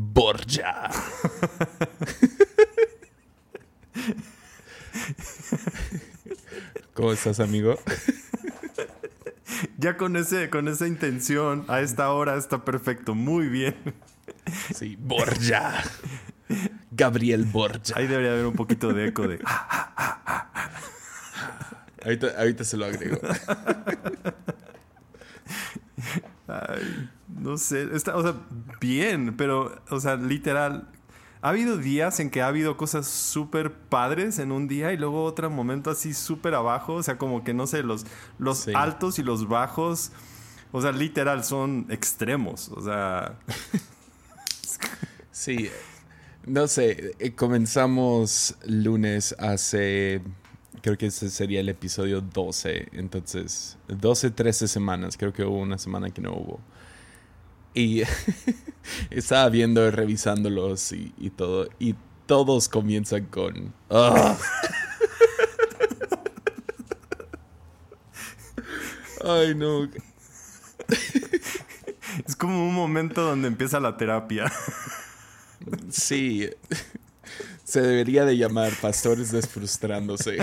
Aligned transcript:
Borja. 0.00 0.90
¿Cómo 6.94 7.10
estás, 7.10 7.40
amigo? 7.40 7.76
Ya 9.76 9.96
con, 9.96 10.14
ese, 10.14 10.50
con 10.50 10.68
esa 10.68 10.86
intención, 10.86 11.64
a 11.66 11.80
esta 11.80 12.12
hora 12.12 12.36
está 12.36 12.64
perfecto. 12.64 13.16
Muy 13.16 13.48
bien. 13.48 13.74
Sí, 14.72 14.96
Borja. 15.00 15.82
Gabriel 16.92 17.44
Borja. 17.44 17.94
Ahí 17.96 18.06
debería 18.06 18.30
haber 18.34 18.46
un 18.46 18.54
poquito 18.54 18.92
de 18.92 19.08
eco 19.08 19.26
de. 19.26 19.40
ahorita, 22.04 22.34
ahorita 22.38 22.62
se 22.62 22.76
lo 22.76 22.84
agrego. 22.84 23.18
Ay, 26.46 27.10
no 27.28 27.58
sé, 27.58 27.88
está, 27.94 28.16
o 28.16 28.22
sea, 28.22 28.34
bien, 28.80 29.36
pero, 29.36 29.80
o 29.90 30.00
sea, 30.00 30.16
literal, 30.16 30.88
ha 31.40 31.50
habido 31.50 31.76
días 31.76 32.20
en 32.20 32.30
que 32.30 32.42
ha 32.42 32.48
habido 32.48 32.76
cosas 32.76 33.06
súper 33.06 33.72
padres 33.72 34.38
en 34.38 34.52
un 34.52 34.68
día 34.68 34.92
y 34.92 34.96
luego 34.96 35.24
otro 35.24 35.50
momento 35.50 35.90
así 35.90 36.14
súper 36.14 36.54
abajo, 36.54 36.94
o 36.94 37.02
sea, 37.02 37.18
como 37.18 37.44
que 37.44 37.54
no 37.54 37.66
sé, 37.66 37.82
los, 37.82 38.04
los 38.38 38.68
altos 38.68 39.18
y 39.18 39.22
los 39.22 39.48
bajos, 39.48 40.12
o 40.72 40.82
sea, 40.82 40.92
literal, 40.92 41.44
son 41.44 41.86
extremos, 41.90 42.68
o 42.68 42.82
sea... 42.82 43.38
sí, 45.30 45.70
no 46.46 46.66
sé, 46.66 47.12
eh, 47.18 47.34
comenzamos 47.34 48.56
lunes 48.64 49.34
hace 49.38 50.22
creo 50.80 50.96
que 50.96 51.06
ese 51.06 51.30
sería 51.30 51.60
el 51.60 51.68
episodio 51.68 52.20
12. 52.20 52.88
Entonces, 52.92 53.76
12, 53.88 54.30
13 54.30 54.68
semanas. 54.68 55.16
Creo 55.16 55.32
que 55.32 55.44
hubo 55.44 55.58
una 55.58 55.78
semana 55.78 56.10
que 56.10 56.20
no 56.20 56.32
hubo. 56.32 56.60
Y 57.74 58.02
estaba 59.10 59.48
viendo, 59.48 59.90
revisándolos 59.90 60.92
y, 60.92 61.12
y, 61.18 61.30
todo. 61.30 61.68
Y 61.78 61.94
todos 62.26 62.68
comienzan 62.68 63.26
con... 63.26 63.72
Ah". 63.90 64.36
Ay, 69.24 69.54
no. 69.54 69.88
Es 72.26 72.34
como 72.36 72.66
un 72.68 72.74
momento 72.74 73.22
donde 73.22 73.48
empieza 73.48 73.78
la 73.80 73.96
terapia. 73.96 74.50
Sí. 75.90 76.48
Se 77.64 77.82
debería 77.82 78.24
de 78.24 78.36
llamar 78.36 78.72
pastores 78.80 79.30
desfrustrándose. 79.30 80.38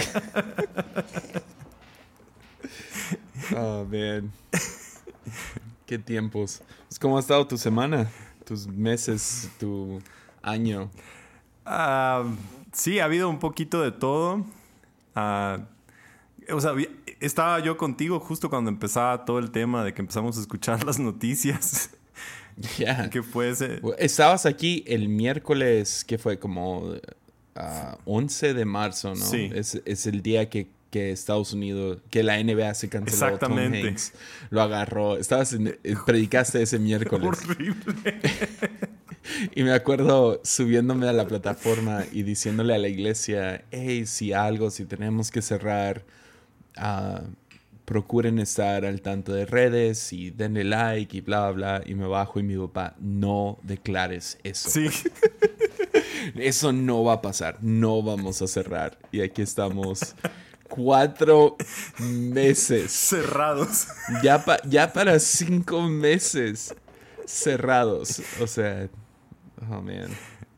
Oh, 3.55 3.85
man. 3.85 4.31
Qué 5.85 5.99
tiempos. 5.99 6.61
Pues, 6.87 6.99
¿Cómo 6.99 7.17
ha 7.17 7.19
estado 7.19 7.45
tu 7.47 7.57
semana? 7.57 8.09
Tus 8.43 8.67
meses, 8.67 9.49
tu 9.59 10.01
año. 10.41 10.89
Ah, 11.65 12.23
sí, 12.71 12.99
ha 12.99 13.05
habido 13.05 13.29
un 13.29 13.39
poquito 13.39 13.81
de 13.81 13.91
todo. 13.91 14.45
Ah, 15.13 15.59
o 16.51 16.59
sea, 16.59 16.73
estaba 17.19 17.59
yo 17.59 17.77
contigo 17.77 18.19
justo 18.19 18.49
cuando 18.49 18.69
empezaba 18.69 19.25
todo 19.25 19.39
el 19.39 19.51
tema 19.51 19.83
de 19.83 19.93
que 19.93 20.01
empezamos 20.01 20.37
a 20.37 20.41
escuchar 20.41 20.83
las 20.83 20.99
noticias. 20.99 21.91
Ya. 22.77 23.09
¿Qué 23.09 23.21
fue 23.21 23.49
ese? 23.49 23.81
Estabas 23.97 24.45
aquí 24.45 24.81
el 24.87 25.09
miércoles, 25.09 26.05
que 26.05 26.17
fue 26.17 26.39
como 26.39 26.93
11 28.05 28.49
ah, 28.49 28.53
de 28.53 28.63
marzo, 28.63 29.09
¿no? 29.09 29.25
Sí. 29.25 29.51
Es, 29.53 29.81
es 29.83 30.07
el 30.07 30.21
día 30.21 30.49
que, 30.49 30.69
que, 30.95 31.11
Estados 31.11 31.51
Unidos, 31.51 31.97
que 32.09 32.23
la 32.23 32.41
NBA 32.41 32.73
se 32.73 32.87
canceló. 32.87 33.25
Exactamente. 33.25 33.79
Tom 33.79 33.89
Hanks 33.89 34.13
lo 34.49 34.61
agarró. 34.61 35.17
Estabas 35.17 35.51
en, 35.51 35.77
predicaste 36.05 36.61
ese 36.61 36.79
miércoles. 36.79 37.27
Horrible. 37.27 37.75
y 39.55 39.63
me 39.63 39.73
acuerdo 39.73 40.39
subiéndome 40.45 41.09
a 41.09 41.11
la 41.11 41.27
plataforma 41.27 42.05
y 42.13 42.23
diciéndole 42.23 42.73
a 42.73 42.77
la 42.77 42.87
iglesia, 42.87 43.65
hey, 43.71 44.05
si 44.05 44.31
algo, 44.31 44.71
si 44.71 44.85
tenemos 44.85 45.31
que 45.31 45.41
cerrar, 45.41 46.05
uh, 46.77 47.27
procuren 47.83 48.39
estar 48.39 48.85
al 48.85 49.01
tanto 49.01 49.33
de 49.33 49.45
redes 49.45 50.13
y 50.13 50.29
denle 50.29 50.63
like 50.63 51.17
y 51.17 51.19
bla, 51.19 51.51
bla, 51.51 51.79
bla. 51.79 51.83
Y 51.85 51.95
me 51.95 52.07
bajo 52.07 52.39
y 52.39 52.43
mi 52.43 52.55
papá, 52.55 52.95
no 53.01 53.59
declares 53.63 54.37
eso. 54.43 54.69
Sí. 54.69 54.87
eso 56.37 56.71
no 56.71 57.03
va 57.03 57.15
a 57.15 57.21
pasar, 57.21 57.57
no 57.59 58.01
vamos 58.01 58.41
a 58.41 58.47
cerrar. 58.47 58.97
Y 59.11 59.19
aquí 59.19 59.41
estamos 59.41 60.15
cuatro 60.69 61.55
meses. 61.99 62.91
Cerrados. 62.91 63.87
Ya, 64.23 64.43
ya 64.65 64.91
para 64.91 65.19
cinco 65.19 65.81
meses 65.81 66.75
cerrados. 67.25 68.21
O 68.41 68.47
sea, 68.47 68.89
oh 69.69 69.81
man. 69.81 70.09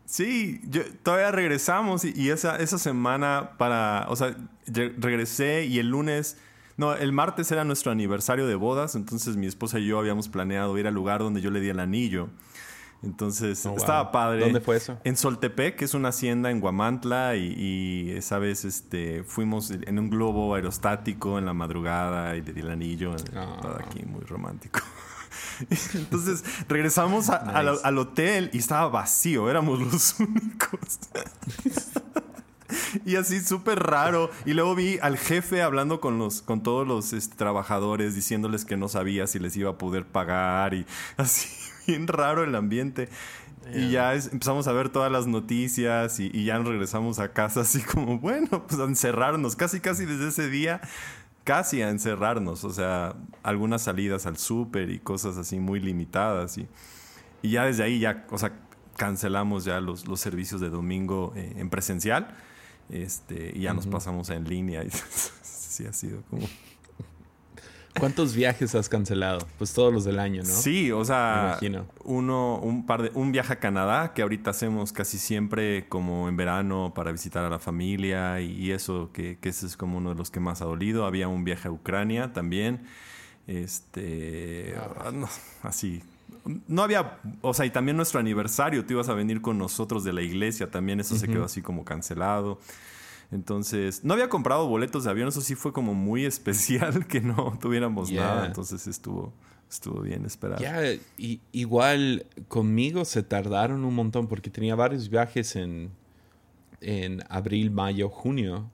Sí, 0.06 0.62
yo, 0.64 0.84
todavía 1.04 1.32
regresamos 1.32 2.06
y, 2.06 2.30
esa, 2.30 2.58
esa 2.58 2.78
semana 2.78 3.52
para, 3.58 4.06
o 4.10 4.16
sea, 4.16 4.36
regresé 4.66 5.66
y 5.66 5.80
el 5.80 5.90
lunes 5.90 6.38
no, 6.78 6.94
el 6.94 7.12
martes 7.12 7.52
era 7.52 7.64
nuestro 7.64 7.92
aniversario 7.92 8.46
de 8.46 8.54
bodas, 8.54 8.94
entonces 8.94 9.36
mi 9.36 9.48
esposa 9.48 9.80
y 9.80 9.88
yo 9.88 9.98
habíamos 9.98 10.30
planeado 10.30 10.78
ir 10.78 10.86
al 10.86 10.94
lugar 10.94 11.22
donde 11.22 11.42
yo 11.42 11.50
le 11.50 11.60
di 11.60 11.70
el 11.70 11.80
anillo. 11.80 12.30
Entonces, 13.04 13.64
oh, 13.66 13.76
estaba 13.78 14.12
padre. 14.12 14.42
¿Dónde 14.42 14.60
fue 14.60 14.78
eso? 14.78 14.98
En 15.04 15.16
Soltepec, 15.18 15.76
que 15.76 15.86
es 15.86 15.94
una 15.94 16.10
hacienda 16.10 16.50
en 16.50 16.60
Guamantla, 16.60 17.36
y, 17.36 18.12
esa 18.12 18.40
vez 18.40 18.66
este, 18.66 19.24
fuimos 19.24 19.72
en 19.72 20.00
un 20.00 20.10
globo 20.10 20.56
aerostático 20.56 21.38
en 21.38 21.46
la 21.46 21.54
madrugada 21.54 22.36
y 22.36 22.42
le 22.42 22.54
di 22.54 22.62
el 22.62 22.70
anillo. 22.72 23.16
Todo 23.62 23.78
aquí 23.80 24.04
muy 24.04 24.22
romántico. 24.22 24.80
Entonces 25.94 26.44
regresamos 26.68 27.30
al, 27.30 27.80
al, 27.84 27.98
hotel 27.98 28.50
y 28.54 28.60
estaba 28.60 28.90
vacío, 28.90 29.50
éramos 29.50 29.80
los 29.80 30.16
únicos. 30.20 31.00
y 33.06 33.16
así 33.16 33.40
súper 33.42 33.80
raro. 33.80 34.30
Y 34.46 34.54
luego 34.54 34.76
vi 34.76 35.00
al 35.02 35.18
jefe 35.18 35.62
hablando 35.62 36.00
con 36.00 36.18
los, 36.18 36.42
con 36.42 36.64
todos 36.64 36.88
los 36.88 37.14
este, 37.14 37.36
trabajadores, 37.36 38.16
diciéndoles 38.16 38.66
que 38.66 38.78
no 38.78 38.88
sabía 38.88 39.28
si 39.28 39.40
les 39.40 39.56
iba 39.58 39.72
a 39.72 39.78
poder 39.78 40.06
pagar 40.06 40.74
y 40.74 40.86
así, 41.18 41.48
bien 41.88 42.08
raro 42.08 42.44
el 42.44 42.56
ambiente. 42.56 43.10
Y 43.74 43.92
ya 43.92 44.14
empezamos 44.14 44.68
a 44.68 44.72
ver 44.72 44.90
todas 44.90 45.12
las 45.12 45.28
noticias 45.28 46.22
y, 46.22 46.46
ya 46.46 46.58
regresamos 46.60 47.20
a 47.20 47.34
casa 47.34 47.62
así 47.62 47.82
como, 47.82 48.18
bueno, 48.20 48.66
pues 48.66 48.80
a 48.80 48.86
encerrarnos, 48.86 49.58
casi 49.58 49.82
casi 49.82 50.06
desde 50.06 50.30
ese 50.30 50.50
día, 50.50 50.80
casi 51.44 51.82
a 51.82 51.90
encerrarnos, 51.90 52.64
o 52.64 52.70
sea, 52.70 53.16
algunas 53.44 53.82
salidas 53.82 54.26
al 54.26 54.38
súper 54.38 54.90
y 54.90 55.00
cosas 55.00 55.38
así 55.38 55.60
muy 55.60 55.82
limitadas 55.82 56.58
y, 56.58 56.68
y 57.42 57.52
ya 57.52 57.66
desde 57.66 57.84
ahí 57.84 58.00
ya, 58.00 58.26
o 58.30 58.38
sea, 58.38 58.54
cancelamos 58.96 59.66
ya 59.66 59.82
los, 59.82 60.08
los 60.08 60.22
servicios 60.22 60.62
de 60.62 60.70
domingo 60.70 61.34
eh, 61.36 61.56
en 61.58 61.70
presencial 61.70 62.36
este, 62.90 63.52
y 63.56 63.62
ya 63.62 63.74
nos 63.74 63.88
pasamos 63.88 64.30
en 64.30 64.46
línea. 64.46 64.84
Y 64.84 64.90
sí, 65.42 65.86
ha 65.86 65.94
sido 65.94 66.22
como. 66.30 66.48
¿Cuántos 68.00 68.36
viajes 68.36 68.76
has 68.76 68.90
cancelado? 68.90 69.40
Pues 69.58 69.74
todos 69.74 69.94
los 69.94 70.06
del 70.06 70.20
año, 70.20 70.44
¿no? 70.44 70.50
Sí, 70.50 70.92
o 70.92 71.04
sea, 71.06 71.60
uno, 72.04 72.60
un 72.60 72.86
par 72.86 73.04
de, 73.04 73.12
un 73.14 73.32
viaje 73.32 73.54
a 73.54 73.60
Canadá 73.60 74.14
que 74.14 74.22
ahorita 74.22 74.52
hacemos 74.52 74.92
casi 74.92 75.18
siempre 75.18 75.88
como 75.88 76.30
en 76.30 76.38
verano 76.38 76.94
para 76.96 77.12
visitar 77.12 77.44
a 77.46 77.50
la 77.50 77.60
familia 77.60 78.42
y, 78.42 78.72
eso 78.72 79.12
que, 79.14 79.38
ese 79.42 79.66
es 79.66 79.78
como 79.78 79.98
uno 79.98 80.10
de 80.10 80.16
los 80.16 80.32
que 80.32 80.40
más 80.40 80.62
ha 80.62 80.66
dolido. 80.66 81.06
Había 81.06 81.28
un 81.28 81.44
viaje 81.44 81.68
a 81.68 81.72
Ucrania 81.72 82.34
también, 82.34 82.86
este, 83.48 84.76
ah, 84.78 85.12
así 85.64 86.02
no 86.68 86.84
había, 86.84 87.20
o 87.42 87.54
sea, 87.54 87.66
y 87.66 87.70
también 87.70 87.98
nuestro 87.98 88.20
aniversario, 88.20 88.86
tú 88.86 88.94
ibas 88.94 89.10
a 89.10 89.14
venir 89.14 89.42
con 89.42 89.58
nosotros 89.58 90.04
de 90.04 90.14
la 90.14 90.22
iglesia, 90.22 90.70
también 90.70 91.00
eso 91.00 91.16
se 91.16 91.28
quedó 91.28 91.46
así 91.46 91.62
como 91.62 91.84
cancelado. 91.84 92.60
Entonces, 93.32 94.04
no 94.04 94.14
había 94.14 94.30
comprado 94.30 94.68
boletos 94.68 95.04
de 95.04 95.10
avión, 95.10 95.28
eso 95.28 95.42
sí 95.42 95.56
fue 95.56 95.74
como 95.74 95.94
muy 95.94 96.26
especial 96.26 97.08
que 97.08 97.22
no 97.22 97.58
tuviéramos 97.60 98.12
nada, 98.12 98.46
entonces 98.46 98.88
estuvo, 98.88 99.34
estuvo 99.70 100.02
bien 100.02 100.26
esperar. 100.26 100.60
Ya, 100.62 100.82
y, 101.18 101.42
igual 101.52 102.26
conmigo 102.48 103.06
se 103.06 103.24
tardaron 103.24 103.84
un 103.84 103.96
montón 103.96 104.28
porque 104.28 104.50
tenía 104.50 104.76
varios 104.76 105.10
viajes 105.10 105.56
en, 105.56 105.92
en 106.82 107.24
abril, 107.30 107.72
mayo, 107.72 108.10
junio 108.10 108.70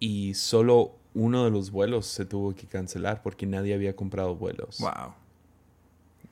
y 0.00 0.34
solo 0.34 0.96
uno 1.12 1.44
de 1.44 1.50
los 1.50 1.70
vuelos 1.70 2.06
se 2.06 2.24
tuvo 2.24 2.54
que 2.54 2.66
cancelar 2.66 3.22
porque 3.22 3.46
nadie 3.46 3.74
había 3.74 3.94
comprado 3.94 4.34
vuelos. 4.34 4.78
Wow 4.78 5.14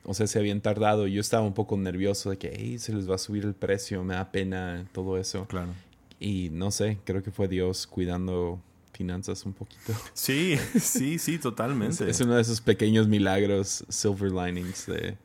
o 0.05 0.13
sea, 0.13 0.27
se 0.27 0.39
habían 0.39 0.61
tardado. 0.61 1.07
Yo 1.07 1.21
estaba 1.21 1.45
un 1.45 1.53
poco 1.53 1.77
nervioso 1.77 2.29
de 2.29 2.37
que, 2.37 2.77
se 2.79 2.93
les 2.93 3.09
va 3.09 3.15
a 3.15 3.17
subir 3.17 3.45
el 3.45 3.53
precio, 3.53 4.03
me 4.03 4.15
da 4.15 4.31
pena 4.31 4.85
todo 4.91 5.17
eso. 5.17 5.45
Claro. 5.47 5.73
Y 6.19 6.49
no 6.51 6.71
sé, 6.71 6.99
creo 7.03 7.23
que 7.23 7.31
fue 7.31 7.47
Dios 7.47 7.87
cuidando 7.87 8.61
finanzas 8.93 9.45
un 9.45 9.53
poquito. 9.53 9.93
Sí, 10.13 10.57
sí, 10.79 11.19
sí, 11.19 11.39
totalmente. 11.39 12.09
es, 12.09 12.21
uno 12.21 12.35
de 12.35 12.41
esos 12.41 12.61
pequeños 12.61 13.07
milagros, 13.07 13.85
silver 13.89 14.31
linings 14.31 14.85
de, 14.85 15.17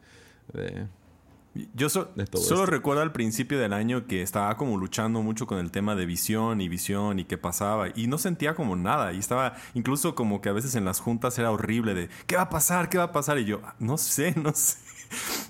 yo 1.74 1.88
solo 1.88 2.66
recuerdo 2.66 3.02
al 3.02 3.12
principio 3.12 3.58
del 3.58 3.72
año 3.72 4.06
que 4.06 4.22
estaba 4.22 4.56
como 4.56 4.76
luchando 4.76 5.22
mucho 5.22 5.46
con 5.46 5.58
el 5.58 5.70
tema 5.70 5.96
de 5.96 6.06
visión 6.06 6.60
y 6.60 6.68
visión 6.68 7.18
y 7.18 7.24
qué 7.24 7.36
pasaba 7.36 7.88
y 7.94 8.06
no 8.06 8.18
sentía 8.18 8.54
como 8.54 8.76
nada 8.76 9.12
y 9.12 9.18
estaba 9.18 9.56
incluso 9.74 10.14
como 10.14 10.40
que 10.40 10.50
a 10.50 10.52
veces 10.52 10.74
en 10.74 10.84
las 10.84 11.00
juntas 11.00 11.38
era 11.38 11.50
horrible 11.50 11.94
de 11.94 12.08
¿qué 12.26 12.36
va 12.36 12.42
a 12.42 12.50
pasar? 12.50 12.88
¿qué 12.88 12.98
va 12.98 13.04
a 13.04 13.12
pasar? 13.12 13.38
Y 13.38 13.44
yo, 13.44 13.60
no 13.78 13.98
sé, 13.98 14.34
no 14.42 14.54
sé. 14.54 14.78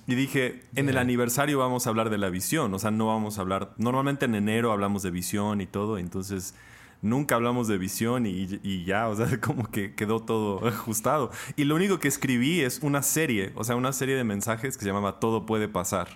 Y 0.07 0.15
dije, 0.15 0.63
en 0.75 0.89
el 0.89 0.99
aniversario 0.99 1.59
vamos 1.59 1.87
a 1.87 1.91
hablar 1.91 2.11
de 2.11 2.19
la 2.19 2.31
visión, 2.31 2.73
o 2.73 2.79
sea, 2.79 2.91
no 2.91 3.09
vamos 3.09 3.39
a 3.39 3.43
hablar, 3.43 3.75
normalmente 3.77 4.25
en 4.25 4.35
enero 4.35 4.73
hablamos 4.73 5.03
de 5.03 5.11
visión 5.11 5.61
y 5.61 5.67
todo, 5.67 5.99
entonces 5.99 6.55
nunca 7.03 7.35
hablamos 7.35 7.69
de 7.69 7.79
visión 7.79 8.27
y, 8.27 8.61
y, 8.63 8.85
ya, 8.85 9.09
o 9.09 9.17
sea, 9.17 9.41
como 9.41 9.71
que 9.71 9.95
quedó 9.95 10.21
todo 10.21 10.67
ajustado. 10.67 11.31
Y 11.57 11.65
lo 11.65 11.75
único 11.75 11.99
que 11.99 12.09
escribí 12.09 12.61
es 12.61 12.81
una 12.83 13.03
serie, 13.03 13.53
o 13.55 13.65
sea, 13.65 13.77
una 13.77 13.93
serie 13.93 14.17
de 14.17 14.25
mensajes 14.25 14.77
que 14.77 14.83
se 14.83 14.89
llamaba 14.89 15.21
Todo 15.21 15.47
puede 15.47 15.69
pasar. 15.69 16.09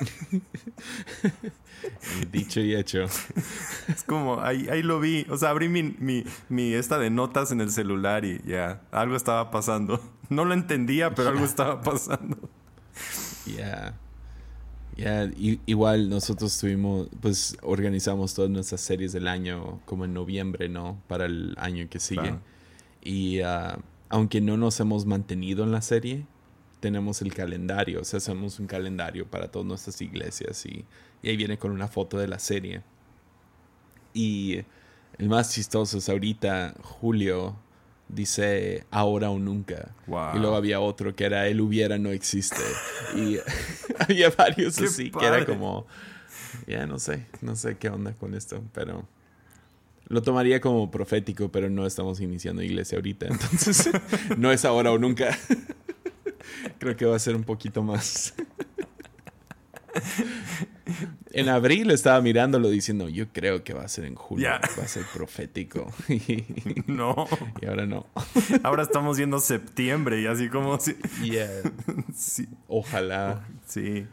Dicho 2.32 2.60
y 2.60 2.74
hecho. 2.74 3.04
Es 3.04 4.04
como, 4.06 4.40
ahí, 4.40 4.68
ahí 4.70 4.82
lo 4.82 5.00
vi. 5.00 5.26
O 5.30 5.36
sea, 5.36 5.50
abrí 5.50 5.68
mi, 5.68 5.82
mi, 5.98 6.24
mi, 6.48 6.74
esta 6.74 6.98
de 6.98 7.10
notas 7.10 7.52
en 7.52 7.60
el 7.60 7.70
celular 7.70 8.24
y 8.24 8.40
ya, 8.46 8.82
algo 8.90 9.16
estaba 9.16 9.50
pasando. 9.50 10.00
No 10.28 10.44
lo 10.44 10.54
entendía, 10.54 11.14
pero 11.14 11.30
algo 11.30 11.44
estaba 11.44 11.80
pasando. 11.82 12.36
Ya. 13.46 13.94
Ya, 14.96 15.30
igual 15.66 16.10
nosotros 16.10 16.58
tuvimos, 16.58 17.08
pues 17.20 17.56
organizamos 17.62 18.34
todas 18.34 18.50
nuestras 18.50 18.82
series 18.82 19.12
del 19.12 19.28
año 19.28 19.80
como 19.86 20.04
en 20.04 20.12
noviembre, 20.12 20.68
¿no? 20.68 21.00
Para 21.08 21.24
el 21.24 21.54
año 21.58 21.88
que 21.88 21.98
sigue. 21.98 22.34
Y 23.02 23.40
uh, 23.40 23.80
aunque 24.10 24.42
no 24.42 24.58
nos 24.58 24.78
hemos 24.80 25.06
mantenido 25.06 25.64
en 25.64 25.72
la 25.72 25.80
serie, 25.80 26.26
tenemos 26.80 27.22
el 27.22 27.32
calendario, 27.34 28.00
o 28.00 28.04
sea, 28.04 28.18
hacemos 28.18 28.58
un 28.58 28.66
calendario 28.66 29.26
para 29.26 29.50
todas 29.50 29.66
nuestras 29.66 30.00
iglesias 30.00 30.64
y, 30.66 30.84
ahí 31.22 31.36
viene 31.36 31.58
con 31.58 31.70
una 31.70 31.88
foto 31.88 32.18
de 32.18 32.28
la 32.28 32.38
serie. 32.38 32.82
Y 34.14 34.62
el 35.18 35.28
más 35.28 35.52
chistoso 35.52 35.98
es 35.98 36.08
ahorita, 36.08 36.74
Julio 36.82 37.56
dice 38.08 38.86
ahora 38.90 39.30
o 39.30 39.38
nunca. 39.38 39.94
Y 40.34 40.38
luego 40.38 40.56
había 40.56 40.80
otro 40.80 41.14
que 41.14 41.24
era 41.24 41.46
él 41.46 41.60
hubiera 41.60 41.98
no 41.98 42.10
existe. 42.10 42.62
y 43.14 43.38
había 43.98 44.30
varios 44.30 44.78
así 44.78 45.10
que 45.10 45.24
era 45.24 45.44
como, 45.46 45.86
ya 46.66 46.86
no 46.86 46.98
sé, 46.98 47.26
no 47.40 47.54
sé 47.54 47.76
qué 47.76 47.88
onda 47.88 48.14
con 48.14 48.34
esto, 48.34 48.62
pero 48.72 49.06
lo 50.10 50.22
tomaría 50.22 50.60
como 50.60 50.90
profético, 50.90 51.52
pero 51.52 51.70
no 51.70 51.86
estamos 51.86 52.20
iniciando 52.20 52.62
iglesia 52.62 52.98
ahorita, 52.98 53.26
entonces 53.28 53.90
no 54.36 54.50
es 54.50 54.64
ahora 54.64 54.92
o 54.92 54.98
nunca. 54.98 55.38
Creo 56.78 56.96
que 56.96 57.04
va 57.04 57.16
a 57.16 57.18
ser 57.18 57.36
un 57.36 57.44
poquito 57.44 57.82
más. 57.82 58.34
en 61.32 61.48
abril 61.48 61.90
estaba 61.90 62.20
mirándolo 62.20 62.68
diciendo, 62.68 63.08
yo 63.08 63.28
creo 63.32 63.62
que 63.64 63.72
va 63.72 63.82
a 63.82 63.88
ser 63.88 64.04
en 64.04 64.14
julio, 64.14 64.48
va 64.48 64.84
a 64.84 64.88
ser 64.88 65.04
profético. 65.12 65.92
no. 66.86 67.26
Y 67.60 67.66
ahora 67.66 67.86
no. 67.86 68.06
ahora 68.62 68.82
estamos 68.82 69.16
viendo 69.16 69.38
septiembre 69.40 70.20
y 70.20 70.26
así 70.26 70.48
como 70.48 70.78
si... 70.78 70.96
sí. 72.14 72.48
Ojalá. 72.68 73.46
Sí. 73.66 74.06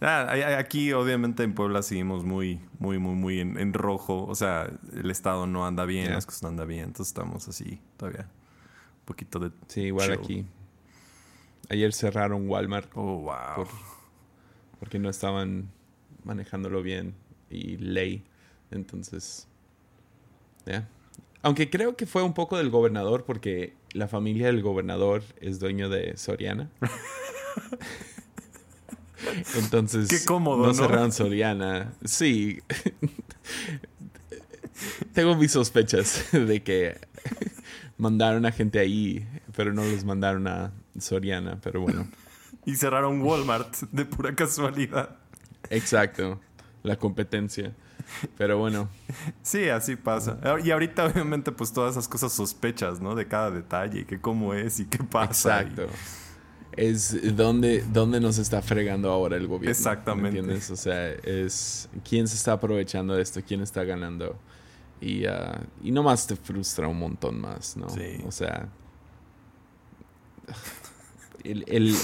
Ah, 0.00 0.32
aquí 0.58 0.92
obviamente 0.92 1.42
en 1.42 1.54
Puebla 1.54 1.82
seguimos 1.82 2.24
muy, 2.24 2.60
muy, 2.78 2.98
muy, 2.98 3.14
muy 3.14 3.40
en, 3.40 3.72
rojo. 3.72 4.24
O 4.26 4.34
sea, 4.34 4.70
el 4.94 5.10
estado 5.10 5.46
no 5.46 5.66
anda 5.66 5.84
bien, 5.84 6.12
las 6.12 6.24
cosas 6.24 6.44
no 6.44 6.48
andan 6.48 6.68
bien. 6.68 6.84
Entonces 6.84 7.08
estamos 7.08 7.48
así 7.48 7.80
todavía. 7.96 8.28
Un 9.00 9.04
poquito 9.04 9.38
de... 9.38 9.50
Sí, 9.66 9.82
igual 9.82 10.12
aquí. 10.12 10.46
Ayer 11.70 11.92
cerraron 11.92 12.48
Walmart. 12.48 12.90
Oh, 12.94 13.20
wow. 13.20 13.66
porque 14.80 14.98
no 14.98 15.08
estaban 15.08 15.70
manejándolo 16.24 16.82
bien 16.82 17.14
y 17.48 17.76
ley. 17.76 18.24
Entonces, 18.72 19.46
ya. 20.66 20.88
Aunque 21.42 21.70
creo 21.70 21.96
que 21.96 22.06
fue 22.06 22.24
un 22.24 22.34
poco 22.34 22.58
del 22.58 22.70
gobernador 22.70 23.24
porque 23.24 23.76
la 23.92 24.08
familia 24.08 24.48
del 24.48 24.62
gobernador 24.62 25.22
es 25.40 25.60
dueño 25.60 25.88
de 25.88 26.16
Soriana. 26.16 26.68
Entonces, 29.56 30.08
Qué 30.08 30.24
cómodo, 30.24 30.66
no, 30.66 30.74
cerraron 30.74 31.12
Soriana. 31.12 31.92
Sí. 32.04 32.58
Tengo 35.14 35.36
mis 35.36 35.52
sospechas 35.52 36.30
de 36.32 36.64
que 36.64 36.98
mandaron 37.96 38.44
a 38.44 38.50
gente 38.50 38.80
ahí, 38.80 39.24
pero 39.54 39.72
no 39.72 39.84
los 39.84 40.04
mandaron 40.04 40.48
a 40.48 40.72
Soriana, 40.98 41.58
pero 41.62 41.80
bueno. 41.80 42.06
y 42.64 42.76
cerraron 42.76 43.22
Walmart 43.22 43.76
de 43.92 44.04
pura 44.04 44.34
casualidad. 44.34 45.16
Exacto, 45.68 46.40
la 46.82 46.96
competencia. 46.96 47.74
Pero 48.36 48.58
bueno. 48.58 48.88
Sí, 49.42 49.68
así 49.68 49.96
pasa. 49.96 50.38
Y 50.64 50.70
ahorita 50.70 51.06
obviamente 51.06 51.52
pues 51.52 51.72
todas 51.72 51.92
esas 51.92 52.08
cosas 52.08 52.32
sospechas, 52.32 53.00
¿no? 53.00 53.14
De 53.14 53.28
cada 53.28 53.50
detalle, 53.50 54.04
que 54.04 54.20
cómo 54.20 54.54
es 54.54 54.80
y 54.80 54.86
qué 54.86 54.98
pasa. 54.98 55.60
Exacto. 55.60 55.86
Es 56.76 57.36
donde, 57.36 57.84
dónde 57.92 58.20
nos 58.20 58.38
está 58.38 58.62
fregando 58.62 59.10
ahora 59.10 59.36
el 59.36 59.46
gobierno. 59.46 59.70
Exactamente. 59.70 60.38
entiendes? 60.38 60.70
O 60.70 60.76
sea, 60.76 61.10
es 61.10 61.88
quién 62.08 62.28
se 62.28 62.36
está 62.36 62.52
aprovechando 62.52 63.14
de 63.14 63.22
esto, 63.22 63.40
quién 63.46 63.60
está 63.60 63.84
ganando. 63.84 64.36
Y, 65.00 65.26
uh, 65.26 65.64
y 65.82 65.90
nomás 65.90 66.26
te 66.26 66.36
frustra 66.36 66.86
un 66.86 66.98
montón 66.98 67.40
más, 67.40 67.76
¿no? 67.76 67.88
Sí. 67.88 68.22
O 68.26 68.30
sea, 68.30 68.68
el, 71.44 71.94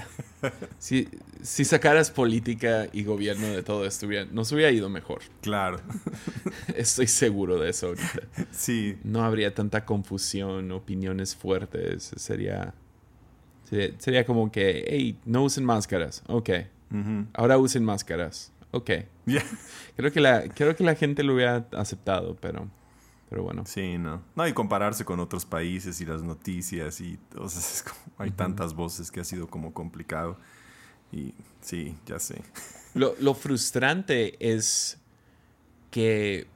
si, 0.78 1.08
si, 1.42 1.64
sacaras 1.64 2.10
política 2.10 2.88
y 2.92 3.04
gobierno 3.04 3.48
de 3.48 3.62
todo 3.62 3.84
esto, 3.84 4.06
nos 4.32 4.52
hubiera 4.52 4.70
ido 4.70 4.88
mejor. 4.88 5.20
Claro. 5.40 5.80
Estoy 6.76 7.06
seguro 7.06 7.58
de 7.58 7.70
eso 7.70 7.88
ahorita. 7.88 8.22
Sí. 8.50 8.98
No 9.04 9.22
habría 9.22 9.54
tanta 9.54 9.84
confusión, 9.84 10.72
opiniones 10.72 11.36
fuertes. 11.36 12.12
Sería, 12.16 12.74
sería, 13.98 14.24
como 14.24 14.50
que, 14.50 14.84
hey, 14.88 15.18
no 15.24 15.44
usen 15.44 15.64
máscaras. 15.64 16.22
Ok. 16.26 16.50
Ahora 17.32 17.56
usen 17.58 17.84
máscaras. 17.84 18.52
Ok. 18.70 18.90
Creo, 19.96 20.12
que 20.12 20.20
la, 20.20 20.42
creo 20.48 20.76
que 20.76 20.84
la 20.84 20.94
gente 20.94 21.22
lo 21.22 21.34
hubiera 21.34 21.66
aceptado, 21.72 22.36
pero... 22.40 22.68
Pero 23.32 23.44
bueno. 23.44 23.64
Sí, 23.64 23.96
no. 23.96 24.22
No, 24.36 24.46
y 24.46 24.52
compararse 24.52 25.06
con 25.06 25.18
otros 25.18 25.46
países 25.46 25.98
y 26.02 26.04
las 26.04 26.22
noticias 26.22 27.00
y 27.00 27.18
o 27.38 27.48
sea, 27.48 27.60
es 27.72 27.82
como, 27.82 28.14
hay 28.18 28.30
tantas 28.30 28.74
voces 28.74 29.10
que 29.10 29.20
ha 29.20 29.24
sido 29.24 29.48
como 29.48 29.72
complicado. 29.72 30.36
Y 31.10 31.32
sí, 31.62 31.96
ya 32.04 32.18
sé. 32.18 32.42
Lo, 32.94 33.14
lo 33.20 33.32
frustrante 33.32 34.36
es 34.38 34.98
que, 35.90 36.46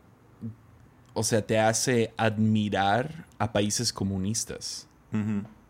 o 1.15 1.23
sea, 1.23 1.41
te 1.47 1.59
hace 1.59 2.13
admirar 2.19 3.25
a 3.39 3.55
países 3.55 3.91
comunistas. 3.91 4.87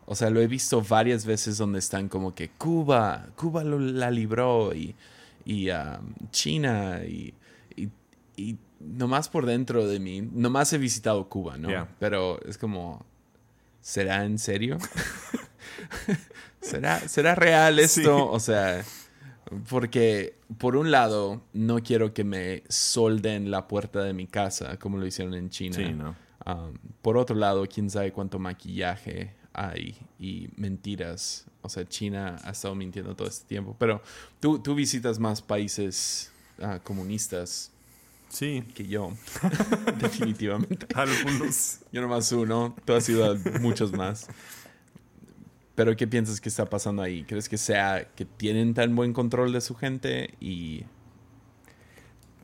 O 0.06 0.16
sea, 0.16 0.28
lo 0.30 0.40
he 0.40 0.48
visto 0.48 0.82
varias 0.82 1.24
veces 1.24 1.56
donde 1.56 1.78
están 1.78 2.08
como 2.08 2.34
que 2.34 2.48
Cuba, 2.48 3.28
Cuba 3.36 3.62
lo, 3.62 3.78
la 3.78 4.10
libró 4.10 4.74
y, 4.74 4.96
y 5.44 5.70
um, 5.70 6.14
China 6.32 7.02
y, 7.04 7.32
y, 7.76 7.90
y 8.36 8.58
nomás 8.80 9.28
por 9.28 9.46
dentro 9.46 9.86
de 9.86 9.98
mí, 9.98 10.20
nomás 10.20 10.72
he 10.72 10.78
visitado 10.78 11.28
Cuba, 11.28 11.56
¿no? 11.56 11.88
Pero 11.98 12.40
es 12.46 12.58
como, 12.58 13.04
¿será 13.80 14.24
en 14.24 14.38
serio? 14.38 14.78
¿Será, 16.60 17.00
¿Será 17.08 17.34
real 17.34 17.78
esto? 17.78 18.30
O 18.30 18.40
sea, 18.40 18.84
porque 19.68 20.36
por 20.58 20.76
un 20.76 20.90
lado, 20.90 21.42
no 21.52 21.82
quiero 21.82 22.12
que 22.14 22.24
me 22.24 22.62
solden 22.68 23.50
la 23.50 23.68
puerta 23.68 24.02
de 24.02 24.12
mi 24.12 24.26
casa, 24.26 24.78
como 24.78 24.98
lo 24.98 25.06
hicieron 25.06 25.34
en 25.34 25.50
China. 25.50 25.76
Sí, 25.76 25.92
¿no? 25.92 26.16
Um, 26.46 26.74
por 27.02 27.16
otro 27.16 27.36
lado, 27.36 27.66
quién 27.66 27.90
sabe 27.90 28.12
cuánto 28.12 28.38
maquillaje 28.38 29.34
hay 29.52 29.96
y 30.18 30.48
mentiras. 30.56 31.46
O 31.62 31.68
sea, 31.68 31.84
China 31.88 32.36
ha 32.44 32.50
estado 32.50 32.74
mintiendo 32.74 33.16
todo 33.16 33.26
este 33.26 33.46
tiempo. 33.48 33.74
Pero 33.78 34.02
tú, 34.38 34.60
tú 34.60 34.74
visitas 34.74 35.18
más 35.18 35.42
países 35.42 36.30
ah, 36.60 36.78
comunistas. 36.82 37.72
Sí. 38.36 38.62
Que 38.74 38.86
yo. 38.86 39.12
Definitivamente. 39.98 40.86
Algunos. 40.94 41.80
Yo 41.90 42.02
nomás 42.02 42.30
uno. 42.32 42.76
Tú 42.84 42.92
has 42.92 43.08
ido 43.08 43.32
a 43.32 43.34
muchos 43.60 43.94
más. 43.94 44.28
Pero 45.74 45.96
¿qué 45.96 46.06
piensas 46.06 46.38
que 46.38 46.50
está 46.50 46.66
pasando 46.66 47.00
ahí? 47.00 47.24
¿Crees 47.24 47.48
que 47.48 47.56
sea 47.56 48.10
que 48.14 48.26
tienen 48.26 48.74
tan 48.74 48.94
buen 48.94 49.14
control 49.14 49.54
de 49.54 49.62
su 49.62 49.74
gente 49.74 50.34
y... 50.38 50.84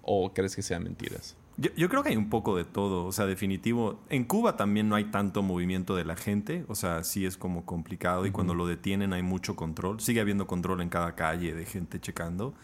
¿O 0.00 0.32
crees 0.32 0.56
que 0.56 0.62
sean 0.62 0.84
mentiras? 0.84 1.36
Yo, 1.58 1.90
creo 1.90 2.02
que 2.02 2.08
hay 2.08 2.16
un 2.16 2.30
poco 2.30 2.56
de 2.56 2.64
todo, 2.64 3.04
o 3.04 3.12
sea, 3.12 3.26
definitivo. 3.26 4.00
En 4.08 4.24
Cuba 4.24 4.56
también 4.56 4.88
no 4.88 4.96
hay 4.96 5.04
tanto 5.04 5.42
movimiento 5.42 5.94
de 5.94 6.06
la 6.06 6.16
gente, 6.16 6.64
o 6.68 6.74
sea, 6.74 7.04
sí 7.04 7.26
es 7.26 7.36
como 7.36 7.66
complicado 7.66 8.24
y 8.24 8.30
cuando 8.30 8.54
lo 8.54 8.66
detienen 8.66 9.12
hay 9.12 9.22
mucho 9.22 9.56
control. 9.56 10.00
Sigue 10.00 10.22
habiendo 10.22 10.46
control 10.46 10.80
en 10.80 10.88
cada 10.88 11.14
calle 11.14 11.54
de 11.54 11.66
gente 11.66 12.00
checando. 12.00 12.54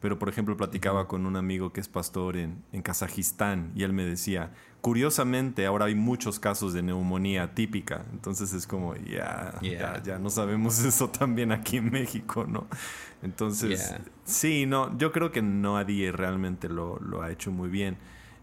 Pero, 0.00 0.18
por 0.18 0.28
ejemplo, 0.28 0.56
platicaba 0.56 1.08
con 1.08 1.26
un 1.26 1.36
amigo 1.36 1.72
que 1.72 1.80
es 1.80 1.88
pastor 1.88 2.36
en, 2.36 2.62
en 2.72 2.82
Kazajistán 2.82 3.72
y 3.74 3.82
él 3.82 3.92
me 3.92 4.04
decía, 4.04 4.52
curiosamente, 4.80 5.66
ahora 5.66 5.86
hay 5.86 5.94
muchos 5.94 6.38
casos 6.38 6.72
de 6.72 6.82
neumonía 6.82 7.54
típica. 7.54 8.04
Entonces 8.12 8.52
es 8.52 8.66
como, 8.66 8.94
ya, 8.94 9.58
ya, 10.04 10.18
no 10.18 10.30
sabemos 10.30 10.78
eso 10.84 11.08
también 11.08 11.52
aquí 11.52 11.78
en 11.78 11.90
México, 11.90 12.46
¿no? 12.48 12.66
Entonces, 13.22 13.96
sí, 14.24 14.66
no, 14.66 14.96
yo 14.96 15.10
creo 15.10 15.32
que 15.32 15.42
nadie 15.42 16.12
realmente 16.12 16.68
lo, 16.68 16.98
lo 17.00 17.22
ha 17.22 17.32
hecho 17.32 17.50
muy 17.50 17.68
bien. 17.68 17.96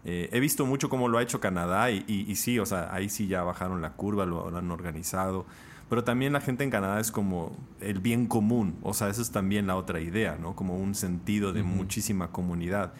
Eh, 0.04 0.28
he 0.32 0.38
visto 0.38 0.66
mucho 0.66 0.88
cómo 0.88 1.08
lo 1.08 1.18
ha 1.18 1.22
hecho 1.22 1.40
Canadá 1.40 1.90
y, 1.90 2.04
y, 2.06 2.36
sí, 2.36 2.58
o 2.58 2.66
sea, 2.66 2.94
ahí 2.94 3.08
sí 3.08 3.26
ya 3.26 3.42
bajaron 3.42 3.82
la 3.82 3.94
curva, 3.94 4.24
lo, 4.26 4.50
lo 4.50 4.58
han 4.58 4.70
organizado. 4.70 5.46
Pero 5.88 6.02
también 6.02 6.32
la 6.32 6.40
gente 6.40 6.64
en 6.64 6.70
Canadá 6.70 6.98
es 6.98 7.12
como 7.12 7.56
el 7.80 8.00
bien 8.00 8.26
común, 8.26 8.76
o 8.82 8.92
sea, 8.92 9.08
eso 9.08 9.22
es 9.22 9.30
también 9.30 9.68
la 9.68 9.76
otra 9.76 10.00
idea, 10.00 10.36
¿no? 10.36 10.56
Como 10.56 10.76
un 10.76 10.94
sentido 10.96 11.52
de 11.52 11.62
muchísima 11.62 12.32
comunidad. 12.32 12.92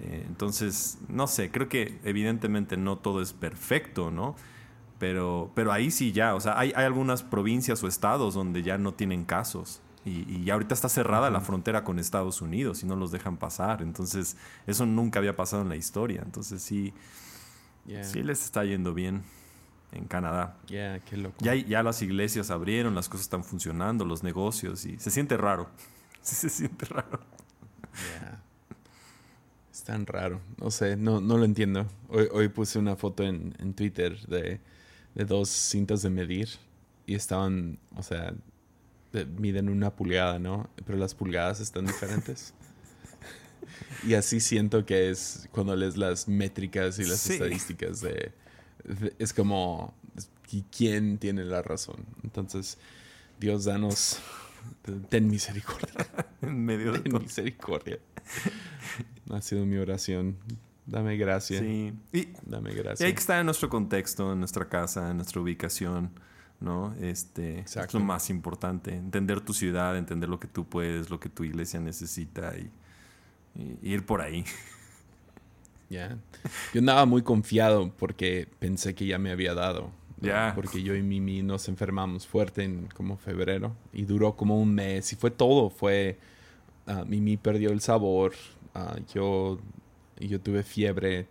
Eh, 0.00 0.24
entonces, 0.28 0.98
no 1.08 1.26
sé, 1.26 1.50
creo 1.50 1.68
que 1.68 1.98
evidentemente 2.04 2.76
no 2.76 2.98
todo 2.98 3.20
es 3.20 3.32
perfecto, 3.32 4.12
¿no? 4.12 4.36
Pero, 5.00 5.50
pero 5.54 5.72
ahí 5.72 5.90
sí 5.90 6.12
ya, 6.12 6.34
o 6.36 6.40
sea, 6.40 6.58
hay, 6.58 6.72
hay 6.76 6.84
algunas 6.84 7.22
provincias 7.24 7.82
o 7.82 7.88
estados 7.88 8.34
donde 8.34 8.62
ya 8.62 8.78
no 8.78 8.94
tienen 8.94 9.24
casos. 9.24 9.80
Y, 10.04 10.30
y 10.32 10.50
ahorita 10.50 10.72
está 10.72 10.88
cerrada 10.88 11.30
la 11.30 11.40
frontera 11.40 11.84
con 11.84 11.98
Estados 11.98 12.40
Unidos 12.40 12.82
y 12.82 12.86
no 12.86 12.96
los 12.96 13.10
dejan 13.10 13.38
pasar. 13.38 13.82
Entonces, 13.82 14.36
eso 14.66 14.86
nunca 14.86 15.18
había 15.18 15.36
pasado 15.36 15.62
en 15.62 15.68
la 15.68 15.76
historia. 15.76 16.22
Entonces, 16.24 16.62
sí, 16.62 16.94
sí 18.02 18.22
les 18.22 18.44
está 18.44 18.64
yendo 18.64 18.94
bien 18.94 19.22
en 19.92 20.04
Canadá. 20.04 20.56
Yeah, 20.66 21.00
qué 21.00 21.16
loco. 21.16 21.36
Ya, 21.40 21.54
ya 21.54 21.82
las 21.82 22.02
iglesias 22.02 22.50
abrieron, 22.50 22.94
las 22.94 23.08
cosas 23.08 23.22
están 23.22 23.44
funcionando, 23.44 24.04
los 24.04 24.22
negocios 24.22 24.84
y 24.84 24.98
se 24.98 25.10
siente 25.10 25.36
raro. 25.36 25.68
Sí, 26.22 26.36
se 26.36 26.50
siente 26.50 26.84
raro. 26.84 27.18
Yeah. 27.94 28.42
Es 29.72 29.82
tan 29.84 30.04
raro. 30.04 30.42
No 30.58 30.70
sé, 30.70 30.94
no, 30.94 31.18
no 31.18 31.38
lo 31.38 31.46
entiendo. 31.46 31.86
Hoy, 32.10 32.28
hoy 32.30 32.48
puse 32.48 32.78
una 32.78 32.94
foto 32.94 33.22
en, 33.22 33.54
en 33.58 33.72
Twitter 33.72 34.20
de, 34.26 34.60
de 35.14 35.24
dos 35.24 35.48
cintas 35.48 36.02
de 36.02 36.10
medir 36.10 36.50
y 37.06 37.14
estaban, 37.14 37.78
o 37.96 38.02
sea, 38.02 38.34
miden 39.38 39.70
una 39.70 39.96
pulgada, 39.96 40.38
¿no? 40.38 40.68
Pero 40.84 40.98
las 40.98 41.14
pulgadas 41.14 41.60
están 41.60 41.86
diferentes. 41.86 42.52
y 44.06 44.14
así 44.14 44.40
siento 44.40 44.84
que 44.84 45.10
es 45.10 45.48
cuando 45.52 45.74
lees 45.74 45.96
las 45.96 46.28
métricas 46.28 46.98
y 46.98 47.04
las 47.04 47.28
estadísticas 47.28 48.00
de, 48.02 48.32
Es 49.18 49.32
como, 49.32 49.94
¿quién 50.76 51.18
tiene 51.18 51.44
la 51.44 51.62
razón? 51.62 52.04
Entonces, 52.22 52.78
Dios, 53.38 53.64
danos, 53.64 54.20
ten 55.08 55.28
misericordia. 55.28 55.90
en 56.42 56.64
medio 56.64 56.92
de 56.92 57.00
ten 57.00 57.12
misericordia. 57.20 57.98
Ha 59.30 59.42
sido 59.42 59.64
mi 59.66 59.76
oración. 59.76 60.36
Dame 60.86 61.16
gracia. 61.16 61.60
Sí. 61.60 61.92
Y, 62.12 62.28
Dame 62.44 62.74
gracia. 62.74 63.04
Y 63.04 63.08
hay 63.08 63.14
que 63.14 63.20
estar 63.20 63.38
en 63.38 63.46
nuestro 63.46 63.68
contexto, 63.68 64.32
en 64.32 64.40
nuestra 64.40 64.68
casa, 64.68 65.10
en 65.10 65.16
nuestra 65.16 65.40
ubicación. 65.40 66.10
¿no? 66.60 66.94
Este, 67.00 67.60
es 67.60 67.94
lo 67.94 68.00
más 68.00 68.28
importante, 68.30 68.94
entender 68.94 69.40
tu 69.40 69.54
ciudad, 69.54 69.96
entender 69.96 70.28
lo 70.28 70.38
que 70.38 70.46
tú 70.46 70.68
puedes, 70.68 71.08
lo 71.08 71.18
que 71.18 71.30
tu 71.30 71.42
iglesia 71.42 71.80
necesita 71.80 72.54
y, 72.56 72.70
ir 73.82 74.04
por 74.06 74.20
ahí. 74.20 74.44
Ya. 75.90 76.16
Yo 76.72 76.78
andaba 76.78 77.04
muy 77.04 77.22
confiado 77.22 77.92
porque 77.98 78.48
pensé 78.60 78.94
que 78.94 79.06
ya 79.06 79.18
me 79.18 79.32
había 79.32 79.54
dado. 79.54 79.90
Ya. 80.20 80.52
Porque 80.54 80.82
yo 80.82 80.94
y 80.94 81.02
Mimi 81.02 81.42
nos 81.42 81.68
enfermamos 81.68 82.26
fuerte 82.26 82.62
en 82.62 82.86
como 82.94 83.16
febrero 83.16 83.74
y 83.92 84.04
duró 84.04 84.36
como 84.36 84.58
un 84.60 84.74
mes 84.74 85.12
y 85.12 85.16
fue 85.16 85.30
todo. 85.30 85.68
Fue. 85.68 86.18
Ah, 86.86 87.04
Mimi 87.06 87.36
perdió 87.36 87.70
el 87.70 87.80
sabor. 87.80 88.34
Uh, 88.74 89.00
yo, 89.12 89.58
yo 90.20 90.40
tuve 90.40 90.62
fiebre, 90.62 91.26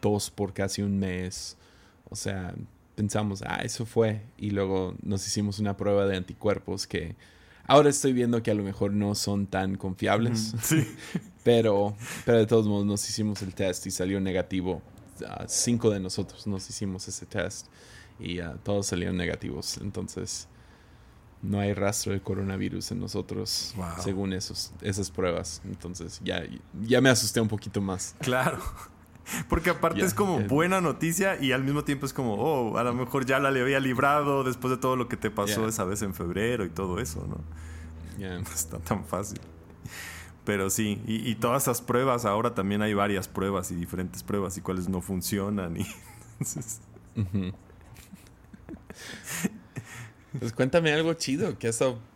tos 0.00 0.30
por 0.30 0.52
casi 0.52 0.82
un 0.82 0.98
mes. 0.98 1.56
O 2.08 2.16
sea, 2.16 2.54
pensamos, 2.96 3.42
ah, 3.46 3.60
eso 3.62 3.86
fue. 3.86 4.22
Y 4.36 4.50
luego 4.50 4.96
nos 5.02 5.24
hicimos 5.26 5.60
una 5.60 5.76
prueba 5.76 6.06
de 6.06 6.16
anticuerpos 6.16 6.86
que 6.86 7.14
ahora 7.66 7.90
estoy 7.90 8.12
viendo 8.12 8.42
que 8.42 8.50
a 8.50 8.54
lo 8.54 8.64
mejor 8.64 8.92
no 8.92 9.14
son 9.14 9.46
tan 9.46 9.76
confiables. 9.76 10.54
Sí. 10.62 10.84
pero, 11.42 11.96
pero 12.24 12.38
de 12.38 12.46
todos 12.46 12.66
modos 12.66 12.86
nos 12.86 13.08
hicimos 13.08 13.42
el 13.42 13.54
test 13.54 13.86
y 13.86 13.90
salió 13.90 14.20
negativo. 14.20 14.82
Uh, 15.20 15.44
cinco 15.46 15.90
de 15.90 16.00
nosotros 16.00 16.46
nos 16.46 16.68
hicimos 16.68 17.06
ese 17.08 17.26
test 17.26 17.66
y 18.18 18.40
uh, 18.40 18.56
todos 18.62 18.86
salieron 18.86 19.16
negativos. 19.16 19.78
Entonces 19.78 20.48
no 21.42 21.58
hay 21.58 21.72
rastro 21.72 22.12
de 22.12 22.20
coronavirus 22.20 22.92
en 22.92 23.00
nosotros 23.00 23.74
según 24.02 24.32
esos, 24.32 24.72
esas 24.82 25.10
pruebas. 25.10 25.62
Entonces 25.64 26.20
ya, 26.22 26.42
ya 26.82 27.00
me 27.00 27.10
asusté 27.10 27.40
un 27.40 27.48
poquito 27.48 27.80
más. 27.80 28.14
Claro. 28.20 28.58
Porque 29.48 29.70
aparte 29.70 30.00
es 30.00 30.12
como 30.12 30.40
buena 30.40 30.80
noticia 30.80 31.40
y 31.40 31.52
al 31.52 31.62
mismo 31.62 31.84
tiempo 31.84 32.04
es 32.04 32.12
como, 32.12 32.34
oh, 32.34 32.78
a 32.78 32.82
lo 32.82 32.94
mejor 32.94 33.26
ya 33.26 33.38
la 33.38 33.50
le 33.50 33.60
había 33.60 33.78
librado 33.78 34.42
después 34.42 34.72
de 34.72 34.76
todo 34.76 34.96
lo 34.96 35.08
que 35.08 35.16
te 35.16 35.30
pasó 35.30 35.68
esa 35.68 35.84
vez 35.84 36.02
en 36.02 36.14
febrero 36.14 36.64
y 36.64 36.70
todo 36.70 36.98
eso, 36.98 37.26
¿no? 37.26 37.38
No 38.18 38.40
está 38.40 38.78
tan 38.78 39.04
fácil. 39.06 39.40
Pero 40.50 40.68
sí, 40.68 41.00
y, 41.06 41.36
todas 41.36 41.62
esas 41.62 41.80
pruebas, 41.80 42.24
ahora 42.24 42.56
también 42.56 42.82
hay 42.82 42.92
varias 42.92 43.28
pruebas 43.28 43.70
y 43.70 43.76
diferentes 43.76 44.24
pruebas 44.24 44.58
y 44.58 44.60
cuáles 44.60 44.88
no 44.88 45.00
funcionan. 45.00 45.76
Y, 45.76 45.86
pues 50.40 50.52
cuéntame 50.52 50.92
algo 50.92 51.14
chido, 51.14 51.56
¿qué 51.56 51.68
ha, 51.68 51.72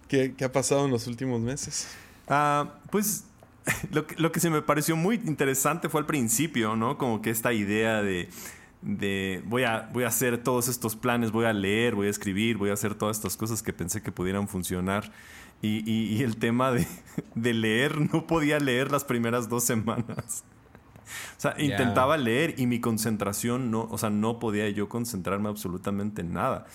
qué, 0.09 0.35
qué 0.37 0.45
ha 0.45 0.51
pasado 0.51 0.85
en 0.85 0.91
los 0.91 1.07
últimos 1.07 1.41
meses? 1.41 1.87
Ah, 2.27 2.75
pues 2.91 3.27
lo 3.93 4.05
que, 4.05 4.17
lo 4.17 4.33
que 4.33 4.41
se 4.41 4.51
me 4.51 4.63
pareció 4.63 4.97
muy 4.97 5.15
interesante 5.25 5.89
fue 5.89 6.01
al 6.01 6.07
principio, 6.07 6.75
¿no? 6.75 6.99
Como 6.99 7.23
que 7.23 7.31
esta 7.31 7.53
idea 7.53 8.03
de, 8.03 8.29
de 8.83 9.45
voy, 9.47 9.63
a, 9.63 9.89
voy 9.93 10.03
a 10.03 10.09
hacer 10.09 10.43
todos 10.43 10.67
estos 10.67 10.97
planes, 10.97 11.31
voy 11.31 11.45
a 11.45 11.53
leer, 11.53 11.95
voy 11.95 12.09
a 12.09 12.11
escribir, 12.11 12.57
voy 12.57 12.71
a 12.71 12.73
hacer 12.73 12.97
todas 12.97 13.17
estas 13.17 13.37
cosas 13.37 13.63
que 13.63 13.73
pensé 13.73 14.03
que 14.03 14.11
pudieran 14.11 14.49
funcionar. 14.49 15.13
Y, 15.63 15.91
y, 15.91 16.23
el 16.23 16.37
tema 16.37 16.73
de, 16.73 16.87
de, 17.35 17.55
leer, 17.55 18.13
no 18.13 18.27
podía 18.27 18.59
leer 18.59 18.91
las 18.93 19.05
primeras 19.05 19.49
dos 19.49 19.65
semanas. 19.65 20.45
O 21.37 21.41
sea, 21.41 21.55
intentaba 21.59 22.17
leer 22.17 22.55
y 22.59 22.67
mi 22.67 22.81
concentración 22.81 23.71
no, 23.71 23.89
o 23.91 23.97
sea, 23.97 24.11
no 24.11 24.39
podía 24.39 24.69
yo 24.69 24.89
concentrarme 24.89 25.49
absolutamente 25.49 26.21
en 26.21 26.35
nada. 26.35 26.67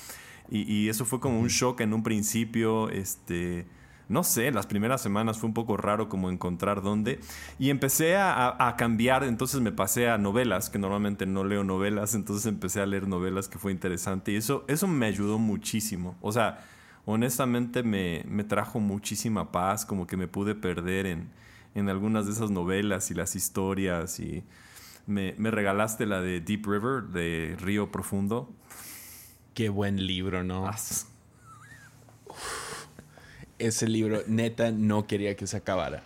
Y, 0.49 0.71
y 0.71 0.89
eso 0.89 1.05
fue 1.05 1.19
como 1.19 1.39
un 1.39 1.49
shock 1.49 1.81
en 1.81 1.93
un 1.93 2.01
principio, 2.01 2.89
este 2.89 3.67
no 4.09 4.23
sé, 4.23 4.51
las 4.51 4.65
primeras 4.65 5.01
semanas 5.01 5.37
fue 5.37 5.47
un 5.47 5.53
poco 5.53 5.77
raro 5.77 6.09
como 6.09 6.31
encontrar 6.31 6.81
dónde. 6.81 7.19
Y 7.59 7.69
empecé 7.69 8.17
a, 8.17 8.75
cambiar, 8.77 9.23
entonces 9.23 9.61
me 9.61 9.71
pasé 9.71 10.09
a 10.09 10.17
novelas, 10.17 10.71
que 10.71 10.79
normalmente 10.79 11.27
no 11.27 11.43
leo 11.43 11.63
novelas, 11.63 12.15
entonces 12.15 12.47
empecé 12.47 12.81
a 12.81 12.87
leer 12.87 13.07
novelas 13.07 13.47
que 13.47 13.59
fue 13.59 13.71
interesante. 13.71 14.31
Y 14.31 14.35
eso, 14.35 14.65
eso 14.67 14.87
me 14.87 15.05
ayudó 15.05 15.37
muchísimo. 15.37 16.17
O 16.21 16.31
sea, 16.31 16.65
honestamente 17.05 17.83
me, 17.83 18.43
trajo 18.43 18.79
muchísima 18.79 19.51
paz, 19.51 19.85
como 19.85 20.07
que 20.07 20.17
me 20.17 20.27
pude 20.27 20.55
perder 20.55 21.05
en, 21.05 21.29
en 21.75 21.89
algunas 21.89 22.25
de 22.25 22.33
esas 22.33 22.51
novelas 22.51 23.11
y 23.11 23.13
las 23.13 23.35
historias. 23.35 24.19
Y 24.19 24.43
me, 25.07 25.35
me 25.37 25.51
regalaste 25.51 26.05
la 26.05 26.21
de 26.21 26.41
Deep 26.41 26.65
River, 26.65 27.03
de 27.03 27.55
Río 27.59 27.91
Profundo. 27.91 28.53
Qué 29.53 29.69
buen 29.69 30.05
libro, 30.05 30.43
¿no? 30.43 30.69
ese 33.59 33.87
libro, 33.87 34.23
neta, 34.25 34.71
no 34.71 35.05
quería 35.05 35.35
que 35.35 35.45
se 35.45 35.57
acabara. 35.57 36.03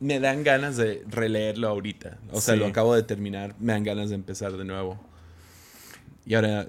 Me 0.00 0.20
dan 0.20 0.44
ganas 0.44 0.76
de 0.76 1.02
releerlo 1.08 1.68
ahorita. 1.68 2.18
O 2.30 2.40
sea, 2.40 2.56
lo 2.56 2.66
acabo 2.66 2.94
de 2.94 3.02
terminar, 3.02 3.54
me 3.58 3.72
dan 3.72 3.84
ganas 3.84 4.10
de 4.10 4.14
empezar 4.14 4.52
de 4.52 4.64
nuevo. 4.64 4.98
Y 6.24 6.34
ahora, 6.34 6.68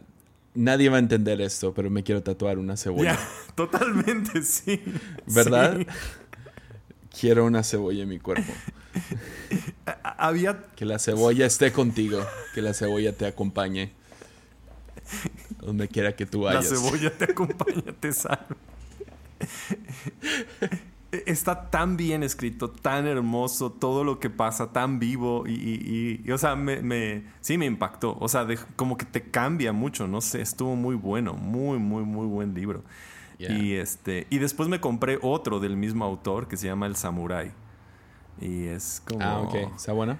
nadie 0.55 0.89
va 0.89 0.97
a 0.97 0.99
entender 0.99 1.41
esto, 1.41 1.73
pero 1.73 1.89
me 1.89 2.03
quiero 2.03 2.23
tatuar 2.23 2.57
una 2.57 2.77
cebolla. 2.77 3.17
totalmente, 3.55 4.41
sí. 4.41 4.81
¿Verdad? 5.27 5.85
Quiero 7.19 7.45
una 7.45 7.63
cebolla 7.63 8.03
en 8.03 8.09
mi 8.09 8.19
cuerpo. 8.19 8.51
Había... 10.03 10.63
Que 10.75 10.85
la 10.85 10.99
cebolla 10.99 11.45
esté 11.45 11.71
contigo, 11.71 12.25
que 12.53 12.61
la 12.61 12.73
cebolla 12.73 13.13
te 13.13 13.25
acompañe. 13.25 13.91
Donde 15.59 15.87
quiera 15.87 16.15
que 16.15 16.25
tú 16.25 16.41
vayas. 16.41 16.71
La 16.71 16.77
cebolla 16.77 17.11
te 17.11 17.25
acompaña, 17.25 17.93
te 17.99 18.11
salve. 18.11 18.55
Está 21.25 21.69
tan 21.69 21.97
bien 21.97 22.23
escrito, 22.23 22.69
tan 22.69 23.07
hermoso, 23.07 23.71
todo 23.71 24.03
lo 24.03 24.19
que 24.19 24.29
pasa, 24.29 24.71
tan 24.71 24.99
vivo 24.99 25.45
y, 25.47 26.29
o 26.31 26.37
sea, 26.37 26.55
me, 26.55 27.23
sí 27.41 27.57
me 27.57 27.65
impactó, 27.65 28.17
o 28.19 28.27
sea, 28.27 28.47
como 28.75 28.97
que 28.97 29.05
te 29.05 29.29
cambia 29.29 29.71
mucho, 29.73 30.07
no 30.07 30.21
sé, 30.21 30.41
estuvo 30.41 30.75
muy 30.75 30.95
bueno, 30.95 31.33
muy, 31.33 31.79
muy, 31.79 32.03
muy 32.03 32.27
buen 32.27 32.53
libro. 32.53 32.83
Y, 33.37 33.73
este, 33.73 34.27
y 34.29 34.37
después 34.37 34.69
me 34.69 34.79
compré 34.79 35.19
otro 35.21 35.59
del 35.59 35.75
mismo 35.75 36.05
autor 36.05 36.47
que 36.47 36.57
se 36.57 36.67
llama 36.67 36.85
El 36.85 36.95
Samurai. 36.95 37.51
Y 38.39 38.65
es 38.65 39.01
como... 39.05 39.21
Ah, 39.21 39.39
ok, 39.41 39.55
¿está 39.75 39.91
bueno? 39.93 40.17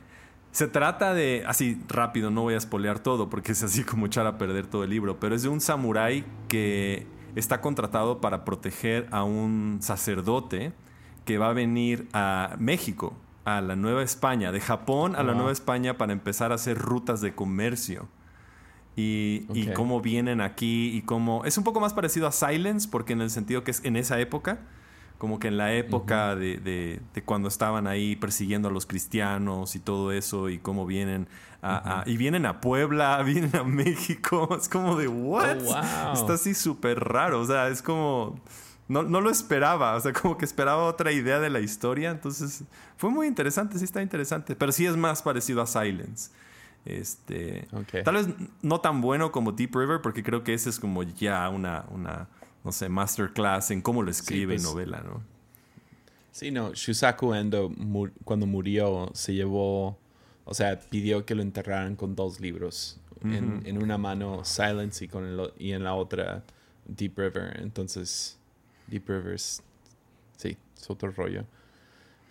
Se 0.52 0.68
trata 0.68 1.14
de, 1.14 1.44
así 1.48 1.82
rápido, 1.88 2.32
no 2.32 2.44
voy 2.44 2.54
a 2.54 2.58
espolear 2.58 3.00
todo 3.00 3.30
porque 3.30 3.52
es 3.52 3.64
así 3.64 3.84
como 3.84 4.06
echar 4.06 4.26
a 4.26 4.38
perder 4.38 4.68
todo 4.68 4.84
el 4.84 4.90
libro, 4.90 5.20
pero 5.20 5.36
es 5.36 5.44
de 5.44 5.50
un 5.50 5.60
samurái 5.60 6.24
que 6.48 7.08
está 7.36 7.60
contratado 7.60 8.22
para 8.22 8.46
proteger 8.46 9.08
a 9.12 9.24
un 9.24 9.80
sacerdote 9.82 10.72
que 11.26 11.38
va 11.38 11.50
a 11.50 11.54
venir 11.54 12.08
a 12.14 12.56
México, 12.60 13.16
a 13.44 13.62
la 13.62 13.76
Nueva 13.76 14.04
España, 14.04 14.52
de 14.52 14.60
Japón 14.60 15.16
a 15.16 15.24
la 15.24 15.34
Nueva 15.34 15.52
España 15.52 15.98
para 15.98 16.14
empezar 16.14 16.52
a 16.52 16.56
hacer 16.56 16.78
rutas 16.78 17.22
de 17.22 17.36
comercio. 17.36 18.08
Y, 18.98 19.46
y, 19.54 19.68
cómo 19.74 20.00
vienen 20.00 20.40
aquí 20.40 20.96
y 20.96 21.02
cómo... 21.02 21.44
Es 21.44 21.58
un 21.58 21.66
poco 21.66 21.82
más 21.82 21.94
parecido 21.94 22.28
a 22.28 22.32
Silence, 22.32 22.88
porque 22.90 23.12
en 23.12 23.22
el 23.22 23.30
sentido 23.30 23.66
que 23.66 23.72
es 23.72 23.84
en 23.84 23.98
esa 23.98 24.20
época, 24.22 24.60
como 25.18 25.40
que 25.40 25.48
en 25.48 25.58
la 25.58 25.74
época 25.74 26.36
de, 26.36 26.58
de, 26.58 27.24
cuando 27.24 27.48
estaban 27.48 27.88
ahí 27.88 28.16
persiguiendo 28.16 28.68
a 28.68 28.72
los 28.72 28.86
cristianos 28.86 29.76
y 29.76 29.80
todo 29.80 30.12
eso 30.12 30.50
y 30.50 30.60
cómo 30.60 30.86
vienen 30.86 31.28
a, 31.62 32.04
y 32.06 32.18
vienen 32.18 32.46
a 32.46 32.62
Puebla, 32.62 33.22
vienen 33.26 33.56
a 33.56 33.64
México, 33.64 34.56
es 34.60 34.70
como 34.70 34.96
de 34.96 35.08
what? 35.08 35.58
Oh, 35.66 36.14
Está 36.14 36.34
así 36.34 36.54
súper 36.54 37.00
raro, 37.00 37.42
o 37.42 37.46
sea, 37.46 37.70
es 37.70 37.82
como 37.82 38.40
no, 38.88 39.04
no, 39.04 39.22
lo 39.22 39.30
esperaba, 39.30 39.96
o 39.96 40.00
sea, 40.00 40.14
como 40.14 40.38
que 40.38 40.46
esperaba 40.46 40.84
otra 40.84 41.12
idea 41.12 41.40
de 41.40 41.50
la 41.50 41.60
historia, 41.60 42.12
entonces 42.12 42.64
fue 42.98 43.10
muy 43.10 43.28
interesante, 43.28 43.78
sí 43.80 43.86
está 43.86 44.02
interesante, 44.02 44.56
pero 44.56 44.72
sí 44.72 44.86
es 44.86 44.96
más 44.96 45.22
parecido 45.22 45.62
a 45.62 45.68
Silence. 45.68 46.32
Este, 46.86 47.68
tal 48.04 48.14
vez 48.14 48.28
no 48.62 48.80
tan 48.80 49.02
bueno 49.02 49.32
como 49.32 49.52
Deep 49.52 49.76
River, 49.76 50.02
porque 50.02 50.22
creo 50.22 50.44
que 50.44 50.54
ese 50.54 50.70
es 50.70 50.80
como 50.80 51.02
ya 51.02 51.50
una, 51.50 51.86
una 51.90 52.28
no 52.64 52.72
sé, 52.72 52.90
masterclass 52.90 53.72
en 53.72 53.82
cómo 53.82 54.04
lo 54.04 54.12
escribe 54.12 54.58
sí, 54.58 54.64
pues, 54.64 54.74
novela, 54.76 55.02
¿no? 55.02 55.24
Sí, 56.32 56.52
no, 56.52 56.74
Shusaku 56.74 57.34
Endo 57.34 57.72
cuando 58.24 58.46
murió 58.46 59.10
se 59.14 59.34
llevó, 59.34 59.98
o 60.44 60.54
sea, 60.54 60.80
pidió 60.80 61.26
que 61.26 61.34
lo 61.34 61.42
enterraran 61.42 61.96
con 61.96 62.16
dos 62.16 62.40
libros. 62.40 63.00
en, 63.24 63.64
en, 63.66 63.82
una 63.82 63.98
mano 63.98 64.44
Silence 64.44 65.06
y, 65.06 65.08
con 65.08 65.26
el, 65.26 65.54
y 65.58 65.72
en 65.72 65.84
la 65.84 65.96
otra 65.96 66.44
Deep 66.86 67.18
River. 67.18 67.60
Entonces, 67.62 68.38
Deep 68.88 69.08
Rivers, 69.08 69.64
sí, 70.38 70.58
es 70.78 70.90
otro 70.90 71.12
rollo. 71.12 71.46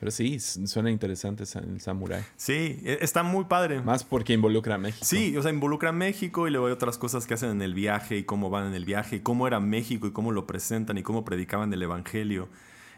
Pero 0.00 0.10
sí, 0.10 0.38
suena 0.38 0.90
interesante 0.90 1.44
el 1.44 1.80
Samurai. 1.80 2.22
Sí, 2.36 2.80
e, 2.84 2.98
está 3.00 3.22
muy 3.22 3.44
padre. 3.44 3.80
Más 3.80 4.04
porque 4.04 4.34
involucra 4.34 4.74
a 4.74 4.78
México. 4.78 5.04
Sí, 5.04 5.36
o 5.36 5.42
sea, 5.42 5.50
involucra 5.50 5.90
a 5.90 5.92
México 5.92 6.46
y 6.46 6.50
luego 6.50 6.66
hay 6.66 6.72
otras 6.72 6.98
cosas 6.98 7.26
que 7.26 7.34
hacen 7.34 7.50
en 7.50 7.62
el 7.62 7.72
viaje 7.72 8.18
y 8.18 8.24
cómo 8.24 8.50
van 8.50 8.66
en 8.66 8.74
el 8.74 8.84
viaje 8.84 9.16
y 9.16 9.20
cómo 9.20 9.46
era 9.46 9.60
México 9.60 10.06
y 10.06 10.12
cómo 10.12 10.32
lo 10.32 10.46
presentan 10.46 10.98
y 10.98 11.02
cómo 11.02 11.24
predicaban 11.24 11.72
el 11.72 11.82
Evangelio 11.82 12.48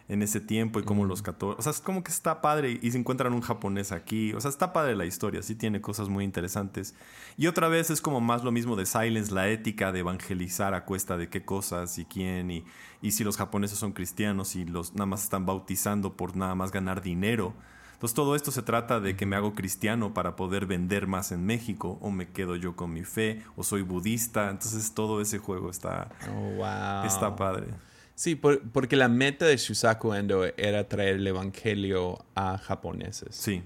en 0.08 0.22
ese 0.22 0.40
tiempo 0.40 0.78
y 0.78 0.84
cómo 0.84 1.04
los 1.04 1.22
católicos. 1.22 1.58
O 1.58 1.62
sea, 1.62 1.72
es 1.72 1.80
como 1.80 2.04
que 2.04 2.12
está 2.12 2.40
padre 2.40 2.78
y 2.80 2.90
se 2.90 2.98
encuentran 2.98 3.32
un 3.32 3.40
japonés 3.40 3.92
aquí. 3.92 4.32
O 4.34 4.40
sea, 4.40 4.50
está 4.50 4.72
padre 4.72 4.94
la 4.94 5.04
historia, 5.04 5.42
sí 5.42 5.54
tiene 5.54 5.80
cosas 5.80 6.08
muy 6.08 6.24
interesantes. 6.24 6.94
Y 7.36 7.46
otra 7.46 7.68
vez 7.68 7.90
es 7.90 8.00
como 8.00 8.20
más 8.20 8.44
lo 8.44 8.52
mismo 8.52 8.76
de 8.76 8.86
Silence, 8.86 9.34
la 9.34 9.48
ética 9.48 9.92
de 9.92 10.00
evangelizar 10.00 10.74
a 10.74 10.84
cuesta 10.84 11.16
de 11.16 11.28
qué 11.28 11.44
cosas 11.44 11.98
y 11.98 12.04
quién 12.04 12.50
y, 12.50 12.64
y 13.02 13.12
si 13.12 13.24
los 13.24 13.36
japoneses 13.36 13.78
son 13.78 13.92
cristianos 13.92 14.56
y 14.56 14.64
los 14.64 14.94
nada 14.94 15.06
más 15.06 15.24
están 15.24 15.46
bautizando 15.46 16.16
por 16.16 16.36
nada 16.36 16.54
más 16.54 16.70
ganar 16.70 17.02
dinero. 17.02 17.54
Entonces 17.96 18.14
todo 18.14 18.36
esto 18.36 18.50
se 18.50 18.60
trata 18.60 19.00
de 19.00 19.16
que 19.16 19.24
me 19.24 19.36
hago 19.36 19.54
cristiano 19.54 20.12
para 20.12 20.36
poder 20.36 20.66
vender 20.66 21.06
más 21.06 21.32
en 21.32 21.46
México 21.46 21.96
o 22.02 22.10
me 22.10 22.28
quedo 22.28 22.54
yo 22.54 22.76
con 22.76 22.92
mi 22.92 23.04
fe 23.04 23.42
o 23.56 23.62
soy 23.62 23.80
budista. 23.80 24.50
Entonces 24.50 24.92
todo 24.92 25.22
ese 25.22 25.38
juego 25.38 25.70
está, 25.70 26.10
oh, 26.30 27.06
está 27.06 27.34
padre. 27.36 27.68
Sí, 28.16 28.34
porque 28.34 28.96
la 28.96 29.08
meta 29.08 29.44
de 29.44 29.58
Shusaku 29.58 30.14
Endo 30.14 30.44
era 30.56 30.88
traer 30.88 31.16
el 31.16 31.26
evangelio 31.26 32.24
a 32.34 32.56
japoneses. 32.56 33.36
Sí. 33.36 33.62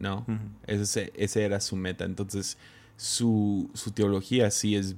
¿No? 0.00 0.26
ese, 0.66 1.12
ese, 1.14 1.44
era 1.44 1.60
su 1.60 1.76
meta. 1.76 2.04
Entonces, 2.04 2.56
su, 2.96 3.70
su, 3.74 3.92
teología 3.92 4.50
sí 4.50 4.76
es, 4.76 4.96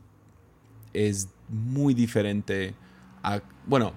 es 0.92 1.28
muy 1.48 1.92
diferente 1.92 2.74
a. 3.24 3.42
Bueno, 3.66 3.92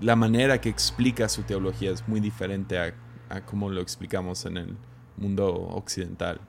la 0.00 0.16
manera 0.16 0.60
que 0.60 0.68
explica 0.68 1.28
su 1.28 1.44
teología 1.44 1.92
es 1.92 2.06
muy 2.08 2.18
diferente 2.18 2.76
a, 2.76 2.92
a 3.28 3.46
cómo 3.46 3.70
lo 3.70 3.80
explicamos 3.80 4.44
en 4.46 4.56
el 4.56 4.76
mundo 5.16 5.46
occidental. 5.46 6.40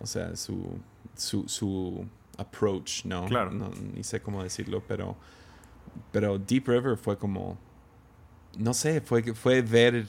O 0.00 0.06
sea, 0.06 0.36
su, 0.36 0.78
su, 1.16 1.48
su 1.48 2.06
approach, 2.38 3.04
¿no? 3.04 3.26
Claro. 3.26 3.50
No, 3.50 3.72
ni 3.92 4.04
sé 4.04 4.22
cómo 4.22 4.44
decirlo, 4.44 4.84
pero 4.86 5.16
pero 6.12 6.38
Deep 6.38 6.68
River 6.68 6.96
fue 6.96 7.18
como, 7.18 7.58
no 8.58 8.74
sé, 8.74 9.00
fue, 9.00 9.22
fue 9.34 9.62
ver 9.62 10.06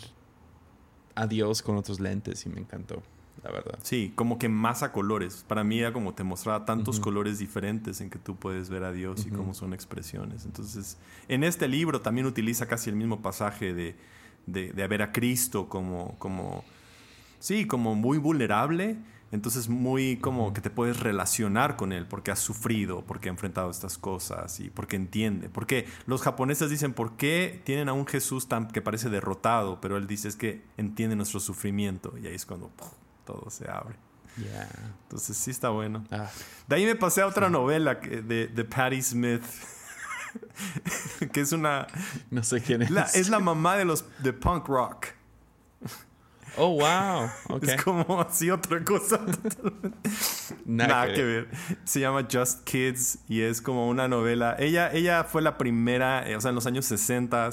a 1.15 1.27
Dios 1.27 1.62
con 1.62 1.77
otros 1.77 2.00
lentes 2.00 2.46
y 2.46 2.50
me 2.50 2.60
encantó, 2.60 3.01
la 3.44 3.51
verdad. 3.51 3.80
Sí, 3.84 4.12
como 4.15 4.38
que 4.38 4.50
más 4.50 4.84
a 4.84 4.92
colores. 4.92 5.46
Para 5.48 5.63
mí 5.63 5.80
era 5.80 5.94
como 5.94 6.13
te 6.13 6.24
mostraba 6.24 6.65
tantos 6.65 7.00
colores 7.00 7.39
diferentes 7.39 8.01
en 8.01 8.10
que 8.10 8.20
tú 8.20 8.36
puedes 8.36 8.70
ver 8.70 8.84
a 8.84 8.92
Dios 8.92 9.25
y 9.25 9.30
cómo 9.30 9.54
son 9.54 9.74
expresiones. 9.74 10.46
Entonces, 10.46 10.98
en 11.27 11.44
este 11.44 11.68
libro 11.68 12.01
también 12.01 12.27
utiliza 12.27 12.68
casi 12.68 12.89
el 12.89 12.96
mismo 12.96 13.22
pasaje 13.22 13.74
de, 13.74 13.96
de, 14.46 14.72
de 14.74 14.88
ver 14.88 15.01
a 15.01 15.12
Cristo 15.12 15.70
como, 15.70 16.15
como, 16.20 16.63
sí, 17.39 17.65
como 17.65 17.96
muy 17.96 18.18
vulnerable 18.18 18.98
entonces 19.32 19.70
muy 19.70 20.18
como 20.18 20.53
que 20.53 20.61
te 20.61 20.70
puedes 20.70 21.00
relacionar 21.00 21.75
con 21.75 21.92
él 21.92 22.05
porque 22.07 22.31
has 22.31 22.40
sufrido, 22.40 23.03
porque 23.05 23.29
ha 23.29 23.31
enfrentado 23.31 23.70
estas 23.70 23.98
cosas 23.98 24.59
y 24.59 24.70
porque 24.70 24.96
entiende. 24.96 25.50
Porque 25.50 25.88
los 26.05 26.22
japoneses 26.22 26.70
dicen, 26.70 26.94
¿por 26.94 27.18
qué 27.18 27.61
tienen 27.66 27.90
a 27.90 27.94
un 27.94 28.05
Jesús 28.05 28.48
tan 28.48 28.68
que 28.68 28.81
parece 28.81 29.09
derrotado? 29.09 29.81
Pero 29.81 29.98
él 29.98 30.07
dice 30.07 30.27
es 30.27 30.35
que 30.35 30.64
entiende 30.77 31.16
nuestro 31.16 31.40
sufrimiento 31.40 32.14
y 32.22 32.27
ahí 32.27 32.35
es 32.35 32.46
cuando 32.46 32.72
todo 33.25 33.50
se 33.50 33.70
abre. 33.70 33.96
Entonces 35.03 35.38
sí 35.38 35.51
está 35.51 35.70
bueno. 35.70 36.03
Ah. 36.11 36.29
De 36.68 36.75
ahí 36.75 36.85
me 36.85 36.96
pasé 36.96 37.22
a 37.22 37.27
otra 37.27 37.50
novela 37.50 37.96
de, 37.96 38.48
de 38.48 38.66
Patti 38.66 39.01
Smith. 39.01 39.44
que 41.31 41.42
es 41.42 41.51
una... 41.51 41.88
No 42.29 42.44
sé 42.44 42.61
quién 42.61 42.81
es. 42.81 43.16
es 43.16 43.29
la 43.29 43.40
mamá 43.40 43.77
de 43.77 43.85
los 43.85 44.05
de 44.20 44.33
punk 44.33 44.68
rock. 44.68 45.07
Oh, 46.57 46.70
wow. 46.70 47.29
Es 47.61 47.83
como 47.83 48.22
así 48.22 48.50
otra 48.50 48.83
cosa. 48.83 49.20
Nada, 50.65 51.13
que, 51.13 51.24
ver. 51.24 51.50
Se 51.83 52.00
llama 52.00 52.27
Just 52.31 52.63
Kids 52.63 53.20
y 53.27 53.41
es 53.41 53.61
como 53.61 53.87
una 53.87 54.07
novela. 54.07 54.55
Ella, 54.59 54.91
ella 54.91 55.24
fue 55.24 55.41
la 55.41 55.57
primera, 55.57 56.27
eh, 56.29 56.35
o 56.35 56.41
sea, 56.41 56.50
en 56.50 56.55
los 56.55 56.65
años 56.65 56.85
60 56.85 57.50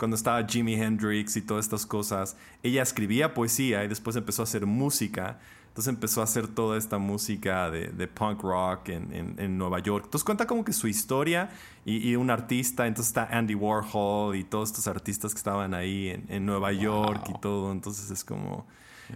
cuando 0.00 0.16
estaba 0.16 0.46
Jimi 0.46 0.74
Hendrix 0.74 1.36
y 1.36 1.42
todas 1.42 1.66
estas 1.66 1.84
cosas. 1.84 2.36
Ella 2.62 2.82
escribía 2.82 3.34
poesía 3.34 3.84
y 3.84 3.88
después 3.88 4.16
empezó 4.16 4.42
a 4.42 4.44
hacer 4.44 4.64
música. 4.64 5.38
Entonces 5.80 5.94
empezó 5.94 6.20
a 6.20 6.24
hacer 6.24 6.46
toda 6.46 6.76
esta 6.76 6.98
música 6.98 7.70
de, 7.70 7.86
de 7.86 8.06
punk 8.06 8.42
rock 8.42 8.90
en, 8.90 9.34
en, 9.38 9.56
Nueva 9.56 9.78
York. 9.78 10.04
Entonces 10.04 10.24
cuenta 10.24 10.46
como 10.46 10.62
que 10.62 10.74
su 10.74 10.86
historia 10.88 11.48
y, 11.86 12.16
un 12.16 12.28
artista. 12.28 12.86
Entonces 12.86 13.08
está 13.08 13.24
Andy 13.34 13.54
Warhol 13.54 14.36
y 14.36 14.44
todos 14.44 14.68
estos 14.68 14.86
artistas 14.86 15.32
que 15.32 15.38
estaban 15.38 15.72
ahí 15.72 16.10
en, 16.10 16.26
en 16.28 16.44
Nueva 16.44 16.70
York 16.72 17.30
y 17.34 17.40
todo. 17.40 17.72
Entonces 17.72 18.10
es 18.10 18.24
como, 18.24 18.66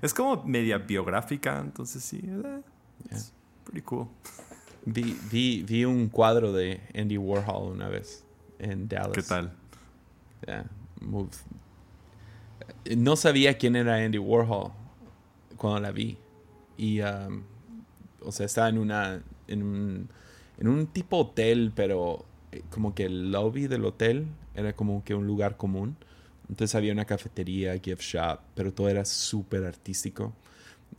es 0.01 0.15
como 0.15 0.43
media 0.45 0.79
biográfica. 0.79 1.59
Entonces 1.59 2.03
sí, 2.03 2.23
eh, 2.25 2.63
es 3.11 3.35
pretty 3.65 3.83
cool. 3.83 4.09
Vi, 4.87 5.21
vi, 5.31 5.65
vi, 5.65 5.85
un 5.85 6.09
cuadro 6.09 6.51
de 6.55 6.81
Andy 6.95 7.19
Warhol 7.19 7.73
una 7.73 7.89
vez 7.89 8.25
en 8.59 8.89
Dallas. 8.89 9.13
¿Qué 9.13 9.23
tal? 9.23 9.55
No 12.97 13.17
sabía 13.17 13.59
quién 13.59 13.77
era 13.77 13.97
Andy 13.97 14.17
Warhol 14.17 14.73
cuando 15.59 15.81
la 15.81 15.91
vi. 15.91 16.24
Y, 16.77 17.01
um, 17.01 17.43
o 18.21 18.33
sea, 18.33 18.47
estaba 18.47 18.69
en 18.69 18.79
una, 18.79 19.23
en 19.49 19.63
un, 19.63 20.09
en 20.59 20.69
un 20.69 20.87
tipo 20.87 21.19
hotel, 21.19 21.73
pero 21.75 22.25
eh, 22.53 22.63
como 22.71 22.95
que 22.95 23.05
el 23.05 23.31
lobby 23.33 23.67
del 23.67 23.85
hotel 23.85 24.27
era 24.55 24.73
como 24.73 25.05
que 25.05 25.15
un 25.15 25.27
lugar 25.27 25.57
común. 25.57 25.97
Entonces 26.49 26.75
había 26.75 26.93
una 26.93 27.05
cafetería, 27.05 27.79
gift 27.79 28.03
shop, 28.03 28.41
pero 28.55 28.73
todo 28.73 28.89
era 28.89 29.05
súper 29.05 29.65
artístico. 29.65 30.35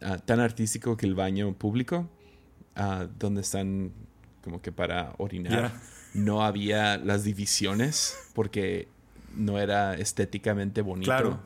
Ah, 0.02 0.18
tan 0.18 0.40
artístico 0.40 0.98
que 0.98 1.06
el 1.06 1.16
baño 1.16 1.54
público, 1.54 2.10
uh, 2.78 3.08
donde 3.18 3.42
están 3.42 3.92
como 4.44 4.62
que 4.62 4.72
para 4.72 5.14
orinar, 5.18 5.74
no 6.14 6.44
había 6.44 6.98
las 6.98 7.24
divisiones 7.24 8.18
porque 8.34 8.88
no 9.36 9.60
era 9.60 9.96
estéticamente 9.96 10.82
bonito. 10.82 11.10
Claro. 11.10 11.40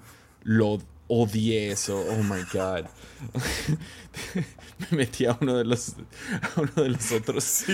Lo 0.44 0.80
odié 1.10 1.72
eso. 1.72 2.06
Oh 2.10 2.24
my 2.24 2.44
God. 2.54 2.86
Me 4.80 4.98
metí 4.98 5.26
a 5.26 5.38
uno 5.42 5.58
de 5.58 5.66
los, 5.66 5.96
a 6.42 6.62
uno 6.62 6.84
de 6.84 6.90
los 6.90 7.12
otros. 7.12 7.66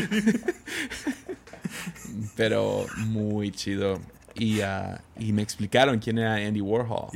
Pero 2.35 2.87
muy 2.97 3.51
chido. 3.51 3.99
Y, 4.33 4.61
uh, 4.61 4.97
y 5.17 5.31
me 5.31 5.41
explicaron 5.41 5.99
quién 5.99 6.17
era 6.17 6.35
Andy 6.35 6.59
Warhol. 6.59 7.09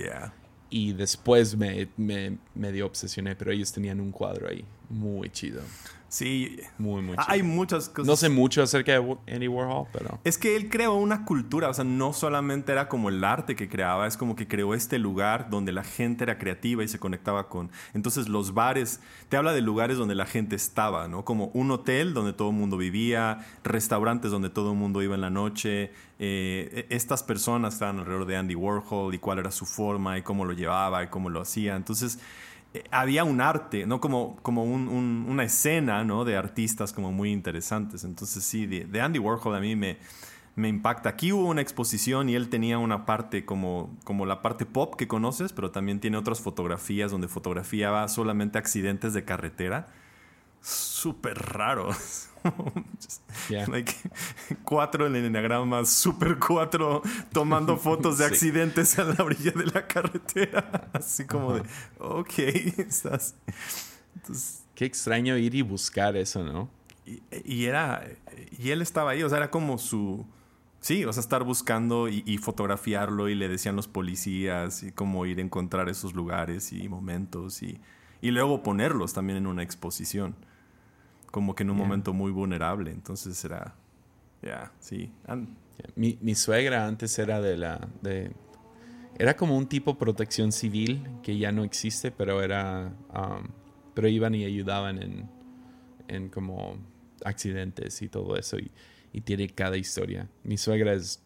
Y 0.69 0.93
después 0.93 1.58
me, 1.58 1.89
me, 1.97 2.38
me 2.55 2.71
dio 2.71 2.86
obsesioné, 2.86 3.36
pero 3.36 3.51
ellos 3.51 3.73
tenían 3.73 3.99
un 3.99 4.12
cuadro 4.12 4.47
ahí. 4.47 4.63
Muy 4.89 5.29
chido. 5.29 5.62
Sí. 6.10 6.60
Muy, 6.78 7.02
muy 7.02 7.15
Hay 7.28 7.43
muchas 7.43 7.88
cosas. 7.88 8.08
No 8.08 8.15
sé 8.15 8.30
mucho 8.30 8.62
acerca 8.63 8.91
de 9.00 9.17
Andy 9.28 9.48
Warhol, 9.48 9.88
pero... 9.93 10.19
Es 10.24 10.38
que 10.38 10.56
él 10.56 10.69
creó 10.69 10.95
una 10.95 11.24
cultura, 11.24 11.69
o 11.69 11.74
sea, 11.74 11.86
no 11.86 12.13
solamente 12.13 12.72
era 12.72 12.89
como 12.89 13.10
el 13.10 13.24
arte 13.24 13.56
que 13.56 13.69
creaba, 13.69 14.08
es 14.08 14.17
como 14.17 14.36
que 14.36 14.48
creó 14.48 14.74
este 14.74 15.00
lugar 15.00 15.50
donde 15.50 15.72
la 15.72 15.84
gente 15.84 16.24
era 16.24 16.38
creativa 16.38 16.84
y 16.84 16.88
se 16.88 17.00
conectaba 17.00 17.48
con... 17.48 17.72
Entonces 17.93 18.28
los 18.28 18.54
bares, 18.54 19.00
te 19.30 19.38
habla 19.38 19.54
de 19.54 19.62
lugares 19.62 19.98
donde 19.98 20.15
la 20.15 20.26
gente 20.26 20.56
estaba, 20.56 21.08
¿no? 21.08 21.24
Como 21.24 21.52
un 21.54 21.72
hotel 21.72 22.13
donde 22.13 22.34
todo 22.34 22.50
el 22.50 22.56
mundo 22.56 22.78
vivía, 22.78 23.45
restaurantes 23.63 24.32
donde 24.32 24.50
todo 24.50 24.72
el 24.72 24.78
mundo 24.78 25.04
iba 25.04 25.15
en 25.15 25.22
la 25.22 25.30
noche, 25.30 25.91
eh, 26.19 26.86
e-, 26.89 26.95
estas 26.95 27.24
personas 27.24 27.76
estaban 27.76 28.00
alrededor 28.00 28.26
de 28.26 28.36
Andy 28.36 28.56
Warhol 28.56 29.13
y 29.13 29.19
cuál 29.19 29.39
era 29.39 29.52
su 29.52 29.65
forma 29.65 30.17
y 30.17 30.22
cómo 30.22 30.45
lo 30.45 30.54
llevaba 30.54 31.04
y 31.04 31.08
cómo 31.08 31.30
lo 31.30 31.41
hacía. 31.41 31.76
Entonces 31.76 32.19
había 32.91 33.23
un 33.23 33.41
arte, 33.41 33.86
¿no? 33.86 33.99
Como, 33.99 34.38
como 34.41 34.63
una 34.63 35.43
escena, 35.43 36.03
¿no? 36.03 36.25
De 36.25 36.38
artistas 36.38 36.93
como 36.93 37.12
muy 37.12 37.32
interesantes. 37.32 38.03
Entonces 38.03 38.43
sí, 38.43 38.65
de, 38.65 39.01
Andy 39.01 39.19
Warhol 39.19 39.55
a 39.55 39.60
mí 39.60 39.75
me, 39.75 39.97
me 40.55 40.67
impacta. 40.67 41.10
Aquí 41.10 41.32
hubo 41.32 41.47
una 41.47 41.62
exposición 41.62 42.29
y 42.29 42.36
él 42.36 42.49
tenía 42.49 42.77
una 42.77 43.05
parte 43.05 43.45
como, 43.45 43.97
como 44.03 44.25
la 44.25 44.41
parte 44.41 44.65
pop 44.65 44.95
que 44.95 45.08
conoces, 45.08 45.51
pero 45.53 45.71
también 45.71 45.99
tiene 45.99 46.17
otras 46.17 46.41
fotografías 46.41 47.12
donde 47.12 47.27
fotografiaba 47.27 48.08
solamente 48.08 48.58
accidentes 48.58 49.13
de 49.13 49.25
carretera. 49.25 49.88
Súper 50.62 51.38
raro. 51.38 51.89
cuatro 54.63 55.08
en 55.08 55.15
el 55.15 55.26
enneagrama, 55.26 55.84
super 55.86 56.38
cuatro 56.39 57.02
tomando 57.32 57.78
fotos 57.78 58.17
de 58.17 58.26
accidentes 58.26 58.98
a 59.00 59.06
la 59.06 59.24
orilla 59.24 59.52
de 59.52 59.67
la 59.67 59.88
carretera. 59.88 60.89
Así 60.93 61.26
como 61.26 61.56
de, 61.56 61.63
ok, 62.00 62.39
estás. 62.78 63.36
Qué 64.76 64.86
extraño 64.86 65.38
ir 65.38 65.56
y 65.56 65.62
buscar 65.62 66.15
eso, 66.15 66.43
¿no? 66.43 66.69
Y, 67.45 67.65
era. 67.65 68.08
Y 68.58 68.69
él 68.69 68.82
estaba 68.82 69.12
ahí, 69.12 69.24
o 69.24 69.30
sea, 69.30 69.39
era 69.39 69.52
como 69.52 69.78
su. 69.78 70.26
Sí, 70.82 71.04
o 71.04 71.12
sea, 71.12 71.19
estar 71.19 71.43
buscando 71.43 72.08
y, 72.08 72.38
fotografiarlo 72.38 73.28
y 73.28 73.36
le 73.36 73.50
decían 73.50 73.76
los 73.76 73.89
policías 73.89 74.82
y 74.84 74.93
cómo 74.93 75.26
ir 75.26 75.39
a 75.39 75.41
encontrar 75.41 75.89
esos 75.89 76.13
lugares 76.13 76.72
y 76.72 76.88
momentos 76.88 77.62
y, 77.63 77.82
y 78.22 78.32
luego 78.32 78.63
ponerlos 78.63 79.13
también 79.13 79.39
en 79.39 79.48
una 79.48 79.62
exposición 79.62 80.38
como 81.32 81.56
que 81.56 81.63
en 81.63 81.70
un 81.70 81.78
momento 81.78 82.13
muy 82.13 82.32
vulnerable. 82.32 82.92
Entonces 82.92 83.44
era, 83.46 83.76
ya, 84.42 84.72
sí. 84.80 85.12
Mi, 85.96 86.18
mi, 86.22 86.36
suegra 86.36 86.86
antes 86.88 87.18
era 87.20 87.42
de 87.42 87.58
la, 87.58 87.88
de, 88.02 88.32
era 89.18 89.36
como 89.36 89.58
un 89.58 89.68
tipo 89.68 89.98
protección 89.98 90.52
civil 90.52 91.08
que 91.24 91.38
ya 91.38 91.52
no 91.52 91.63
existe, 91.63 92.12
pero 92.12 92.42
era, 92.42 92.94
um, 93.13 93.48
pero 93.94 94.08
iban 94.08 94.36
y 94.36 94.46
ayudaban 94.46 95.02
en, 95.02 95.30
en 96.08 96.30
como 96.30 96.78
accidentes 97.24 98.02
y 98.02 98.10
todo 98.10 98.38
eso 98.38 98.58
y, 98.58 98.72
y, 99.13 99.22
tiene 99.22 99.50
cada 99.50 99.78
historia. 99.78 100.28
Mi 100.44 100.58
suegra 100.58 100.94
es 100.94 101.22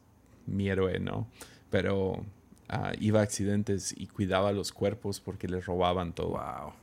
mi 0.46 0.70
héroe, 0.70 1.00
¿no? 1.00 1.28
Pero 1.70 2.12
uh, 2.12 2.94
iba 3.00 3.22
a 3.22 3.24
accidentes 3.24 3.94
y 3.98 4.08
cuidaba 4.08 4.52
los 4.52 4.72
cuerpos 4.72 5.20
porque 5.20 5.48
les 5.48 5.66
robaban 5.66 6.13
todo. 6.13 6.30
Wow. 6.30 6.83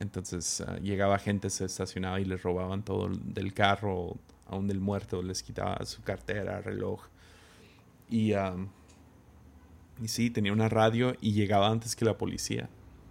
Entonces 0.00 0.60
ah, 0.60 0.76
llegaba 0.78 1.18
gente, 1.18 1.50
se 1.50 1.64
estacionaba 1.64 2.20
y 2.20 2.24
les 2.24 2.42
robaban 2.42 2.82
todo 2.82 3.08
del 3.08 3.54
carro, 3.54 4.16
aún 4.46 4.66
del 4.66 4.80
muerto, 4.80 5.22
les 5.22 5.42
quitaba 5.42 5.84
su 5.84 6.02
cartera, 6.02 6.60
reloj. 6.60 7.00
Y, 8.08 8.32
y 8.32 10.08
sí, 10.08 10.30
tenía 10.30 10.52
una 10.52 10.68
radio 10.68 11.16
y 11.20 11.32
llegaba 11.32 11.68
antes 11.68 11.96
que 11.96 12.04
la 12.04 12.18
policía, 12.18 12.68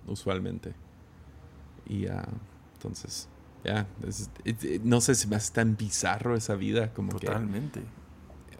usualmente. 0.07 0.73
Y 1.87 2.05
uh, 2.05 2.21
entonces, 2.75 3.27
ya, 3.63 3.87
no 4.83 5.01
sé 5.01 5.15
si 5.15 5.27
me 5.27 5.35
hace 5.35 5.53
tan 5.53 5.75
bizarro 5.75 6.35
esa 6.35 6.55
vida. 6.55 6.93
Como 6.93 7.13
Totalmente. 7.13 7.81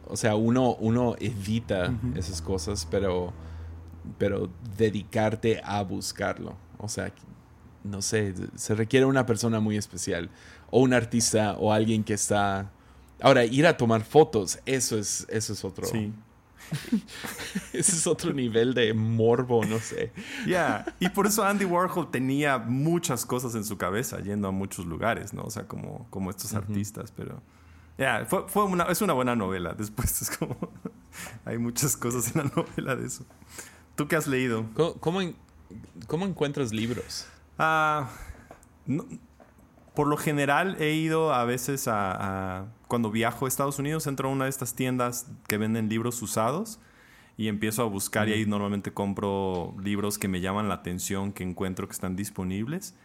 o 0.07 0.17
sea, 0.17 0.35
uno, 0.35 0.75
uno 0.75 1.15
evita 1.19 1.93
esas 2.15 2.41
cosas, 2.41 2.87
pero, 2.89 3.33
pero 4.17 4.49
dedicarte 4.77 5.61
a 5.63 5.83
buscarlo. 5.83 6.55
O 6.77 6.87
sea, 6.87 7.13
no 7.83 8.01
sé, 8.01 8.33
se 8.55 8.75
requiere 8.75 9.05
una 9.05 9.25
persona 9.25 9.59
muy 9.59 9.77
especial, 9.77 10.29
o 10.69 10.81
un 10.81 10.93
artista, 10.93 11.55
o 11.57 11.71
alguien 11.71 12.03
que 12.03 12.13
está... 12.13 12.71
Ahora, 13.21 13.45
ir 13.45 13.65
a 13.67 13.77
tomar 13.77 14.03
fotos, 14.03 14.59
eso 14.65 14.97
es, 14.97 15.25
eso 15.29 15.53
es 15.53 15.63
otro... 15.63 15.85
Sí. 15.85 16.13
Ese 17.73 17.91
es 17.91 18.07
otro 18.07 18.33
nivel 18.33 18.73
de 18.73 18.93
morbo, 18.93 19.63
no 19.65 19.79
sé. 19.79 20.11
Ya, 20.47 20.85
y 20.99 21.09
por 21.09 21.27
eso 21.27 21.43
Andy 21.43 21.65
Warhol 21.65 22.09
tenía 22.09 22.57
muchas 22.57 23.25
cosas 23.25 23.55
en 23.55 23.65
su 23.65 23.77
cabeza, 23.77 24.19
yendo 24.19 24.47
a 24.47 24.51
muchos 24.51 24.85
lugares, 24.85 25.33
¿no? 25.33 25.43
O 25.43 25.49
sea, 25.49 25.67
como, 25.67 26.07
como 26.09 26.29
estos 26.29 26.53
artistas, 26.53 27.11
pero... 27.15 27.41
Ya, 27.97 28.25
fue, 28.27 28.47
fue 28.47 28.63
una, 28.63 28.85
es 28.85 29.01
una 29.01 29.13
buena 29.13 29.35
novela. 29.35 29.73
Después 29.73 30.21
es 30.21 30.35
como... 30.35 30.57
hay 31.45 31.57
muchas 31.57 31.95
cosas 31.95 32.35
en 32.35 32.43
la 32.43 32.51
novela 32.55 32.95
de 32.95 33.05
eso. 33.05 33.25
¿Tú 33.95 34.07
qué 34.07 34.15
has 34.15 34.25
leído? 34.25 34.65
¿Cómo, 34.99 35.19
cómo 36.07 36.25
encuentras 36.25 36.73
libros? 36.73 37.27
Ah, 37.57 38.09
por 39.93 40.07
lo 40.07 40.17
general 40.17 40.77
he 40.79 40.93
ido 40.93 41.33
a 41.33 41.45
veces 41.45 41.87
a, 41.87 42.67
Cuando 42.87 43.11
viajo 43.11 43.45
a 43.45 43.47
Estados 43.47 43.79
Unidos, 43.79 44.07
entro 44.07 44.29
a 44.29 44.31
una 44.31 44.45
de 44.45 44.49
estas 44.49 44.75
tiendas 44.75 45.27
que 45.47 45.57
venden 45.57 45.89
libros 45.89 46.21
usados 46.21 46.79
y 47.37 47.47
empiezo 47.47 47.81
a 47.81 47.85
buscar 47.85 48.29
y 48.29 48.33
ahí 48.33 48.45
normalmente 48.45 48.93
compro 48.93 49.75
libros 49.81 50.17
que 50.17 50.27
me 50.27 50.41
llaman 50.41 50.67
la 50.67 50.75
atención, 50.75 51.33
que 51.33 51.43
encuentro 51.43 51.87
que 51.87 51.93
están 51.93 52.15
disponibles. 52.15 52.95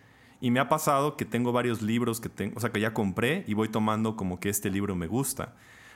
Y 0.41 0.51
me 0.51 0.61
ha 0.61 0.69
pasado 0.69 1.17
que 1.17 1.25
tengo 1.25 1.53
varios 1.53 1.83
libros 1.83 2.21
que 2.21 2.29
tengo, 2.29 2.57
o 2.57 2.61
sea, 2.61 2.71
que 2.71 2.81
ya 2.81 2.95
compré 2.95 3.45
y 3.47 3.55
voy 3.55 3.69
tomando 3.69 4.17
como 4.17 4.39
que 4.39 4.51
este 4.51 4.71
libro 4.71 4.95
me 4.95 5.07
gusta. 5.07 5.55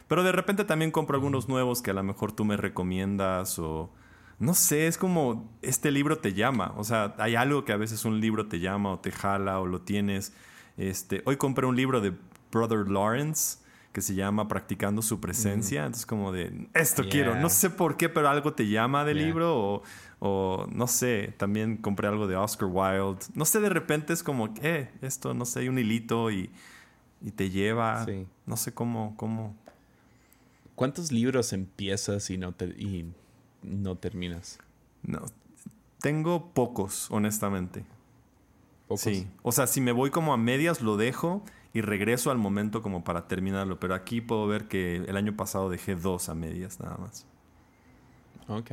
Pero 0.08 0.24
de 0.24 0.32
repente 0.32 0.64
también 0.64 0.90
compro 0.90 1.16
algunos 1.16 1.48
nuevos 1.48 1.80
que 1.80 1.90
a 1.90 1.94
lo 1.94 2.02
mejor 2.02 2.32
tú 2.32 2.44
me 2.44 2.56
recomiendas 2.56 3.58
o 3.58 3.90
no 4.42 4.54
sé, 4.54 4.88
es 4.88 4.98
como 4.98 5.48
este 5.62 5.92
libro 5.92 6.18
te 6.18 6.34
llama. 6.34 6.74
O 6.76 6.82
sea, 6.82 7.14
hay 7.18 7.36
algo 7.36 7.64
que 7.64 7.72
a 7.72 7.76
veces 7.76 8.04
un 8.04 8.20
libro 8.20 8.48
te 8.48 8.58
llama 8.58 8.90
o 8.90 8.98
te 8.98 9.12
jala 9.12 9.60
o 9.60 9.66
lo 9.66 9.82
tienes. 9.82 10.32
Este, 10.76 11.22
hoy 11.26 11.36
compré 11.36 11.64
un 11.64 11.76
libro 11.76 12.00
de 12.00 12.12
Brother 12.50 12.88
Lawrence 12.88 13.58
que 13.92 14.00
se 14.00 14.16
llama 14.16 14.48
Practicando 14.48 15.00
su 15.00 15.20
presencia. 15.20 15.82
Entonces, 15.82 16.06
como 16.06 16.32
de, 16.32 16.66
esto 16.74 17.04
quiero. 17.08 17.36
No 17.36 17.48
sé 17.50 17.70
por 17.70 17.96
qué, 17.96 18.08
pero 18.08 18.28
algo 18.28 18.52
te 18.52 18.66
llama 18.66 19.04
del 19.04 19.18
libro 19.18 19.56
o, 19.56 19.82
o, 20.18 20.66
no 20.72 20.88
sé, 20.88 21.32
también 21.36 21.76
compré 21.76 22.08
algo 22.08 22.26
de 22.26 22.34
Oscar 22.34 22.68
Wilde. 22.68 23.24
No 23.34 23.44
sé, 23.44 23.60
de 23.60 23.68
repente 23.68 24.12
es 24.12 24.24
como, 24.24 24.52
eh, 24.60 24.90
esto, 25.02 25.34
no 25.34 25.44
sé, 25.44 25.60
hay 25.60 25.68
un 25.68 25.78
hilito 25.78 26.32
y, 26.32 26.50
y 27.20 27.30
te 27.30 27.48
lleva. 27.48 28.04
No 28.46 28.56
sé 28.56 28.74
cómo, 28.74 29.14
cómo. 29.16 29.54
¿Cuántos 30.74 31.12
libros 31.12 31.52
empiezas 31.52 32.28
y 32.28 32.38
no 32.38 32.50
te... 32.50 32.64
Y 32.64 33.12
no 33.62 33.96
terminas? 33.96 34.58
No. 35.02 35.22
Tengo 36.00 36.52
pocos, 36.52 37.10
honestamente. 37.10 37.84
¿Pocos? 38.88 39.02
Sí. 39.02 39.28
O 39.42 39.52
sea, 39.52 39.66
si 39.66 39.80
me 39.80 39.92
voy 39.92 40.10
como 40.10 40.32
a 40.32 40.36
medias, 40.36 40.80
lo 40.80 40.96
dejo 40.96 41.44
y 41.72 41.80
regreso 41.80 42.30
al 42.30 42.38
momento 42.38 42.82
como 42.82 43.04
para 43.04 43.28
terminarlo. 43.28 43.78
Pero 43.80 43.94
aquí 43.94 44.20
puedo 44.20 44.46
ver 44.46 44.68
que 44.68 44.96
el 44.96 45.16
año 45.16 45.36
pasado 45.36 45.70
dejé 45.70 45.94
dos 45.94 46.28
a 46.28 46.34
medias 46.34 46.80
nada 46.80 46.96
más. 46.98 47.26
Ok. 48.48 48.72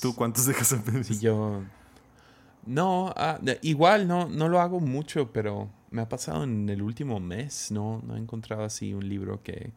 ¿Tú 0.00 0.14
cuántos 0.14 0.46
dejas 0.46 0.72
a 0.72 0.76
medias? 0.76 1.06
Sí, 1.06 1.18
yo. 1.20 1.62
No, 2.66 3.12
ah, 3.16 3.38
igual 3.62 4.08
no, 4.08 4.28
no 4.28 4.48
lo 4.48 4.60
hago 4.60 4.80
mucho, 4.80 5.32
pero 5.32 5.70
me 5.90 6.02
ha 6.02 6.08
pasado 6.08 6.42
en 6.42 6.68
el 6.68 6.82
último 6.82 7.20
mes. 7.20 7.70
No, 7.70 8.02
no 8.04 8.16
he 8.16 8.18
encontrado 8.18 8.64
así 8.64 8.92
un 8.92 9.08
libro 9.08 9.42
que, 9.42 9.72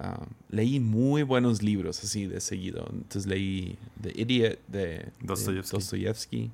Ah, 0.00 0.24
leí 0.48 0.78
muy 0.78 1.24
buenos 1.24 1.60
libros 1.60 2.02
así 2.04 2.26
de 2.26 2.40
seguido. 2.40 2.88
Entonces 2.92 3.26
leí 3.26 3.76
The 4.00 4.12
Idiot 4.14 4.60
de 4.68 5.12
Dostoyevsky. 5.22 6.52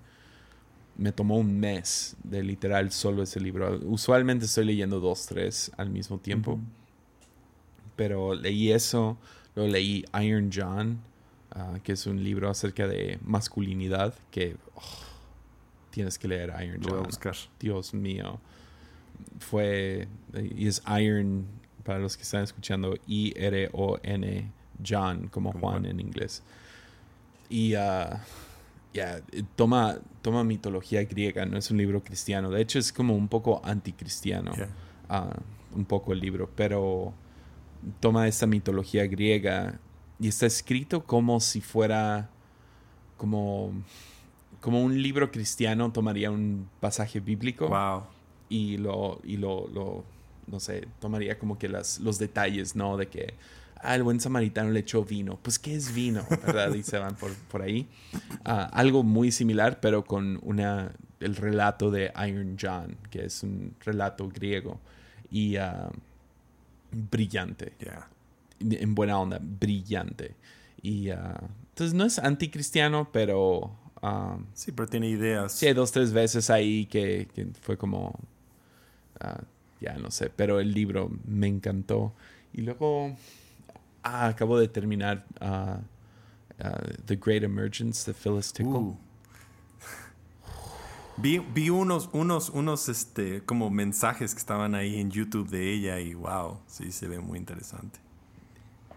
Me 0.96 1.12
tomó 1.12 1.36
un 1.36 1.58
mes 1.60 2.16
de 2.22 2.42
literal 2.42 2.90
solo 2.90 3.22
ese 3.22 3.40
libro. 3.40 3.78
Usualmente 3.84 4.46
estoy 4.46 4.64
leyendo 4.64 4.98
dos, 4.98 5.26
tres 5.26 5.70
al 5.76 5.90
mismo 5.90 6.18
tiempo. 6.18 6.58
Pero 7.96 8.34
leí 8.34 8.72
eso. 8.72 9.18
Luego 9.54 9.70
leí 9.70 10.04
Iron 10.22 10.50
John, 10.52 11.00
ah, 11.50 11.78
que 11.82 11.92
es 11.92 12.06
un 12.06 12.24
libro 12.24 12.48
acerca 12.48 12.88
de 12.88 13.18
masculinidad 13.24 14.14
que 14.30 14.56
oh, 14.74 14.80
tienes 15.90 16.18
que 16.18 16.28
leer 16.28 16.52
Iron 16.64 16.80
John. 16.82 17.08
Dios 17.60 17.92
mío. 17.92 18.40
Fue. 19.38 20.08
Y 20.56 20.66
es 20.66 20.82
Iron 20.98 21.46
para 21.84 21.98
los 21.98 22.16
que 22.16 22.22
están 22.22 22.42
escuchando, 22.42 22.96
I-R-O-N, 23.06 24.52
John, 24.86 25.28
como 25.28 25.52
Juan 25.52 25.86
en 25.86 26.00
inglés. 26.00 26.42
Y 27.48 27.76
uh, 27.76 28.18
toma, 29.56 29.98
toma 30.22 30.44
mitología 30.44 31.04
griega, 31.04 31.44
no 31.44 31.58
es 31.58 31.70
un 31.70 31.78
libro 31.78 32.02
cristiano. 32.02 32.50
De 32.50 32.60
hecho, 32.60 32.78
es 32.78 32.92
como 32.92 33.14
un 33.14 33.28
poco 33.28 33.60
anticristiano, 33.64 34.52
uh, 35.10 35.76
un 35.76 35.84
poco 35.84 36.12
el 36.12 36.20
libro, 36.20 36.50
pero 36.54 37.12
toma 38.00 38.26
esta 38.26 38.46
mitología 38.46 39.06
griega 39.06 39.78
y 40.18 40.28
está 40.28 40.46
escrito 40.46 41.04
como 41.04 41.40
si 41.40 41.60
fuera 41.60 42.30
como, 43.16 43.72
como 44.60 44.82
un 44.82 45.00
libro 45.02 45.30
cristiano 45.30 45.92
tomaría 45.92 46.30
un 46.30 46.68
pasaje 46.80 47.20
bíblico 47.20 47.70
y 48.48 48.78
lo, 48.78 49.20
y 49.24 49.36
lo, 49.36 49.68
lo 49.68 50.04
no 50.46 50.60
sé, 50.60 50.88
tomaría 51.00 51.38
como 51.38 51.58
que 51.58 51.68
las, 51.68 52.00
los 52.00 52.18
detalles, 52.18 52.76
¿no? 52.76 52.96
De 52.96 53.08
que, 53.08 53.34
ah, 53.80 53.94
el 53.94 54.02
buen 54.02 54.20
samaritano 54.20 54.70
le 54.70 54.80
echó 54.80 55.04
vino. 55.04 55.38
Pues, 55.42 55.58
¿qué 55.58 55.74
es 55.74 55.94
vino? 55.94 56.26
¿Verdad? 56.28 56.74
Y 56.74 56.82
se 56.82 56.98
van 56.98 57.16
por, 57.16 57.32
por 57.50 57.62
ahí. 57.62 57.88
Ah, 58.44 58.70
algo 58.72 59.02
muy 59.02 59.32
similar, 59.32 59.80
pero 59.80 60.04
con 60.04 60.38
una, 60.42 60.92
el 61.20 61.36
relato 61.36 61.90
de 61.90 62.12
Iron 62.26 62.56
John, 62.60 62.96
que 63.10 63.24
es 63.24 63.42
un 63.42 63.74
relato 63.80 64.28
griego. 64.28 64.80
Y 65.30 65.56
uh, 65.58 65.90
brillante. 66.90 67.72
En 68.60 68.94
buena 68.94 69.18
onda, 69.18 69.38
brillante. 69.40 70.36
Y 70.82 71.10
uh, 71.10 71.16
entonces 71.70 71.94
no 71.94 72.04
es 72.04 72.18
anticristiano, 72.18 73.08
pero... 73.10 73.76
sí, 74.52 74.70
pero 74.70 74.86
tiene 74.86 75.08
ideas. 75.08 75.52
Sí, 75.52 75.72
dos, 75.72 75.90
tres 75.90 76.12
veces 76.12 76.50
ahí 76.50 76.86
que, 76.86 77.26
que 77.34 77.46
fue 77.62 77.78
como 77.78 78.12
ya 79.84 79.98
no 79.98 80.10
sé, 80.10 80.30
pero 80.30 80.60
el 80.60 80.72
libro 80.72 81.10
me 81.26 81.46
encantó. 81.46 82.14
Y 82.52 82.62
luego 82.62 83.16
ah, 84.02 84.28
acabo 84.28 84.58
de 84.58 84.68
terminar 84.68 85.24
uh, 85.40 85.78
uh, 86.64 87.04
The 87.04 87.16
Great 87.16 87.42
Emergence 87.42 88.10
de 88.10 88.16
Phyllis 88.16 88.52
Tickle. 88.52 88.72
Uh. 88.72 88.98
Vi, 91.16 91.38
vi, 91.38 91.70
unos, 91.70 92.10
unos, 92.12 92.50
unos, 92.50 92.88
este, 92.88 93.40
como 93.44 93.70
mensajes 93.70 94.34
que 94.34 94.38
estaban 94.38 94.74
ahí 94.74 94.98
en 94.98 95.12
YouTube 95.12 95.48
de 95.48 95.72
ella 95.72 96.00
y 96.00 96.14
wow, 96.14 96.58
sí, 96.66 96.90
se 96.90 97.06
ve 97.06 97.20
muy 97.20 97.38
interesante. 97.38 98.00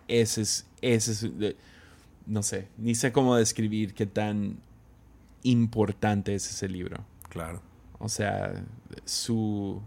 Ese 0.08 0.42
es, 0.42 0.66
ese 0.82 1.12
es, 1.12 1.56
no 2.26 2.42
sé, 2.42 2.70
ni 2.78 2.96
sé 2.96 3.12
cómo 3.12 3.36
describir 3.36 3.94
qué 3.94 4.08
tan 4.08 4.58
importante 5.44 6.34
es 6.34 6.50
ese 6.50 6.68
libro. 6.68 7.06
Claro. 7.30 7.62
O 8.00 8.10
sea, 8.10 8.64
su, 9.06 9.80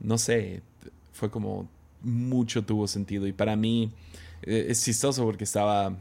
no 0.00 0.18
sé, 0.18 0.62
fue 1.12 1.30
como 1.30 1.68
mucho 2.02 2.64
tuvo 2.64 2.86
sentido 2.86 3.26
y 3.26 3.32
para 3.32 3.56
mí 3.56 3.92
eh, 4.42 4.66
es 4.68 4.84
chistoso 4.84 5.24
porque 5.24 5.44
estaba 5.44 5.96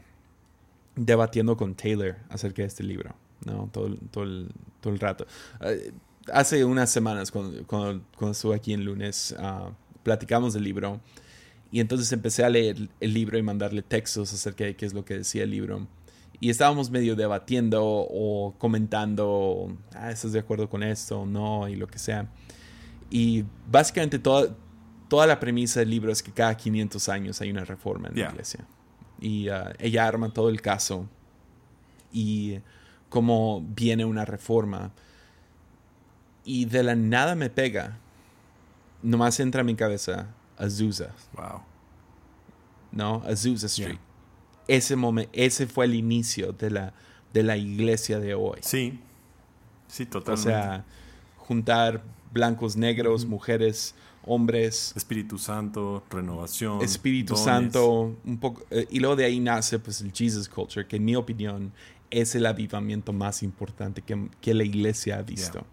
debatiendo 0.95 1.57
con 1.57 1.75
Taylor 1.75 2.15
acerca 2.29 2.61
de 2.61 2.67
este 2.67 2.83
libro, 2.83 3.15
¿no? 3.45 3.69
Todo, 3.71 3.95
todo, 4.11 4.23
el, 4.23 4.49
todo 4.81 4.93
el 4.93 4.99
rato. 4.99 5.25
Eh, 5.61 5.91
hace 6.31 6.65
unas 6.65 6.89
semanas, 6.89 7.31
cuando, 7.31 7.65
cuando, 7.65 8.31
estuve 8.31 8.55
aquí 8.55 8.73
en 8.73 8.83
lunes, 8.83 9.35
uh, 9.39 9.71
platicamos 10.03 10.53
del 10.53 10.63
libro 10.63 10.99
y 11.71 11.79
entonces 11.79 12.11
empecé 12.11 12.43
a 12.43 12.49
leer 12.49 12.89
el 12.99 13.13
libro 13.13 13.37
y 13.37 13.41
mandarle 13.41 13.81
textos 13.81 14.33
acerca 14.33 14.63
de 14.63 14.75
qué 14.75 14.85
es 14.85 14.93
lo 14.93 15.05
que 15.05 15.15
decía 15.15 15.43
el 15.43 15.51
libro. 15.51 15.87
Y 16.39 16.51
estábamos 16.51 16.91
medio 16.91 17.15
debatiendo 17.15 17.83
o 17.83 18.53
comentando, 18.59 19.75
ah, 19.95 20.11
¿estás 20.11 20.33
de 20.33 20.39
acuerdo 20.39 20.69
con 20.69 20.83
esto 20.83 21.21
o 21.21 21.25
no? 21.25 21.67
Y 21.67 21.75
lo 21.75 21.87
que 21.87 21.97
sea. 21.97 22.29
Y 23.09 23.45
básicamente 23.69 24.19
toda, 24.19 24.55
toda 25.07 25.27
la 25.27 25.39
premisa 25.39 25.79
del 25.79 25.89
libro 25.89 26.11
es 26.11 26.21
que 26.21 26.31
cada 26.31 26.55
500 26.55 27.09
años 27.09 27.41
hay 27.41 27.51
una 27.51 27.65
reforma 27.65 28.09
en 28.09 28.19
la 28.19 28.29
iglesia. 28.29 28.65
Y 29.19 29.49
uh, 29.49 29.73
ella 29.79 30.07
arma 30.07 30.29
todo 30.29 30.49
el 30.49 30.61
caso 30.61 31.07
y 32.11 32.59
cómo 33.09 33.65
viene 33.75 34.05
una 34.05 34.25
reforma. 34.25 34.91
Y 36.43 36.65
de 36.65 36.83
la 36.83 36.95
nada 36.95 37.35
me 37.35 37.49
pega. 37.49 37.97
Nomás 39.01 39.39
entra 39.39 39.61
a 39.61 39.63
mi 39.63 39.75
cabeza 39.75 40.27
Azusa. 40.57 41.13
Wow. 41.33 41.61
¿No? 42.91 43.23
Azusa 43.25 43.67
Street. 43.67 43.99
Ese, 44.67 44.95
momento, 44.95 45.31
ese 45.33 45.67
fue 45.67 45.85
el 45.85 45.95
inicio 45.95 46.51
de 46.51 46.71
la, 46.71 46.93
de 47.33 47.43
la 47.43 47.57
iglesia 47.57 48.19
de 48.19 48.33
hoy. 48.33 48.59
Sí. 48.61 48.99
Sí, 49.87 50.05
totalmente. 50.05 50.49
O 50.49 50.53
sea, 50.53 50.85
juntar 51.47 52.03
blancos, 52.31 52.75
negros, 52.75 53.25
mujeres, 53.25 53.95
hombres. 54.23 54.93
Espíritu 54.95 55.37
Santo, 55.37 56.03
renovación. 56.09 56.81
Espíritu 56.81 57.35
Santo, 57.35 58.15
un 58.25 58.37
poco. 58.37 58.63
Eh, 58.69 58.87
y 58.91 58.99
luego 58.99 59.15
de 59.15 59.25
ahí 59.25 59.39
nace 59.39 59.79
pues 59.79 60.01
el 60.01 60.11
Jesus 60.11 60.49
Culture, 60.49 60.85
que 60.85 60.97
en 60.97 61.05
mi 61.05 61.15
opinión 61.15 61.71
es 62.11 62.35
el 62.35 62.45
avivamiento 62.45 63.13
más 63.13 63.43
importante 63.43 64.01
que, 64.01 64.29
que 64.41 64.53
la 64.53 64.63
iglesia 64.63 65.17
ha 65.17 65.21
visto. 65.21 65.65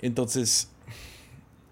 Entonces, 0.00 0.68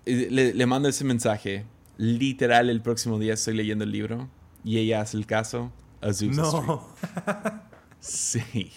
eh, 0.06 0.28
le, 0.30 0.54
le, 0.54 0.66
mando 0.66 0.88
ese 0.88 1.04
mensaje. 1.04 1.66
Literal, 1.98 2.70
el 2.70 2.80
próximo 2.80 3.18
día 3.18 3.34
estoy 3.34 3.54
leyendo 3.54 3.84
el 3.84 3.92
libro 3.92 4.28
y 4.64 4.78
ella 4.78 5.02
hace 5.02 5.18
el 5.18 5.26
caso. 5.26 5.70
Azusa 6.00 6.42
no. 6.42 6.88
Sí. 8.00 8.72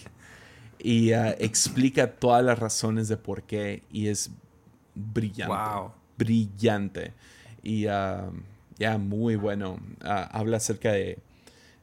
Y 0.86 1.12
uh, 1.12 1.34
explica 1.40 2.12
todas 2.12 2.44
las 2.44 2.60
razones 2.60 3.08
de 3.08 3.16
por 3.16 3.42
qué 3.42 3.82
y 3.90 4.06
es 4.06 4.30
brillante. 4.94 5.52
Wow. 5.52 5.90
Brillante. 6.16 7.12
Y 7.60 7.88
uh, 7.88 8.30
ya, 8.78 8.96
muy 8.96 9.34
bueno. 9.34 9.80
Uh, 10.04 10.30
habla 10.30 10.58
acerca 10.58 10.92
de, 10.92 11.18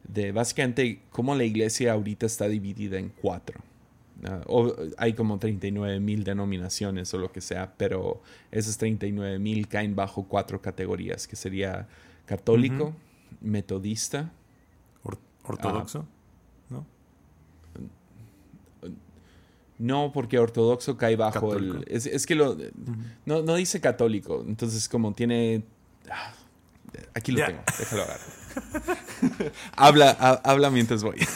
de 0.07 0.31
básicamente 0.31 1.01
cómo 1.09 1.35
la 1.35 1.43
iglesia 1.43 1.91
ahorita 1.91 2.25
está 2.25 2.47
dividida 2.47 2.97
en 2.97 3.09
cuatro. 3.09 3.59
o 4.47 4.73
hay 4.97 5.11
como 5.11 5.37
39 5.37 5.99
mil 5.99 6.23
denominaciones 6.23 7.13
o 7.13 7.17
lo 7.17 7.29
que 7.29 7.41
sea, 7.41 7.73
pero 7.75 8.21
esas 8.51 8.77
39 8.77 9.37
mil 9.37 9.67
caen 9.67 9.97
bajo 9.97 10.29
cuatro 10.29 10.61
categorías, 10.61 11.27
que 11.27 11.35
sería 11.35 11.89
católico, 12.25 12.95
metodista, 13.41 14.31
Or 15.03 15.19
ortodoxo, 15.43 16.05
¿no? 16.69 16.85
No, 19.79 20.11
porque 20.13 20.39
ortodoxo 20.39 20.97
cae 20.97 21.15
bajo 21.15 21.49
católico. 21.49 21.77
el. 21.77 21.85
Es, 21.87 22.05
es 22.05 22.25
que 22.25 22.35
lo. 22.35 22.51
Uh 22.51 22.57
-huh. 22.57 22.95
no, 23.25 23.41
no, 23.41 23.55
dice 23.55 23.81
católico. 23.81 24.43
Entonces, 24.47 24.87
como 24.87 25.13
tiene. 25.13 25.63
Ah, 26.09 26.33
aquí 27.13 27.31
lo 27.31 27.37
yeah. 27.37 27.47
tengo. 27.47 27.61
Déjalo 27.79 28.03
agarrar. 28.03 28.27
habla, 29.75 30.17
ha, 30.19 30.31
habla 30.43 30.69
mientras 30.69 31.03
voy. 31.03 31.17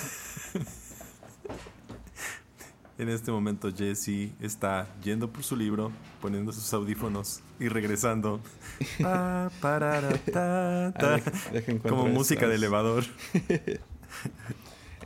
En 2.97 3.09
este 3.09 3.31
momento 3.31 3.71
Jesse 3.71 4.31
está 4.41 4.87
yendo 5.03 5.31
por 5.31 5.43
su 5.43 5.55
libro, 5.55 5.91
poniendo 6.19 6.51
sus 6.51 6.73
audífonos 6.73 7.41
y 7.59 7.67
regresando. 7.67 8.39
Pa, 9.01 9.51
parara, 9.61 10.17
ta, 10.17 10.91
ta, 10.97 11.21
deja, 11.51 11.77
como 11.77 12.07
música 12.07 12.47
de 12.47 12.55
elevador. 12.55 13.03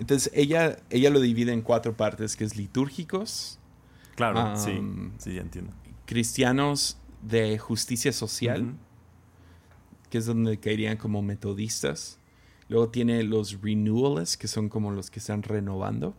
Entonces 0.01 0.31
ella, 0.33 0.79
ella 0.89 1.11
lo 1.11 1.19
divide 1.19 1.53
en 1.53 1.61
cuatro 1.61 1.95
partes, 1.95 2.35
que 2.35 2.43
es 2.43 2.55
litúrgicos. 2.55 3.59
Claro, 4.15 4.53
um, 4.53 4.57
sí, 4.57 4.81
sí, 5.19 5.35
ya 5.35 5.41
entiendo. 5.41 5.71
Cristianos 6.07 6.97
de 7.21 7.59
justicia 7.59 8.11
social, 8.11 8.63
uh 8.63 8.65
-huh. 8.65 10.09
que 10.09 10.17
es 10.17 10.25
donde 10.25 10.59
caerían 10.59 10.97
como 10.97 11.21
metodistas. 11.21 12.17
Luego 12.67 12.89
tiene 12.89 13.21
los 13.21 13.61
renewalists, 13.61 14.37
que 14.37 14.47
son 14.47 14.69
como 14.69 14.89
los 14.89 15.11
que 15.11 15.19
están 15.19 15.43
renovando 15.43 16.15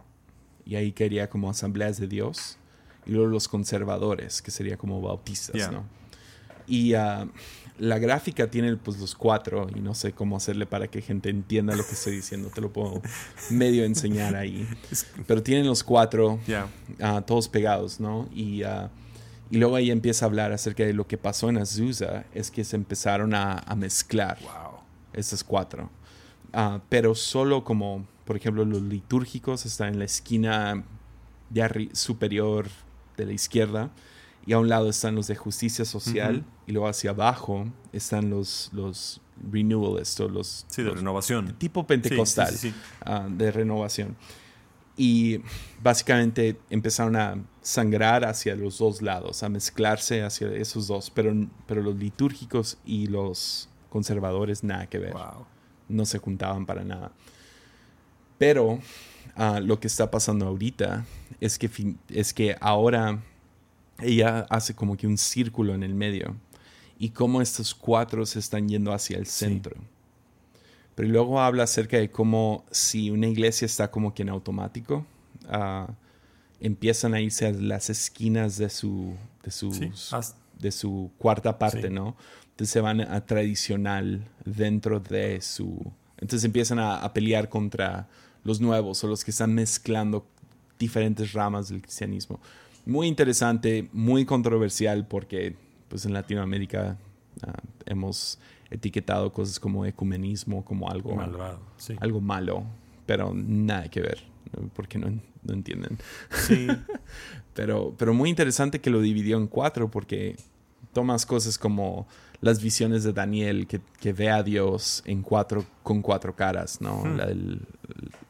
y 0.64 0.76
ahí 0.76 0.92
caería 0.92 1.28
como 1.28 1.50
asambleas 1.50 1.98
de 1.98 2.06
Dios. 2.06 2.58
Y 3.04 3.10
luego 3.10 3.26
los 3.26 3.48
conservadores, 3.48 4.42
que 4.42 4.52
sería 4.52 4.76
como 4.76 5.00
bautistas, 5.00 5.56
yeah. 5.56 5.72
¿no? 5.72 5.84
Y 6.68 6.94
uh, 6.94 7.28
la 7.78 7.98
gráfica 7.98 8.48
tiene 8.50 8.76
pues 8.76 8.98
los 8.98 9.14
cuatro 9.14 9.68
y 9.74 9.80
no 9.80 9.94
sé 9.94 10.12
cómo 10.12 10.36
hacerle 10.36 10.66
para 10.66 10.88
que 10.88 11.02
gente 11.02 11.30
entienda 11.30 11.74
lo 11.74 11.84
que 11.84 11.92
estoy 11.92 12.16
diciendo. 12.16 12.50
Te 12.54 12.60
lo 12.60 12.72
puedo 12.72 13.02
medio 13.50 13.84
enseñar 13.84 14.36
ahí. 14.36 14.68
Pero 15.26 15.42
tienen 15.42 15.66
los 15.66 15.82
cuatro, 15.82 16.38
yeah. 16.46 16.68
uh, 17.00 17.22
todos 17.22 17.48
pegados, 17.48 17.98
¿no? 18.00 18.28
Y, 18.34 18.64
uh, 18.64 18.88
y 19.50 19.58
luego 19.58 19.76
ahí 19.76 19.90
empieza 19.90 20.24
a 20.24 20.28
hablar 20.28 20.52
acerca 20.52 20.84
de 20.84 20.92
lo 20.92 21.06
que 21.06 21.18
pasó 21.18 21.48
en 21.48 21.58
Azusa, 21.58 22.24
es 22.34 22.50
que 22.50 22.64
se 22.64 22.76
empezaron 22.76 23.34
a, 23.34 23.58
a 23.58 23.74
mezclar 23.74 24.38
wow. 24.42 24.80
esas 25.12 25.42
cuatro. 25.42 25.90
pero 26.88 27.14
solo 27.14 27.64
como 27.64 28.06
por 28.24 28.36
ejemplo, 28.36 28.64
los 28.64 28.82
litúrgicos 28.82 29.66
están 29.66 29.88
en 29.88 29.98
la 29.98 30.04
esquina 30.04 30.84
de 31.50 31.90
superior 31.92 32.68
de 33.16 33.26
la 33.26 33.32
izquierda 33.32 33.90
y 34.44 34.52
a 34.52 34.58
un 34.58 34.68
lado 34.68 34.88
están 34.88 35.14
los 35.14 35.26
de 35.28 35.36
justicia 35.36 35.84
social 35.84 36.36
uh 36.36 36.38
-huh. 36.38 36.68
y 36.68 36.72
luego 36.72 36.88
hacia 36.88 37.10
abajo 37.10 37.66
están 37.92 38.30
los, 38.30 38.70
los 38.72 39.20
renewalists 39.50 40.18
o 40.20 40.28
los... 40.28 40.66
Sí, 40.68 40.82
de 40.82 40.88
los, 40.88 40.98
renovación. 40.98 41.46
De 41.46 41.52
tipo 41.52 41.86
pentecostal, 41.86 42.50
sí, 42.50 42.70
sí, 42.70 42.74
uh, 43.06 43.30
de 43.30 43.52
renovación. 43.52 44.16
Y 44.96 45.40
básicamente 45.82 46.58
empezaron 46.70 47.16
a 47.16 47.42
sangrar 47.62 48.24
hacia 48.24 48.54
los 48.56 48.78
dos 48.78 49.00
lados, 49.00 49.42
a 49.42 49.48
mezclarse 49.48 50.22
hacia 50.22 50.48
esos 50.54 50.86
dos, 50.86 51.10
pero, 51.10 51.32
pero 51.66 51.82
los 51.82 51.96
litúrgicos 51.96 52.78
y 52.84 53.06
los 53.06 53.68
conservadores 53.88 54.64
nada 54.64 54.86
que 54.86 54.98
ver. 54.98 55.12
Wow. 55.12 55.46
No 55.88 56.04
se 56.04 56.18
juntaban 56.18 56.66
para 56.66 56.84
nada. 56.84 57.12
Pero 58.38 58.80
uh, 59.36 59.60
lo 59.62 59.78
que 59.78 59.86
está 59.86 60.10
pasando 60.10 60.46
ahorita 60.46 61.04
es 61.40 61.58
que, 61.58 61.70
es 62.08 62.34
que 62.34 62.56
ahora 62.60 63.22
ella 64.02 64.46
hace 64.50 64.74
como 64.74 64.96
que 64.96 65.06
un 65.06 65.18
círculo 65.18 65.74
en 65.74 65.82
el 65.82 65.94
medio 65.94 66.36
y 66.98 67.10
cómo 67.10 67.42
estos 67.42 67.74
cuatro 67.74 68.24
se 68.26 68.38
están 68.38 68.68
yendo 68.68 68.92
hacia 68.92 69.18
el 69.18 69.26
centro. 69.26 69.74
Sí. 69.76 69.86
Pero 70.94 71.08
luego 71.08 71.40
habla 71.40 71.64
acerca 71.64 71.96
de 71.96 72.10
cómo 72.10 72.64
si 72.70 73.10
una 73.10 73.26
iglesia 73.26 73.66
está 73.66 73.90
como 73.90 74.14
que 74.14 74.22
en 74.22 74.28
automático, 74.28 75.06
uh, 75.48 75.90
empiezan 76.60 77.14
a 77.14 77.20
irse 77.20 77.46
a 77.46 77.52
las 77.52 77.90
esquinas 77.90 78.56
de 78.56 78.68
su, 78.68 79.14
de 79.42 79.50
sus, 79.50 79.76
sí. 79.76 79.90
de 80.58 80.70
su 80.70 81.10
cuarta 81.18 81.58
parte, 81.58 81.88
sí. 81.88 81.92
¿no? 81.92 82.16
Entonces 82.50 82.70
se 82.70 82.80
van 82.80 83.00
a 83.00 83.24
tradicional 83.24 84.28
dentro 84.44 85.00
de 85.00 85.40
su... 85.40 85.90
Entonces 86.18 86.44
empiezan 86.44 86.78
a, 86.78 86.98
a 86.98 87.12
pelear 87.12 87.48
contra 87.48 88.08
los 88.44 88.60
nuevos 88.60 89.02
o 89.02 89.08
los 89.08 89.24
que 89.24 89.30
están 89.30 89.54
mezclando 89.54 90.26
diferentes 90.78 91.32
ramas 91.32 91.68
del 91.68 91.80
cristianismo. 91.80 92.38
Muy 92.84 93.06
interesante, 93.06 93.88
muy 93.92 94.24
controversial 94.24 95.06
porque 95.06 95.56
pues 95.88 96.04
en 96.06 96.12
Latinoamérica 96.12 96.96
uh, 97.46 97.50
hemos 97.86 98.38
etiquetado 98.70 99.32
cosas 99.32 99.60
como 99.60 99.84
ecumenismo 99.84 100.64
como 100.64 100.88
algo 100.90 101.14
Malvado, 101.14 101.60
sí. 101.76 101.94
algo 102.00 102.20
malo, 102.20 102.64
pero 103.06 103.32
nada 103.34 103.88
que 103.88 104.00
ver, 104.00 104.22
porque 104.74 104.98
no, 104.98 105.20
no 105.42 105.52
entienden. 105.52 105.98
Sí. 106.30 106.66
pero, 107.54 107.94
pero 107.98 108.14
muy 108.14 108.30
interesante 108.30 108.80
que 108.80 108.90
lo 108.90 109.00
dividió 109.00 109.36
en 109.36 109.46
cuatro 109.46 109.90
porque 109.90 110.36
tomas 110.92 111.26
cosas 111.26 111.58
como 111.58 112.06
las 112.40 112.60
visiones 112.60 113.04
de 113.04 113.12
Daniel, 113.12 113.68
que, 113.68 114.12
ve 114.12 114.28
a 114.28 114.42
Dios 114.42 115.02
en 115.06 115.22
cuatro, 115.22 115.64
con 115.82 116.02
cuatro 116.02 116.34
caras, 116.34 116.80
¿no? 116.80 117.06
La, 117.06 117.26
del, 117.26 117.60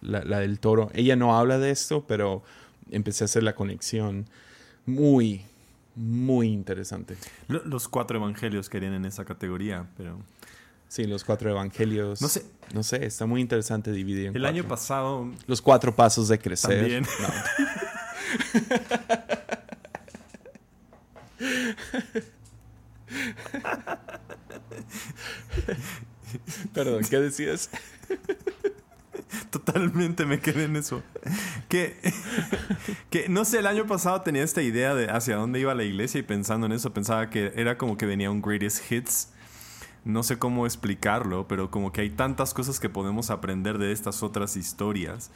la, 0.03 0.39
del 0.41 0.61
toro. 0.61 0.91
Ella 0.93 1.17
no 1.17 1.35
habla 1.35 1.59
de 1.59 1.71
esto, 1.71 2.05
pero 2.07 2.43
empecé 2.93 3.25
a 3.25 3.27
hacer 3.27 3.43
la 3.43 3.55
conexión. 3.55 4.27
Muy, 4.87 5.43
muy 5.97 6.49
interesante. 6.49 7.17
Los 7.49 7.89
cuatro 7.89 8.19
evangelios 8.19 8.69
querían 8.69 8.95
en 8.95 9.05
esa 9.05 9.25
categoría, 9.25 9.87
pero... 9.97 10.19
Sí, 10.89 11.05
los 11.05 11.25
cuatro 11.25 11.51
evangelios. 11.51 12.21
No 12.21 12.29
sé. 12.29 12.45
No 12.75 12.83
sé, 12.83 13.07
está 13.07 13.25
muy 13.25 13.41
interesante 13.41 13.91
dividir 13.93 14.27
en 14.27 14.37
El 14.37 14.45
año 14.45 14.69
pasado... 14.69 15.31
Los 15.47 15.63
cuatro 15.63 15.97
pasos 15.97 16.29
de 16.29 16.39
crecer. 16.39 16.81
También. 16.81 17.07
Perdón, 26.73 27.03
¿qué 27.09 27.19
decías? 27.21 27.71
Totalmente 29.51 30.27
me 30.27 30.41
quedé 30.41 30.65
en 30.65 30.77
eso. 30.77 31.03
Que, 31.69 31.97
que, 33.11 33.29
no 33.29 33.45
sé, 33.45 33.59
el 33.59 33.67
año 33.67 33.87
pasado 33.87 34.23
tenía 34.23 34.43
esta 34.43 34.63
idea 34.63 34.95
de 34.95 35.11
hacia 35.11 35.37
dónde 35.37 35.61
iba 35.61 35.75
la 35.75 35.85
iglesia 35.85 36.19
y 36.19 36.23
pensando 36.23 36.67
en 36.67 36.73
eso 36.73 36.93
pensaba 36.93 37.31
que 37.31 37.53
era 37.57 37.79
como 37.79 37.97
que 37.97 38.07
venía 38.07 38.31
un 38.31 38.43
greatest 38.43 38.91
hits. 38.91 39.29
No 40.05 40.23
sé 40.23 40.39
cómo 40.39 40.67
explicarlo, 40.67 41.47
pero 41.47 41.71
como 41.71 41.93
que 41.93 42.01
hay 42.01 42.11
tantas 42.11 42.55
cosas 42.55 42.81
que 42.81 42.89
podemos 42.89 43.31
aprender 43.31 43.79
de 43.79 43.93
estas 43.93 44.23
otras 44.23 44.57
historias. 44.57 45.31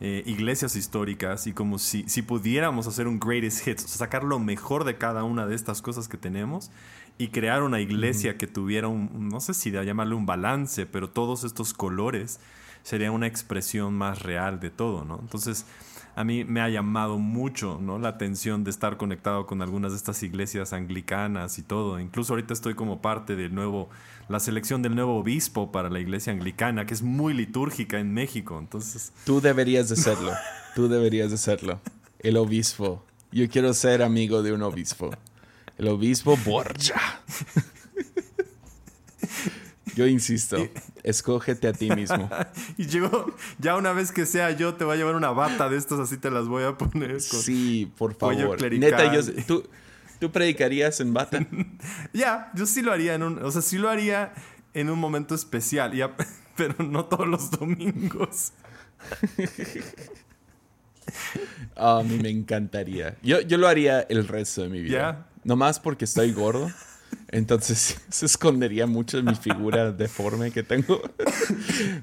Eh, 0.00 0.24
iglesias 0.26 0.74
históricas 0.74 1.46
y 1.46 1.52
como 1.52 1.78
si, 1.78 2.08
si 2.08 2.22
pudiéramos 2.22 2.88
hacer 2.88 3.06
un 3.06 3.20
greatest 3.20 3.66
hits, 3.66 3.82
sacar 3.82 4.24
lo 4.24 4.40
mejor 4.40 4.82
de 4.82 4.98
cada 4.98 5.22
una 5.22 5.46
de 5.46 5.54
estas 5.54 5.80
cosas 5.80 6.08
que 6.08 6.16
tenemos 6.16 6.72
y 7.18 7.28
crear 7.28 7.62
una 7.62 7.80
iglesia 7.80 8.36
que 8.36 8.48
tuviera 8.48 8.88
un, 8.88 9.28
no 9.28 9.40
sé 9.40 9.54
si 9.54 9.70
de 9.70 9.84
llamarle 9.84 10.16
un 10.16 10.26
balance, 10.26 10.86
pero 10.86 11.08
todos 11.08 11.44
estos 11.44 11.72
colores 11.72 12.40
sería 12.82 13.10
una 13.10 13.26
expresión 13.26 13.94
más 13.94 14.22
real 14.22 14.60
de 14.60 14.70
todo, 14.70 15.04
¿no? 15.04 15.18
Entonces, 15.20 15.66
a 16.14 16.24
mí 16.24 16.44
me 16.44 16.60
ha 16.60 16.68
llamado 16.68 17.18
mucho, 17.18 17.78
¿no? 17.80 17.98
La 17.98 18.08
atención 18.08 18.64
de 18.64 18.70
estar 18.70 18.96
conectado 18.96 19.46
con 19.46 19.62
algunas 19.62 19.92
de 19.92 19.96
estas 19.96 20.22
iglesias 20.22 20.72
anglicanas 20.72 21.58
y 21.58 21.62
todo. 21.62 21.98
Incluso 21.98 22.34
ahorita 22.34 22.52
estoy 22.52 22.74
como 22.74 23.00
parte 23.00 23.34
del 23.34 23.54
nuevo, 23.54 23.88
la 24.28 24.40
selección 24.40 24.82
del 24.82 24.94
nuevo 24.94 25.16
obispo 25.16 25.72
para 25.72 25.88
la 25.88 26.00
iglesia 26.00 26.32
anglicana, 26.32 26.84
que 26.84 26.94
es 26.94 27.02
muy 27.02 27.32
litúrgica 27.32 27.98
en 27.98 28.12
México, 28.12 28.58
entonces... 28.58 29.12
Tú 29.24 29.40
deberías 29.40 29.88
de 29.88 29.96
serlo, 29.96 30.32
tú 30.74 30.88
deberías 30.88 31.30
de 31.30 31.38
serlo. 31.38 31.80
El 32.18 32.36
obispo. 32.36 33.04
Yo 33.32 33.48
quiero 33.48 33.72
ser 33.72 34.02
amigo 34.02 34.42
de 34.42 34.52
un 34.52 34.62
obispo. 34.62 35.10
El 35.78 35.88
obispo 35.88 36.36
Borja. 36.44 37.22
Yo 39.94 40.06
insisto, 40.06 40.56
escógete 41.02 41.68
a 41.68 41.72
ti 41.72 41.90
mismo. 41.90 42.28
y 42.78 42.86
yo, 42.86 43.34
ya 43.58 43.76
una 43.76 43.92
vez 43.92 44.12
que 44.12 44.26
sea 44.26 44.50
yo, 44.50 44.74
te 44.74 44.84
voy 44.84 44.94
a 44.94 44.96
llevar 44.96 45.14
una 45.14 45.30
bata 45.30 45.68
de 45.68 45.76
estas, 45.76 45.98
así 45.98 46.16
te 46.16 46.30
las 46.30 46.46
voy 46.46 46.64
a 46.64 46.76
poner. 46.76 47.20
sí, 47.20 47.92
por 47.96 48.14
favor. 48.14 48.60
Neta, 48.72 49.12
yo, 49.12 49.20
¿tú, 49.46 49.68
¿tú 50.18 50.30
predicarías 50.30 51.00
en 51.00 51.12
bata? 51.12 51.46
ya, 52.12 52.50
yo 52.54 52.66
sí 52.66 52.82
lo 52.82 52.92
haría 52.92 53.14
en 53.14 53.22
un, 53.22 53.44
o 53.44 53.50
sea, 53.50 53.62
sí 53.62 53.78
lo 53.78 53.88
haría 53.88 54.32
en 54.74 54.88
un 54.88 54.98
momento 54.98 55.34
especial, 55.34 55.92
ya, 55.92 56.16
pero 56.56 56.82
no 56.84 57.04
todos 57.04 57.28
los 57.28 57.50
domingos. 57.50 58.52
a 61.76 62.02
mí 62.02 62.18
me 62.18 62.30
encantaría. 62.30 63.16
Yo, 63.22 63.40
yo 63.40 63.58
lo 63.58 63.68
haría 63.68 64.00
el 64.02 64.26
resto 64.26 64.62
de 64.62 64.68
mi 64.68 64.80
vida. 64.80 65.26
Nomás 65.44 65.80
porque 65.80 66.04
estoy 66.04 66.32
gordo. 66.32 66.70
Entonces 67.28 68.00
se 68.08 68.26
escondería 68.26 68.86
mucho 68.86 69.22
mi 69.22 69.34
figura 69.34 69.92
deforme 69.92 70.50
que 70.50 70.62
tengo. 70.62 71.00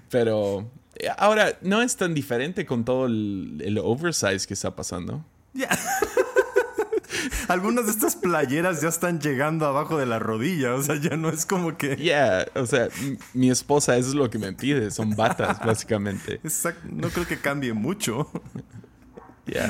Pero 0.09 0.69
ahora 1.17 1.57
no 1.61 1.81
es 1.81 1.95
tan 1.95 2.13
diferente 2.13 2.65
con 2.65 2.83
todo 2.83 3.05
el, 3.05 3.61
el 3.63 3.77
oversize 3.77 4.47
que 4.47 4.53
está 4.53 4.75
pasando. 4.75 5.25
Ya. 5.53 5.69
Algunas 7.47 7.85
de 7.85 7.91
estas 7.91 8.15
playeras 8.15 8.81
ya 8.81 8.89
están 8.89 9.19
llegando 9.19 9.65
abajo 9.65 9.97
de 9.97 10.05
la 10.05 10.19
rodilla, 10.19 10.75
o 10.75 10.83
sea, 10.83 10.95
ya 10.95 11.17
no 11.17 11.29
es 11.29 11.45
como 11.45 11.77
que... 11.77 11.95
Yeah, 11.95 12.47
o 12.53 12.65
sea, 12.65 12.89
mi 13.33 13.49
esposa 13.49 13.97
eso 13.97 14.09
es 14.09 14.15
lo 14.15 14.29
que 14.29 14.37
me 14.37 14.53
pide, 14.53 14.91
son 14.91 15.15
batas, 15.15 15.59
básicamente. 15.65 16.35
Exacto, 16.43 16.87
no 16.91 17.09
creo 17.09 17.27
que 17.27 17.39
cambie 17.39 17.73
mucho. 17.73 18.29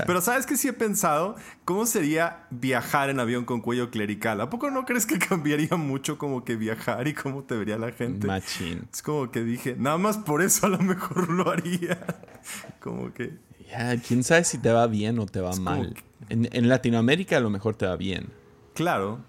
Pero 0.06 0.22
¿sabes 0.22 0.46
qué 0.46 0.58
sí 0.58 0.68
he 0.68 0.74
pensado? 0.74 1.36
¿Cómo 1.66 1.86
sería 1.86 2.46
viajar 2.50 3.10
en 3.10 3.20
avión 3.20 3.46
con 3.46 3.62
cuello 3.62 3.90
clerical? 3.92 4.42
¿A 4.42 4.50
poco 4.50 4.72
no 4.72 4.86
crees 4.86 5.06
que 5.06 5.20
cambiaría 5.30 5.76
mucho 5.78 6.18
como 6.18 6.44
que 6.44 6.56
viajar 6.56 7.08
y 7.08 7.14
cómo 7.14 7.44
te 7.44 7.56
vería 7.56 7.78
la 7.78 7.92
gente? 7.92 8.28
Machine. 8.28 8.82
Es 8.92 9.02
como 9.02 9.32
que 9.32 9.44
dije, 9.44 9.76
nada 9.78 9.98
más 9.98 10.18
por 10.18 10.42
eso 10.42 10.66
a 10.66 10.70
lo 10.70 10.80
mejor 10.80 11.30
lo 11.30 11.50
haría. 11.50 12.00
como 12.80 13.14
que... 13.14 13.38
Ya, 13.70 13.96
quién 13.98 14.24
sabe 14.24 14.44
si 14.44 14.58
te 14.58 14.72
va 14.72 14.88
bien 14.88 15.20
o 15.20 15.26
te 15.26 15.42
va 15.42 15.56
mal. 15.56 15.96
En, 16.30 16.70
Latinoamérica 16.70 17.38
a 17.38 17.40
lo 17.40 17.50
mejor 17.50 17.76
te 17.76 17.86
va 17.86 17.96
bien. 17.96 18.30
Claro. 18.74 19.20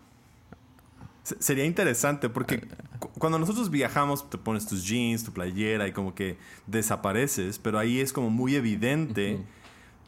sería 1.22 1.66
interesante 1.66 2.30
porque 2.30 2.66
cuando 3.18 3.38
nosotros 3.38 3.70
viajamos 3.70 4.28
te 4.30 4.38
pones 4.38 4.66
tus 4.66 4.86
jeans, 4.86 5.24
tu 5.24 5.32
playera 5.32 5.88
y 5.88 5.92
como 5.92 6.14
que 6.14 6.38
desapareces, 6.66 7.58
pero 7.58 7.78
ahí 7.78 8.00
es 8.00 8.12
como 8.12 8.30
muy 8.30 8.54
evidente 8.54 9.44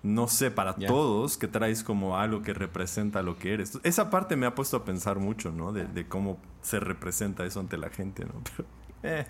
no 0.03 0.27
sé, 0.27 0.51
para 0.51 0.75
todos, 0.75 1.37
que 1.37 1.47
traes 1.47 1.85
como 1.85 2.17
algo 2.17 2.43
que 2.43 2.53
representa 2.53 3.23
lo 3.23 3.39
que 3.39 3.55
eres. 3.55 3.79
Esa 3.85 4.11
parte 4.11 4.37
me 4.37 4.47
ha 4.47 4.55
puesto 4.55 4.77
a 4.77 4.85
pensar 4.85 5.19
mucho, 5.19 5.53
¿no? 5.53 5.73
De, 5.73 6.07
cómo 6.09 6.39
se 6.61 6.81
representa 6.81 7.45
eso 7.45 7.61
ante 7.61 7.77
la 7.77 7.89
gente, 7.89 8.25
¿no? 8.25 8.33
eh. 9.05 9.27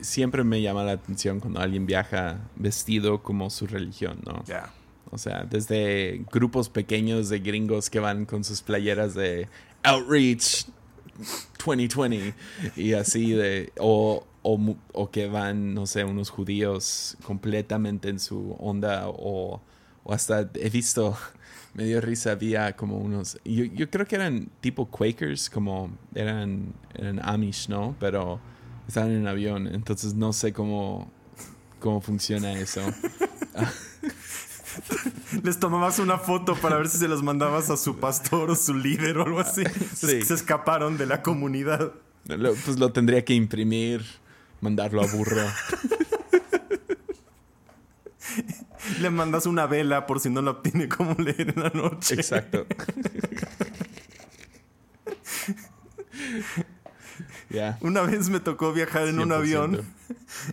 siempre 0.00 0.42
me 0.42 0.60
llama 0.60 0.82
la 0.82 0.92
atención 0.92 1.38
cuando 1.40 1.60
alguien 1.60 1.86
viaja 1.86 2.40
vestido 2.56 3.22
como 3.22 3.48
su 3.50 3.66
religión, 3.66 4.18
¿no? 4.24 4.42
Ya. 4.44 4.72
O 5.10 5.18
sea, 5.18 5.44
desde 5.44 6.24
grupos 6.32 6.68
pequeños 6.68 7.28
de 7.28 7.38
gringos 7.38 7.88
que 7.88 8.00
van 8.00 8.26
con 8.26 8.42
sus 8.42 8.62
playeras 8.62 9.14
de 9.14 9.48
Outreach 9.84 10.66
2020 11.64 12.34
y 12.76 12.94
así 12.94 13.30
de... 13.30 13.72
O, 13.78 14.26
o, 14.48 15.10
que 15.10 15.26
van, 15.26 15.74
no 15.74 15.86
sé, 15.86 16.04
unos 16.04 16.30
judíos 16.30 17.16
completamente 17.24 18.08
en 18.08 18.20
su 18.20 18.54
onda 18.60 19.08
o, 19.08 19.60
hasta 20.08 20.48
he 20.54 20.70
visto, 20.70 21.16
me 21.74 21.84
dio 21.84 22.00
risa, 22.00 22.32
había 22.32 22.76
como 22.76 22.98
unos, 22.98 23.38
yo, 23.44 23.64
yo, 23.64 23.90
creo 23.90 24.06
que 24.06 24.14
eran 24.14 24.48
tipo 24.60 24.86
Quakers, 24.88 25.50
como 25.50 25.90
eran, 26.14 26.72
eran 26.94 27.20
Amish, 27.24 27.68
¿no? 27.68 27.96
Pero 27.98 28.40
estaban 28.86 29.10
en 29.10 29.26
avión, 29.26 29.66
entonces 29.66 30.14
no 30.14 30.32
sé 30.32 30.52
cómo, 30.52 31.10
cómo 31.80 32.00
funciona 32.00 32.52
eso. 32.52 32.82
Les 35.42 35.58
tomabas 35.58 35.98
una 35.98 36.18
foto 36.18 36.54
para 36.54 36.76
ver 36.76 36.88
si 36.88 36.98
se 36.98 37.08
los 37.08 37.22
mandabas 37.22 37.68
a 37.70 37.76
su 37.76 37.96
pastor 37.96 38.50
o 38.50 38.54
su 38.54 38.74
líder 38.74 39.18
o 39.18 39.24
algo 39.24 39.40
así. 39.40 39.64
Se 39.94 40.20
escaparon 40.20 40.98
de 40.98 41.06
la 41.06 41.22
comunidad. 41.22 41.92
pues 42.26 42.78
lo 42.78 42.92
tendría 42.92 43.24
que 43.24 43.34
imprimir 43.34 44.04
mandarlo 44.60 45.02
a 45.02 45.06
burro. 45.06 45.42
Le 49.00 49.10
mandas 49.10 49.46
una 49.46 49.66
vela 49.66 50.06
por 50.06 50.20
si 50.20 50.30
no 50.30 50.42
lo 50.42 50.52
obtiene 50.52 50.88
como 50.88 51.14
leer 51.14 51.52
en 51.56 51.62
la 51.62 51.70
noche. 51.70 52.14
Exacto. 52.14 52.66
Una 57.80 58.02
vez 58.02 58.28
me 58.28 58.40
tocó 58.40 58.72
viajar 58.72 59.08
en 59.08 59.20
un 59.20 59.32
avión 59.32 59.82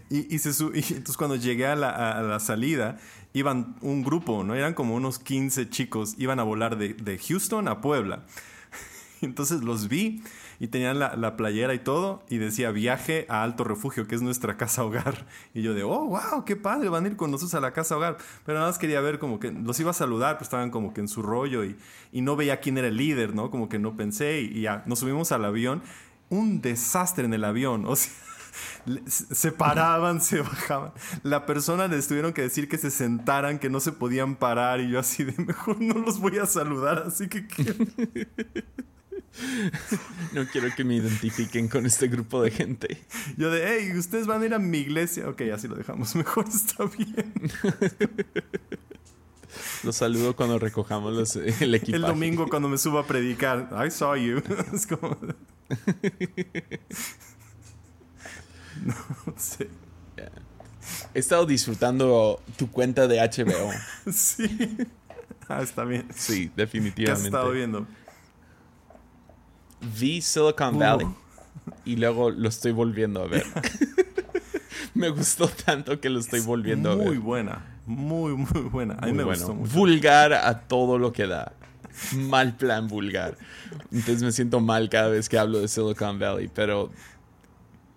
y, 0.10 0.40
se 0.40 0.50
entonces 0.50 1.18
cuando 1.18 1.36
llegué 1.36 1.68
a 1.68 1.76
la, 1.76 2.40
salida 2.40 2.98
iban 3.34 3.76
un 3.82 4.04
grupo, 4.04 4.44
¿no? 4.44 4.56
Eran 4.56 4.74
como 4.74 4.96
unos 4.96 5.20
15 5.20 5.70
chicos, 5.70 6.16
iban 6.18 6.40
a 6.40 6.44
volar 6.44 6.78
de, 6.78 6.94
de 6.94 7.18
Houston 7.18 7.68
a 7.68 7.82
Puebla. 7.82 8.26
Entonces 9.22 9.64
los 9.64 9.88
vi 9.88 10.24
y 10.60 10.68
tenían 10.68 11.00
la, 11.00 11.36
playera 11.36 11.74
y 11.74 11.80
todo 11.80 12.24
y 12.30 12.38
decía 12.38 12.72
viaje 12.72 13.26
a 13.30 13.44
Alto 13.44 13.64
Refugio, 13.64 14.08
que 14.08 14.16
es 14.16 14.22
nuestra 14.22 14.58
casa 14.58 14.84
hogar. 14.84 15.26
Y 15.54 15.62
yo 15.62 15.74
de, 15.74 15.84
oh, 15.84 16.06
wow, 16.06 16.46
qué 16.46 16.56
padre, 16.56 16.90
van 16.90 17.06
a 17.06 17.08
ir 17.08 17.16
con 17.16 17.32
nosotros 17.32 17.56
a 17.56 17.60
la 17.60 17.74
casa 17.74 17.98
hogar. 17.98 18.18
Pero 18.46 18.58
nada 18.60 18.70
más 18.70 18.78
quería 18.78 19.02
ver 19.02 19.20
como 19.20 19.40
que 19.40 19.52
los 19.52 19.80
iba 19.80 19.92
a 19.92 19.94
saludar, 19.94 20.38
pues 20.38 20.48
estaban 20.48 20.70
como 20.70 20.94
que 20.94 21.02
en 21.02 21.08
su 21.08 21.22
rollo 21.22 21.64
y, 21.64 21.76
y 22.12 22.22
no 22.22 22.36
veía 22.36 22.60
quién 22.60 22.78
era 22.78 22.88
el 22.88 22.98
líder, 22.98 23.36
¿no? 23.36 23.50
Como 23.52 23.70
que 23.70 23.80
no 23.80 23.96
pensé 23.96 24.42
y, 24.42 24.62
ya 24.62 24.84
nos 24.86 25.00
subimos 25.00 25.32
al 25.32 25.46
avión. 25.46 25.82
Un 26.30 26.62
desastre 26.62 27.26
en 27.26 27.34
el 27.34 27.44
avión, 27.44 27.86
o 27.86 27.96
sea 27.96 28.12
se 29.08 29.52
paraban, 29.52 30.22
se 30.22 30.42
bajaban. 30.42 30.92
La 31.24 31.46
persona 31.48 31.88
les 31.88 32.08
tuvieron 32.08 32.34
que 32.34 32.44
decir 32.44 32.70
que 32.70 32.78
se 32.78 32.92
sentaran, 32.92 33.58
que 33.58 33.70
no 33.70 33.80
se 33.80 33.92
podían 33.92 34.36
parar 34.36 34.80
y 34.80 34.92
yo 34.92 35.00
así 35.00 35.24
de 35.24 35.34
mejor 35.44 35.82
no 35.82 35.96
los 35.96 36.20
voy 36.20 36.38
a 36.38 36.46
saludar, 36.46 37.04
así 37.08 37.28
que 37.28 37.48
No 40.34 40.46
quiero 40.48 40.70
que 40.76 40.84
me 40.84 40.96
identifiquen 40.96 41.68
con 41.68 41.86
este 41.86 42.08
grupo 42.08 42.42
de 42.42 42.52
gente. 42.52 42.98
Yo 43.38 43.50
de, 43.52 43.66
hey, 43.68 43.98
ustedes 43.98 44.28
van 44.28 44.42
a 44.42 44.46
ir 44.46 44.54
a 44.54 44.60
mi 44.60 44.78
iglesia. 44.80 45.28
Ok, 45.28 45.42
así 45.54 45.68
lo 45.68 45.76
dejamos. 45.76 46.16
Mejor 46.24 46.46
está 46.48 46.86
bien. 46.86 47.34
Los 49.84 49.96
saludo 49.98 50.36
cuando 50.36 50.60
recojamos 50.60 51.14
los, 51.14 51.36
el 51.36 51.76
equipaje. 51.76 51.96
El 51.96 52.02
domingo 52.04 52.48
cuando 52.48 52.70
me 52.70 52.78
subo 52.78 53.00
a 53.00 53.08
predicar. 53.08 53.70
I 53.86 53.90
saw 53.92 54.16
you. 54.16 54.42
Es 54.74 54.88
como... 54.88 55.18
no 58.86 58.96
sé. 59.38 59.70
He 61.14 61.20
estado 61.20 61.46
disfrutando 61.46 62.42
tu 62.58 62.72
cuenta 62.72 63.08
de 63.08 63.20
HBO. 63.20 63.72
sí. 64.12 64.78
Ah, 65.48 65.62
está 65.62 65.84
bien. 65.84 66.08
Sí, 66.16 66.52
definitivamente. 66.56 67.04
¿Qué 67.06 67.12
has 67.12 67.26
estado 67.26 67.52
viendo? 67.52 67.86
Vi 69.98 70.22
Silicon 70.22 70.80
Valley 70.80 71.06
uh. 71.06 71.16
y 71.86 71.96
luego 71.96 72.30
lo 72.32 72.50
estoy 72.50 72.72
volviendo 72.72 73.22
a 73.22 73.28
ver. 73.28 73.46
me 74.94 75.10
gustó 75.10 75.48
tanto 75.48 76.00
que 76.00 76.10
lo 76.10 76.20
estoy 76.20 76.42
volviendo 76.42 76.92
a 76.92 76.96
ver. 76.96 77.08
Muy 77.08 77.18
buena. 77.18 77.66
Muy, 77.86 78.36
muy 78.36 78.62
buena. 78.64 78.96
A 79.02 79.08
mí 79.08 79.14
me 79.14 79.24
gustó 79.24 79.54
mucho. 79.54 79.74
Vulgar 79.74 80.34
a 80.34 80.62
todo 80.62 80.98
lo 80.98 81.12
que 81.12 81.28
da. 81.28 81.54
Mal 82.16 82.56
plan 82.56 82.88
vulgar. 82.88 83.38
Entonces 83.92 84.24
me 84.24 84.32
siento 84.32 84.60
mal 84.60 84.90
cada 84.90 85.10
vez 85.10 85.30
que 85.30 85.38
hablo 85.38 85.60
de 85.60 85.68
Silicon 85.68 86.18
Valley, 86.18 86.50
pero 86.54 86.92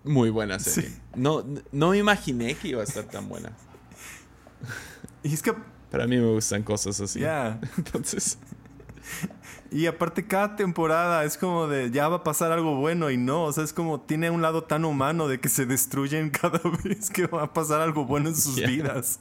muy 0.03 0.29
buena 0.29 0.59
serie. 0.59 0.91
No, 1.15 1.43
no 1.71 1.89
me 1.89 1.97
imaginé 1.97 2.55
que 2.55 2.69
iba 2.69 2.81
a 2.81 2.83
estar 2.83 3.05
tan 3.05 3.27
buena. 3.27 3.51
Y 5.23 5.33
es 5.33 5.41
que... 5.41 5.53
Para 5.91 6.05
mí 6.05 6.17
me 6.17 6.31
gustan 6.31 6.63
cosas 6.63 6.99
así. 6.99 7.19
Ya. 7.19 7.59
Entonces... 7.77 8.37
Y 9.71 9.85
aparte 9.85 10.25
cada 10.25 10.55
temporada 10.55 11.25
es 11.25 11.37
como 11.37 11.67
de 11.67 11.91
ya 11.91 12.07
va 12.07 12.17
a 12.17 12.23
pasar 12.23 12.51
algo 12.51 12.75
bueno 12.75 13.11
y 13.11 13.17
no, 13.17 13.43
o 13.43 13.53
sea, 13.53 13.63
es 13.63 13.73
como 13.73 13.99
tiene 14.01 14.29
un 14.29 14.41
lado 14.41 14.63
tan 14.63 14.85
humano 14.85 15.27
de 15.27 15.39
que 15.39 15.49
se 15.49 15.65
destruyen 15.65 16.29
cada 16.41 16.59
vez 16.83 17.09
que 17.09 17.27
va 17.27 17.43
a 17.43 17.53
pasar 17.53 17.81
algo 17.81 18.05
bueno 18.05 18.29
en 18.29 18.35
sus 18.35 18.55
vidas. 18.55 19.19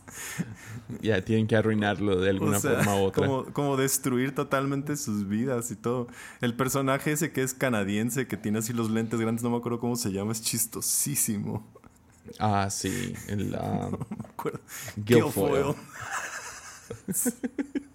Ya, 1.00 1.24
tienen 1.24 1.48
que 1.48 1.56
arruinarlo 1.56 2.20
de 2.20 2.30
alguna 2.30 2.60
forma 2.60 2.94
u 2.94 3.04
otra. 3.04 3.26
Como, 3.26 3.44
como 3.52 3.76
destruir 3.76 4.34
totalmente 4.34 4.96
sus 4.96 5.28
vidas 5.28 5.70
y 5.70 5.76
todo. 5.76 6.06
El 6.40 6.54
personaje 6.54 7.12
ese 7.12 7.32
que 7.32 7.42
es 7.42 7.54
canadiense, 7.54 8.28
que 8.28 8.36
tiene 8.36 8.60
así 8.60 8.72
los 8.72 8.90
lentes 8.90 9.20
grandes, 9.20 9.42
no 9.42 9.50
me 9.50 9.56
acuerdo 9.56 9.80
cómo 9.80 9.96
se 9.96 10.12
llama, 10.12 10.32
es 10.32 10.42
chistosísimo. 10.42 11.66
Ah, 12.38 12.68
sí, 12.70 13.14
el... 13.28 13.56
Um, 13.66 13.92
no 13.92 14.06
me 14.10 14.28
acuerdo. 14.28 15.76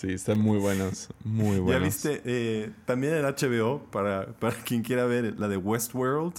Sí, 0.00 0.14
están 0.14 0.40
muy 0.40 0.56
buenos. 0.56 1.10
Muy 1.24 1.58
buenos. 1.58 1.72
¿Ya 1.72 2.10
viste? 2.10 2.22
Eh, 2.24 2.72
también 2.86 3.12
en 3.12 3.22
HBO, 3.22 3.82
para, 3.90 4.32
para 4.32 4.56
quien 4.64 4.82
quiera 4.82 5.04
ver 5.04 5.38
la 5.38 5.46
de 5.46 5.58
Westworld. 5.58 6.36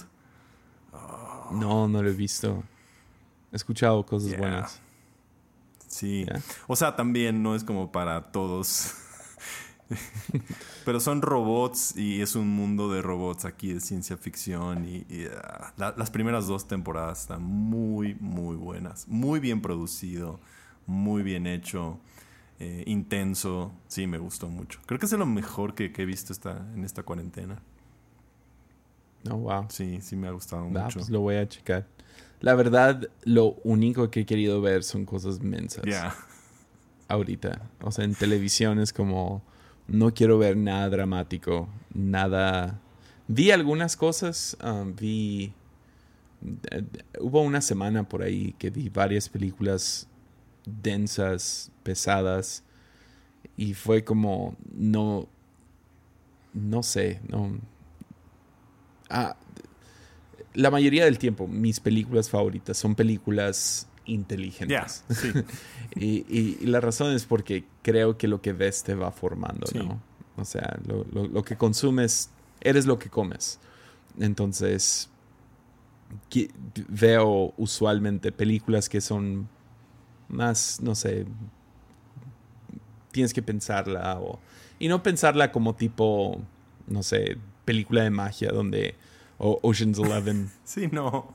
No, 1.52 1.86
no 1.86 2.02
lo 2.02 2.08
he 2.08 2.12
visto. 2.12 2.64
He 3.52 3.56
escuchado 3.56 4.04
cosas 4.04 4.36
buenas. 4.36 4.80
Sí. 5.86 6.26
O 6.66 6.74
sea, 6.74 6.96
también 6.96 7.40
no 7.40 7.54
es 7.54 7.62
como 7.62 7.92
para 7.92 8.32
todos. 8.32 8.94
Pero 10.84 10.98
son 10.98 11.22
robots 11.22 11.96
y 11.96 12.20
es 12.20 12.34
un 12.34 12.48
mundo 12.48 12.90
de 12.90 13.00
robots 13.00 13.44
aquí 13.44 13.74
de 13.74 13.80
ciencia 13.80 14.16
ficción. 14.16 14.84
Y, 14.86 15.06
ah, 15.40 15.94
las 15.96 16.10
primeras 16.10 16.48
dos 16.48 16.66
temporadas 16.66 17.20
están 17.20 17.44
muy, 17.44 18.16
muy 18.16 18.56
buenas. 18.56 19.06
Muy 19.06 19.38
bien 19.38 19.62
producido, 19.62 20.40
muy 20.84 21.22
bien 21.22 21.46
hecho. 21.46 22.00
Eh, 22.64 22.84
intenso. 22.86 23.72
Sí, 23.88 24.06
me 24.06 24.18
gustó 24.18 24.48
mucho. 24.48 24.78
Creo 24.86 25.00
que 25.00 25.06
es 25.06 25.12
lo 25.12 25.26
mejor 25.26 25.74
que, 25.74 25.92
he 25.96 26.04
visto 26.04 26.32
esta, 26.32 26.58
en 26.76 26.84
esta 26.84 27.02
cuarentena. 27.02 27.60
Oh, 29.28 29.34
wow. 29.34 29.66
Sí, 29.68 29.98
sí 30.00 30.14
me 30.14 30.28
ha 30.28 30.30
gustado 30.30 30.66
mucho. 30.66 31.00
Pues 31.00 31.10
lo 31.10 31.22
voy 31.22 31.34
a 31.34 31.48
checar. 31.48 31.88
La 32.38 32.54
verdad, 32.54 33.08
lo 33.24 33.56
único 33.64 34.12
que 34.12 34.20
he 34.20 34.26
querido 34.26 34.60
ver 34.60 34.84
son 34.84 35.04
cosas 35.06 35.40
mensas. 35.40 35.82
Ya. 35.84 36.14
Ahorita. 37.08 37.68
O 37.80 37.90
sea, 37.90 38.04
en 38.04 38.14
televisión 38.14 38.78
es 38.78 38.92
como. 38.92 39.42
No 39.88 40.14
quiero 40.14 40.38
ver 40.38 40.56
nada 40.56 40.88
dramático. 40.88 41.68
Nada. 41.92 42.80
Vi 43.26 43.50
algunas 43.50 43.96
cosas. 43.96 44.56
Um, 44.62 44.94
vi. 44.94 45.52
Eh, 46.70 46.84
hubo 47.18 47.42
una 47.42 47.60
semana 47.60 48.08
por 48.08 48.22
ahí 48.22 48.54
que 48.56 48.70
vi 48.70 48.88
varias 48.88 49.28
películas 49.28 50.06
densas, 50.64 51.71
pesadas. 51.82 52.64
Y 53.56 53.74
fue 53.74 54.04
como, 54.04 54.56
no, 54.72 55.28
no 56.54 56.82
sé, 56.82 57.20
no. 57.28 57.58
Ah, 59.10 59.36
la 60.54 60.70
mayoría 60.70 61.04
del 61.04 61.18
tiempo, 61.18 61.46
mis 61.46 61.80
películas 61.80 62.30
favoritas 62.30 62.76
son 62.76 62.94
películas 62.94 63.88
inteligentes. 64.04 65.04
y, 65.96 66.66
la 66.66 66.80
razón 66.80 67.12
es 67.12 67.24
porque 67.24 67.64
creo 67.82 68.16
que 68.16 68.28
lo 68.28 68.40
que 68.40 68.52
ves 68.52 68.82
te 68.82 68.94
va 68.94 69.12
formando, 69.12 69.66
¿no? 69.74 70.00
O 70.36 70.44
sea, 70.44 70.78
lo, 70.86 71.04
lo, 71.04 71.42
que 71.42 71.56
consumes, 71.56 72.30
eres 72.60 72.86
lo 72.86 72.98
que 72.98 73.10
comes. 73.10 73.60
Entonces, 74.18 75.10
veo 76.88 77.54
usualmente 77.56 78.32
películas 78.32 78.88
que 78.88 79.00
son 79.00 79.48
más, 80.28 80.80
no 80.80 80.94
sé, 80.94 81.26
tienes 83.12 83.32
que 83.32 83.42
pensarla 83.42 84.18
o, 84.20 84.40
y 84.78 84.88
no 84.88 85.02
pensarla 85.02 85.52
como 85.52 85.74
tipo, 85.74 86.40
no 86.86 87.02
sé, 87.02 87.38
película 87.64 88.02
de 88.02 88.10
magia 88.10 88.50
donde, 88.50 88.96
o 89.38 89.58
Ocean's 89.62 89.98
Eleven. 89.98 90.50
sí, 90.64 90.88
no. 90.90 91.32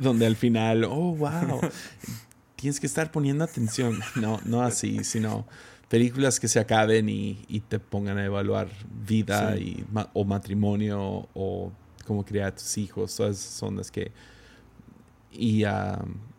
Donde 0.00 0.26
al 0.26 0.36
final, 0.36 0.84
oh, 0.84 1.16
wow, 1.16 1.60
tienes 2.56 2.78
que 2.78 2.86
estar 2.86 3.10
poniendo 3.10 3.42
atención. 3.42 3.98
No, 4.14 4.40
no 4.44 4.62
así, 4.62 5.02
sino 5.02 5.46
películas 5.88 6.38
que 6.38 6.46
se 6.46 6.60
acaben 6.60 7.08
y, 7.08 7.62
te 7.68 7.80
pongan 7.80 8.18
a 8.18 8.24
evaluar 8.24 8.68
vida 9.06 9.56
y, 9.56 9.84
o 10.12 10.24
matrimonio 10.24 11.28
o 11.34 11.72
cómo 12.06 12.24
criar 12.24 12.48
a 12.48 12.54
tus 12.54 12.78
hijos. 12.78 13.16
Todas 13.16 13.38
son 13.38 13.76
las 13.76 13.90
que... 13.90 14.12
Y, 15.32 15.64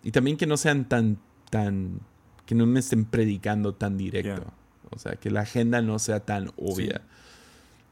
y 0.03 0.11
también 0.11 0.37
que 0.37 0.47
no 0.47 0.55
sean 0.55 0.87
tan 0.87 1.19
tan, 1.49 2.01
que 2.45 2.55
no 2.55 2.65
me 2.65 2.79
estén 2.79 3.05
predicando 3.05 3.73
tan 3.73 3.97
directo. 3.97 4.51
O 4.91 4.99
sea, 4.99 5.13
que 5.13 5.29
la 5.29 5.41
agenda 5.41 5.81
no 5.81 5.99
sea 5.99 6.19
tan 6.19 6.51
obvia. 6.57 7.01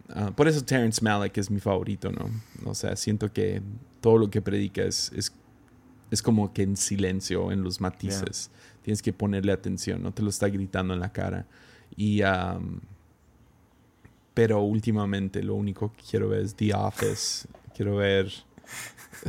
Ah, 0.10 0.32
por 0.36 0.48
eso 0.48 0.64
Terrence 0.64 1.04
Malick 1.04 1.38
es 1.38 1.50
mi 1.50 1.60
favorito, 1.60 2.12
¿no? 2.12 2.30
O 2.70 2.76
sea, 2.76 2.96
siento 2.96 3.32
que 3.32 3.62
todo 4.02 4.18
lo 4.18 4.30
que 4.30 4.42
predica 4.42 4.84
es, 4.84 5.12
es, 6.12 6.22
como 6.22 6.54
que 6.54 6.64
en 6.64 6.78
silencio, 6.78 7.52
en 7.52 7.64
los 7.64 7.82
matices. 7.82 8.52
Tienes 8.84 9.02
que 9.02 9.14
ponerle 9.14 9.52
atención, 9.52 10.04
no 10.04 10.12
te 10.12 10.22
lo 10.22 10.30
está 10.30 10.50
gritando 10.50 10.94
en 10.94 11.00
la 11.00 11.12
cara. 11.12 11.48
Y, 11.96 12.22
pero 14.34 14.62
últimamente 14.62 15.42
lo 15.42 15.56
único 15.56 15.94
que 15.94 16.04
quiero 16.10 16.30
ver 16.30 16.42
es 16.42 16.56
The 16.56 16.74
Office. 16.74 17.48
Quiero 17.76 17.96
ver 17.96 18.32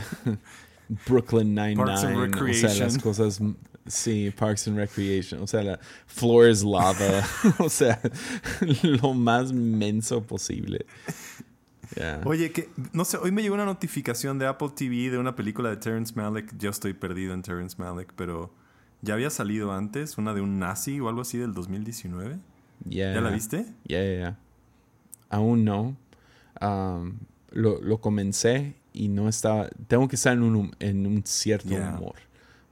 Brooklyn 1.06 1.54
Nine-Nine. 1.54 2.30
O 2.50 2.54
sea, 2.54 2.74
las 2.74 2.98
cosas 2.98 3.40
Sí, 3.86 4.30
Parks 4.30 4.66
and 4.68 4.78
Recreation. 4.78 5.42
O 5.42 5.46
sea, 5.46 5.62
la 5.62 5.78
floor 6.06 6.48
is 6.48 6.62
lava. 6.62 7.22
o 7.58 7.68
sea, 7.68 8.00
lo 8.82 9.14
más 9.14 9.52
menso 9.52 10.22
posible. 10.22 10.86
Oye, 12.24 12.50
que 12.50 12.68
no 12.92 13.04
sé, 13.04 13.18
hoy 13.18 13.30
me 13.30 13.42
llegó 13.42 13.54
una 13.54 13.64
notificación 13.64 14.38
de 14.38 14.46
Apple 14.46 14.70
TV 14.74 15.10
de 15.10 15.18
una 15.18 15.36
película 15.36 15.70
de 15.70 15.76
Terrence 15.76 16.14
Malick. 16.16 16.56
Yo 16.58 16.70
estoy 16.70 16.92
perdido 16.92 17.34
en 17.34 17.42
Terrence 17.42 17.76
Malick, 17.78 18.12
pero 18.16 18.52
ya 19.02 19.14
había 19.14 19.30
salido 19.30 19.72
antes, 19.72 20.18
una 20.18 20.34
de 20.34 20.40
un 20.40 20.58
nazi 20.58 20.98
o 21.00 21.08
algo 21.08 21.20
así 21.20 21.38
del 21.38 21.52
2019. 21.52 22.38
¿Ya 22.86 23.20
la 23.20 23.30
viste? 23.30 23.66
Ya, 23.84 24.02
ya, 24.02 24.18
ya. 24.18 24.38
Aún 25.28 25.64
no. 25.64 25.96
Um, 26.60 27.18
lo, 27.50 27.80
lo, 27.80 28.00
comencé 28.00 28.74
y 28.92 29.08
no 29.08 29.28
estaba. 29.28 29.68
Tengo 29.86 30.08
que 30.08 30.16
estar 30.16 30.32
en 30.32 30.42
un, 30.42 30.74
en 30.80 31.06
un 31.06 31.24
cierto 31.24 31.74
humor 31.74 32.14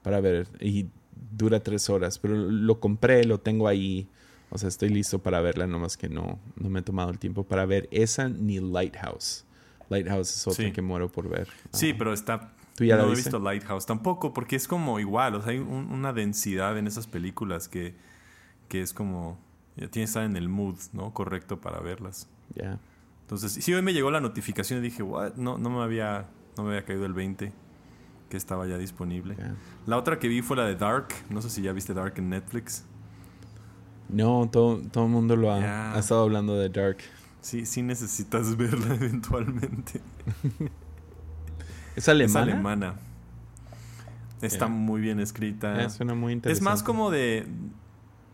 para 0.02 0.20
ver. 0.20 0.48
Y 0.60 0.86
dura 1.30 1.60
tres 1.60 1.88
horas, 1.90 2.18
pero 2.18 2.34
lo 2.34 2.80
compré, 2.80 3.24
lo 3.24 3.38
tengo 3.38 3.68
ahí. 3.68 4.08
O 4.50 4.58
sea, 4.58 4.68
estoy 4.68 4.90
listo 4.90 5.18
para 5.18 5.40
verla, 5.40 5.66
nomás 5.66 5.96
que 5.96 6.08
no, 6.08 6.38
no 6.56 6.68
me 6.68 6.80
he 6.80 6.82
tomado 6.82 7.10
el 7.10 7.18
tiempo 7.18 7.44
para 7.44 7.64
ver 7.64 7.88
esa 7.90 8.28
ni 8.28 8.60
Lighthouse. 8.60 9.46
Lighthouse 9.88 10.36
es 10.36 10.46
otra 10.46 10.72
que 10.72 10.82
muero 10.82 11.10
por 11.10 11.28
ver. 11.28 11.48
Sí, 11.72 11.94
pero 11.94 12.12
está... 12.12 12.52
¿Tú 12.74 12.84
ya 12.84 12.96
no 12.96 13.12
he 13.12 13.14
visto 13.14 13.38
Lighthouse 13.38 13.84
tampoco, 13.84 14.32
porque 14.32 14.56
es 14.56 14.66
como 14.66 14.98
igual, 14.98 15.34
o 15.34 15.42
sea, 15.42 15.52
hay 15.52 15.58
una 15.58 16.14
densidad 16.14 16.78
en 16.78 16.86
esas 16.86 17.06
películas 17.06 17.68
que, 17.68 17.94
que 18.68 18.80
es 18.80 18.94
como, 18.94 19.38
ya 19.76 19.88
tiene 19.88 20.04
que 20.04 20.08
estar 20.08 20.24
en 20.24 20.36
el 20.36 20.48
mood, 20.48 20.76
¿no? 20.94 21.12
Correcto 21.12 21.60
para 21.60 21.80
verlas. 21.80 22.28
Ya. 22.54 22.78
Entonces, 23.22 23.52
sí, 23.52 23.74
hoy 23.74 23.82
me 23.82 23.92
llegó 23.92 24.10
la 24.10 24.20
notificación 24.20 24.78
y 24.78 24.82
dije, 24.82 25.02
what? 25.02 25.34
No, 25.34 25.58
no 25.58 25.68
me 25.68 25.82
había, 25.82 26.26
no 26.56 26.64
me 26.64 26.70
había 26.70 26.84
caído 26.84 27.04
el 27.04 27.12
20 27.12 27.52
que 28.32 28.38
estaba 28.38 28.66
ya 28.66 28.78
disponible. 28.78 29.36
La 29.84 29.98
otra 29.98 30.18
que 30.18 30.26
vi 30.26 30.40
fue 30.40 30.56
la 30.56 30.64
de 30.64 30.74
Dark. 30.74 31.08
No 31.28 31.42
sé 31.42 31.50
si 31.50 31.60
ya 31.60 31.74
viste 31.74 31.92
Dark 31.92 32.14
en 32.16 32.30
Netflix. 32.30 32.86
No, 34.08 34.48
todo, 34.50 34.80
todo 34.90 35.04
el 35.04 35.10
mundo 35.10 35.36
lo 35.36 35.52
ha, 35.52 35.98
estado 35.98 36.22
hablando 36.22 36.56
de 36.56 36.70
Dark. 36.70 36.96
Sí, 37.42 37.66
sí 37.66 37.82
necesitas 37.82 38.56
verla 38.56 38.94
eventualmente. 38.94 40.00
¿Es 41.94 42.08
alemana? 42.08 42.46
Es 42.46 42.52
alemana. 42.54 42.94
Está 44.40 44.66
muy 44.66 45.02
bien 45.02 45.20
escrita. 45.20 45.82
Eh, 45.82 45.90
suena 45.90 46.14
muy 46.14 46.32
interesante. 46.32 46.58
Es 46.58 46.62
más 46.62 46.82
como 46.82 47.10
de... 47.10 47.46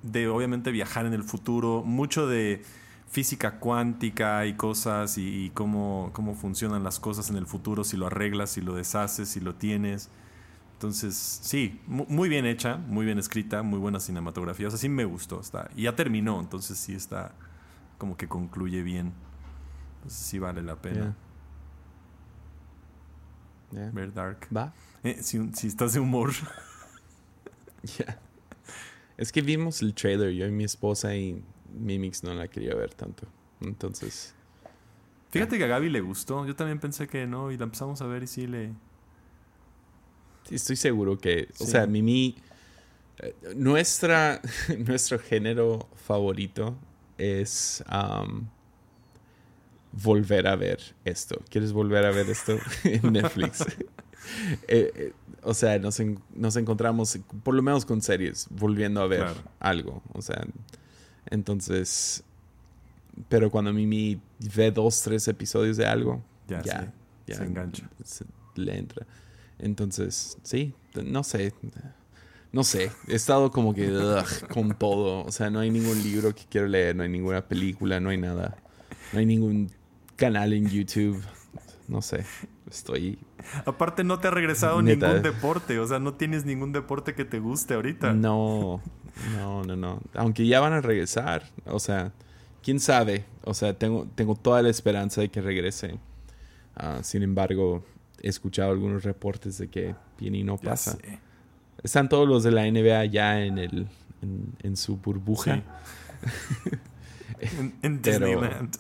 de 0.05 0.29
obviamente 0.29 0.71
viajar 0.71 1.07
en 1.07 1.13
el 1.13 1.25
futuro, 1.25 1.83
mucho 1.85 2.29
de 2.29 2.63
física 3.09 3.59
cuántica 3.59 4.45
y 4.47 4.55
cosas 4.55 5.17
y, 5.19 5.51
cómo, 5.55 6.11
cómo 6.13 6.35
funcionan 6.35 6.85
las 6.85 7.01
cosas 7.01 7.31
en 7.31 7.37
el 7.37 7.47
futuro, 7.47 7.85
si 7.85 7.97
lo 7.97 8.07
arreglas, 8.07 8.51
si 8.51 8.61
lo 8.61 8.75
deshaces, 8.75 9.29
si 9.29 9.41
lo 9.41 9.55
tienes. 9.55 10.11
Entonces, 10.75 11.17
sí, 11.17 11.81
muy 11.87 12.29
bien 12.29 12.47
hecha, 12.47 12.77
muy 12.77 13.05
bien 13.05 13.19
escrita, 13.19 13.63
muy 13.63 13.79
buena 13.79 13.99
cinematografía. 13.99 14.69
O 14.69 14.71
sea, 14.71 14.79
sí 14.79 14.89
me 14.89 15.05
gustó. 15.05 15.41
Está, 15.41 15.71
y 15.75 15.85
ya 15.85 15.97
terminó, 15.97 16.39
entonces 16.39 16.79
sí 16.79 16.95
está 16.95 17.33
como 17.97 18.17
que 18.17 18.29
concluye 18.29 18.83
bien. 18.83 19.13
Entonces 19.97 20.21
sí 20.21 20.39
vale 20.39 20.63
la 20.63 20.77
pena. 20.77 21.17
Ver 23.71 24.13
Dark. 24.13 24.47
Va. 24.55 24.73
Eh, 25.03 25.19
si, 25.23 25.53
si, 25.55 25.67
estás 25.67 25.95
de 25.95 26.01
humor. 26.01 26.31
Ya. 27.97 28.19
Es 29.17 29.31
que 29.31 29.41
vimos 29.41 29.83
el 29.83 29.95
trailer, 29.95 30.33
yo 30.33 30.45
y 30.47 30.51
mi 30.51 30.65
esposa 30.65 31.15
y 31.15 31.45
Mimix 31.73 32.23
no 32.23 32.35
la 32.35 32.49
quería 32.49 32.75
ver 32.75 32.95
tanto. 32.95 33.27
Entonces. 33.61 34.35
Fíjate 35.31 35.59
que 35.59 35.65
a 35.65 35.67
Gaby 35.67 35.91
le 35.91 36.01
gustó. 36.01 36.47
Yo 36.47 36.57
también 36.57 36.79
pensé 36.79 37.07
que 37.07 37.27
no. 37.27 37.51
Y 37.51 37.59
la 37.59 37.65
empezamos 37.65 38.01
a 38.03 38.07
ver 38.07 38.23
y 38.23 38.27
sí 38.27 38.47
le. 38.47 38.73
Sí, 40.45 40.55
estoy 40.55 40.77
seguro 40.77 41.19
que. 41.19 41.49
O 41.59 41.67
sea, 41.67 41.87
Mimi. 41.87 42.37
Eh, 43.21 43.35
nuestra, 43.57 44.41
nuestro 44.87 45.19
género 45.19 45.89
favorito 46.07 46.77
es 47.19 47.83
volver 49.93 50.47
a 50.47 50.57
ver 50.57 50.81
esto. 51.05 51.41
¿Quieres 51.49 51.73
volver 51.73 52.05
a 52.05 52.11
ver 52.11 52.29
esto 52.31 52.59
en 52.85 53.13
Netflix? 53.13 53.65
Eh, 54.67 54.93
eh, 54.95 55.13
o 55.43 55.55
sea, 55.55 55.79
nos, 55.79 56.03
nos, 56.35 56.57
encontramos, 56.57 57.19
por 57.43 57.55
lo 57.55 57.63
menos 57.63 57.87
con 57.87 58.03
series, 58.03 58.47
volviendo 58.51 59.01
a 59.01 59.07
ver 59.07 59.27
algo. 59.59 60.03
O 60.13 60.21
sea, 60.21 60.45
entonces. 61.31 62.25
Pero 63.29 63.51
cuando 63.51 63.73
Mimi 63.73 64.21
ve 64.55 64.71
dos, 64.71 65.03
tres 65.03 65.27
episodios 65.27 65.77
de 65.77 65.87
algo, 65.87 66.23
ya, 66.47 66.63
ya, 66.63 66.93
se 67.27 67.45
engancha. 67.45 67.89
le 68.55 68.79
entra. 68.79 69.07
Entonces, 69.59 70.39
sí, 70.43 70.75
no 70.95 71.25
sé. 71.25 71.53
No 72.51 72.65
sé, 72.65 72.91
he 73.09 73.15
estado 73.15 73.51
como 73.51 73.75
que 73.75 73.93
con 74.53 74.75
todo. 74.79 75.25
O 75.25 75.33
sea, 75.33 75.51
no 75.51 75.59
hay 75.59 75.71
ningún 75.71 76.03
libro 76.03 76.35
que 76.35 76.45
quiero 76.49 76.67
leer, 76.67 76.97
no 76.97 77.03
hay 77.03 77.09
ninguna 77.09 77.47
película, 77.47 78.01
no 78.01 78.11
hay 78.11 78.17
nada. 78.17 78.57
No 79.13 79.19
hay 79.19 79.27
ningún 79.27 79.71
canal 80.17 80.53
en 80.53 80.69
YouTube. 80.69 81.23
No 81.89 82.03
sé, 82.03 82.25
estoy... 82.71 83.19
Aparte 83.65 84.05
no 84.05 84.19
te 84.19 84.29
ha 84.29 84.31
regresado 84.31 84.83
ningún 84.83 85.23
deporte, 85.23 85.79
o 85.79 85.87
sea, 85.87 85.99
no 85.99 86.15
tienes 86.15 86.45
ningún 86.45 86.73
deporte 86.73 87.15
que 87.15 87.25
te 87.25 87.39
guste 87.39 87.75
ahorita. 87.75 88.13
No, 88.13 88.83
no, 89.37 89.65
no, 89.65 89.77
no. 89.77 90.01
Aunque 90.15 90.47
ya 90.47 90.61
van 90.61 90.73
a 90.73 90.81
regresar, 90.81 91.45
o 91.67 91.79
sea, 91.79 92.13
quién 92.63 92.81
sabe. 92.81 93.25
O 93.45 93.55
sea, 93.55 93.75
tengo, 93.75 94.07
tengo 94.15 94.35
toda 94.35 94.63
la 94.63 94.69
esperanza 94.69 95.21
de 95.21 95.29
que 95.29 95.41
regrese. 95.41 95.99
Ah, 96.77 97.01
sin 97.03 97.23
embargo, 97.23 97.85
he 98.23 98.29
escuchado 98.29 98.71
algunos 98.71 99.05
reportes 99.05 99.59
de 99.59 99.69
que 99.69 99.95
viene 100.19 100.39
y 100.39 100.45
no 100.45 100.57
pasa. 100.57 100.99
Están 101.83 102.09
todos 102.09 102.29
los 102.29 102.43
de 102.43 102.51
la 102.51 102.71
NBA 102.71 103.05
ya 103.07 103.45
en 103.45 103.59
el 103.59 103.87
en, 104.63 104.77
su 104.77 104.97
burbuja. 104.97 105.63
en, 107.83 108.03
Disneyland. 108.03 108.77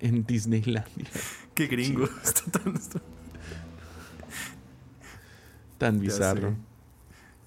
En 0.00 0.24
Disneyland. 0.24 0.86
Qué 1.54 1.66
gringo. 1.66 2.08
tan, 5.78 6.00
bizarro. 6.00 6.56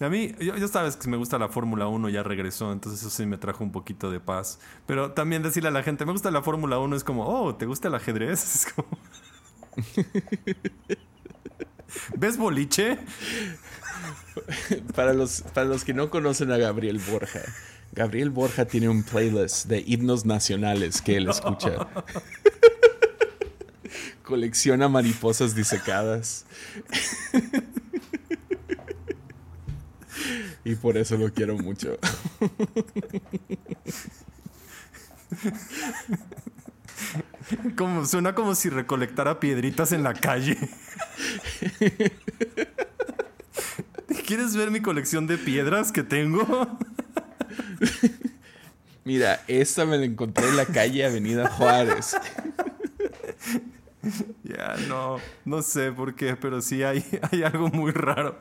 A 0.02 0.10
mí, 0.10 0.34
yo, 0.39 0.58
yo, 0.58 0.68
sabes 0.68 0.95
que 0.95 1.08
me 1.08 1.18
gusta 1.18 1.38
la 1.38 1.47
Fórmula 1.47 1.88
1, 1.88 2.10
ya 2.10 2.24
regresó, 2.24 2.72
entonces 2.72 3.02
eso 3.02 3.10
sí 3.10 3.26
me 3.26 3.38
trajo 3.38 3.64
un 3.64 3.72
poquito 3.72 4.10
de 4.10 4.20
paz. 4.20 4.60
Pero 4.88 5.12
también 5.12 5.43
decirle 5.43 5.70
a 5.70 5.72
la 5.72 5.84
gente, 5.84 6.06
me 6.06 6.12
gusta 6.12 6.32
la 6.32 6.41
Fórmula 6.41 6.80
1, 6.80 6.95
es 6.95 7.04
como, 7.04 7.28
oh, 7.28 7.56
¿te 7.56 7.68
gusta 7.68 7.88
el 7.88 7.95
ajedrez? 7.95 8.43
Es 8.56 8.74
como... 8.74 8.88
¿Ves 12.18 12.38
boliche? 12.38 12.97
para, 14.95 15.14
los, 15.14 15.43
para 15.54 15.68
los 15.68 15.84
que 15.84 15.93
no 15.93 16.10
conocen 16.10 16.52
a 16.52 16.58
Gabriel 16.58 16.99
Borja, 16.99 17.41
Gabriel 17.93 18.30
Borja 18.30 18.66
tiene 18.66 18.89
un 18.89 19.04
playlist 19.04 19.68
de 19.68 19.84
himnos 19.86 20.26
nacionales 20.26 21.02
que 21.02 21.18
él 21.18 21.30
escucha. 21.30 21.88
Colecciona 24.24 24.88
mariposas 24.88 25.56
disecadas. 25.56 26.45
Y 30.64 30.76
por 30.76 30.97
eso 30.97 31.18
lo 31.18 31.34
quiero 31.34 31.57
mucho. 31.57 31.97
Como, 37.76 38.05
suena 38.05 38.34
como 38.36 38.55
si 38.55 38.70
recolectara 38.70 39.39
piedritas 39.39 39.91
en 39.91 40.03
la 40.03 40.14
calle. 40.14 40.57
¿Quieres 44.26 44.55
ver 44.55 44.72
mi 44.72 44.82
colección 44.82 45.28
de 45.28 45.38
piedras 45.38 45.91
que 45.91 46.03
tengo? 46.03 46.78
Mira, 49.03 49.43
esta 49.47 49.86
me 49.86 49.97
la 49.97 50.05
encontré 50.05 50.47
en 50.47 50.57
la 50.57 50.66
calle 50.66 51.05
Avenida 51.05 51.49
Juárez. 51.49 52.16
Ya, 54.43 54.76
no, 54.88 55.18
no 55.45 55.62
sé 55.62 55.91
por 55.91 56.16
qué, 56.16 56.36
pero 56.36 56.62
sí 56.62 56.84
hay, 56.84 57.03
hay 57.32 57.43
algo 57.43 57.70
muy 57.70 57.91
raro. 57.91 58.38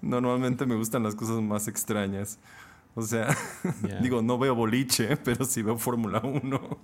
Normalmente 0.00 0.66
me 0.66 0.76
gustan 0.76 1.02
las 1.02 1.14
cosas 1.14 1.40
más 1.42 1.68
extrañas. 1.68 2.38
O 2.94 3.02
sea, 3.02 3.36
digo, 4.02 4.22
no 4.22 4.38
veo 4.38 4.54
boliche, 4.54 5.16
pero 5.24 5.44
sí 5.44 5.62
veo 5.62 5.78
Fórmula 5.78 6.20
1. 6.20 6.78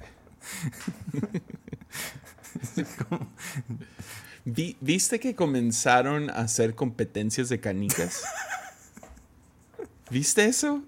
¿Viste 4.80 5.18
que 5.18 5.34
comenzaron 5.34 6.30
a 6.30 6.34
hacer 6.34 6.74
competencias 6.74 7.48
de 7.48 7.60
canicas? 7.60 8.22
¿Viste 10.10 10.44
eso? 10.44 10.84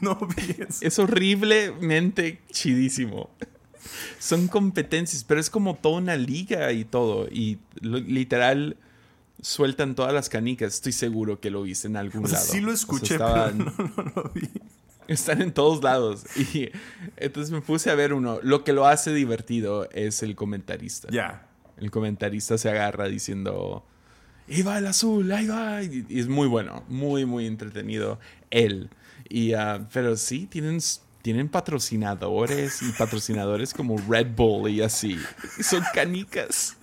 No 0.00 0.16
vi 0.16 0.56
eso. 0.58 0.78
Es 0.82 0.98
horriblemente 0.98 2.42
chidísimo. 2.50 3.30
Son 4.18 4.48
competencias, 4.48 5.24
pero 5.24 5.40
es 5.40 5.48
como 5.48 5.76
toda 5.76 5.98
una 5.98 6.16
liga 6.16 6.72
y 6.72 6.84
todo. 6.84 7.28
Y 7.28 7.58
literal 7.80 8.76
sueltan 9.40 9.94
todas 9.94 10.12
las 10.12 10.28
canicas. 10.28 10.74
Estoy 10.74 10.92
seguro 10.92 11.40
que 11.40 11.50
lo 11.50 11.62
viste 11.62 11.88
en 11.88 11.96
algún 11.96 12.24
lado. 12.30 12.44
Sí 12.44 12.60
lo 12.60 12.72
escuché, 12.72 13.18
pero 13.18 13.52
no, 13.54 13.72
lo 14.14 14.30
vi. 14.34 14.48
Están 15.06 15.40
en 15.40 15.52
todos 15.52 15.82
lados. 15.82 16.24
Y 16.36 16.70
entonces 17.16 17.50
me 17.50 17.62
puse 17.62 17.90
a 17.90 17.94
ver 17.94 18.12
uno. 18.12 18.40
Lo 18.42 18.62
que 18.62 18.72
lo 18.72 18.86
hace 18.86 19.12
divertido 19.12 19.88
es 19.90 20.22
el 20.22 20.36
comentarista. 20.36 21.08
Ya. 21.10 21.46
El 21.78 21.90
comentarista 21.90 22.58
se 22.58 22.68
agarra 22.68 23.08
diciendo, 23.08 23.84
¡Y 24.48 24.62
va 24.62 24.78
el 24.78 24.86
azul! 24.86 25.30
¡Ahí 25.32 25.46
va! 25.46 25.82
Y, 25.82 26.06
es 26.10 26.28
muy 26.28 26.48
bueno, 26.48 26.84
muy, 26.88 27.24
muy 27.26 27.46
entretenido 27.46 28.18
él. 28.50 28.90
Y, 29.28 29.54
uh, 29.54 29.86
pero 29.92 30.16
sí, 30.16 30.46
tienen, 30.46 30.78
tienen 31.22 31.48
patrocinadores 31.48 32.82
y 32.82 32.92
patrocinadores 32.92 33.74
como 33.74 33.96
Red 34.08 34.34
Bull 34.34 34.70
y 34.70 34.82
así. 34.82 35.18
Son 35.60 35.82
canicas. 35.94 36.76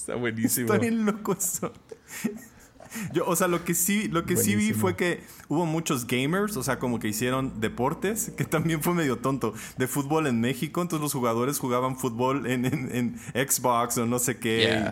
Está 0.00 0.14
buenísimo. 0.14 0.66
Está 0.66 0.78
bien 0.78 1.04
loco 1.04 1.32
eso. 1.32 1.72
Yo, 3.12 3.24
o 3.26 3.36
sea, 3.36 3.46
lo 3.46 3.64
que 3.64 3.74
sí, 3.74 4.08
lo 4.08 4.24
que 4.24 4.36
sí 4.36 4.56
vi 4.56 4.72
fue 4.72 4.96
que 4.96 5.20
hubo 5.48 5.64
muchos 5.64 6.08
gamers, 6.08 6.56
o 6.56 6.62
sea, 6.64 6.80
como 6.80 6.98
que 6.98 7.06
hicieron 7.06 7.60
deportes, 7.60 8.32
que 8.36 8.44
también 8.44 8.82
fue 8.82 8.94
medio 8.94 9.18
tonto, 9.18 9.54
de 9.76 9.86
fútbol 9.86 10.26
en 10.26 10.40
México. 10.40 10.82
Entonces 10.82 11.02
los 11.02 11.12
jugadores 11.12 11.60
jugaban 11.60 11.96
fútbol 11.96 12.46
en, 12.48 12.64
en, 12.64 13.16
Xbox 13.48 13.98
o 13.98 14.06
no 14.06 14.18
sé 14.18 14.38
qué. 14.38 14.90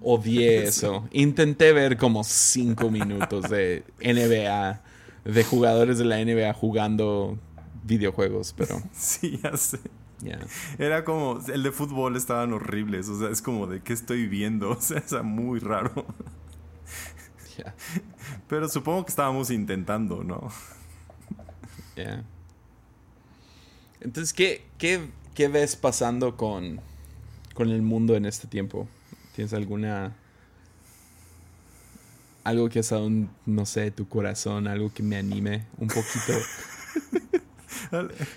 Odié 0.00 0.64
eso. 0.68 1.06
Intenté 1.12 1.72
ver 1.72 1.98
como 1.98 2.24
cinco 2.24 2.90
minutos 2.90 3.50
de 3.50 3.84
NBA, 4.02 4.80
de 5.24 5.44
jugadores 5.44 5.98
de 5.98 6.04
la 6.06 6.24
NBA 6.24 6.54
jugando 6.54 7.38
videojuegos, 7.84 8.54
pero. 8.56 8.80
Sí, 8.94 9.38
ya 9.42 9.56
sé. 9.58 9.78
Era 10.78 11.04
como, 11.04 11.40
el 11.52 11.62
de 11.62 11.72
fútbol 11.72 12.16
estaban 12.16 12.52
horribles, 12.52 13.08
o 13.08 13.18
sea, 13.18 13.30
es 13.30 13.42
como 13.42 13.66
de 13.66 13.80
qué 13.80 13.92
estoy 13.92 14.26
viendo, 14.26 14.70
o 14.78 14.80
sea, 14.80 14.98
es 14.98 15.12
muy 15.22 15.60
raro. 15.60 16.06
Pero 18.48 18.68
supongo 18.68 19.04
que 19.04 19.10
estábamos 19.10 19.50
intentando, 19.50 20.24
¿no? 20.24 20.50
Entonces, 24.00 24.32
¿qué, 24.32 24.64
qué, 24.78 25.48
ves 25.48 25.76
pasando 25.76 26.36
con, 26.36 26.80
con 27.54 27.68
el 27.68 27.82
mundo 27.82 28.16
en 28.16 28.24
este 28.24 28.48
tiempo? 28.48 28.88
¿Tienes 29.34 29.52
alguna... 29.52 30.16
Algo 32.42 32.70
que 32.70 32.78
ha 32.78 32.80
estado, 32.80 33.10
no 33.44 33.66
sé, 33.66 33.90
tu 33.90 34.08
corazón, 34.08 34.66
algo 34.66 34.90
que 34.92 35.02
me 35.02 35.16
anime 35.16 35.66
un 35.76 35.88
poquito? 35.88 36.32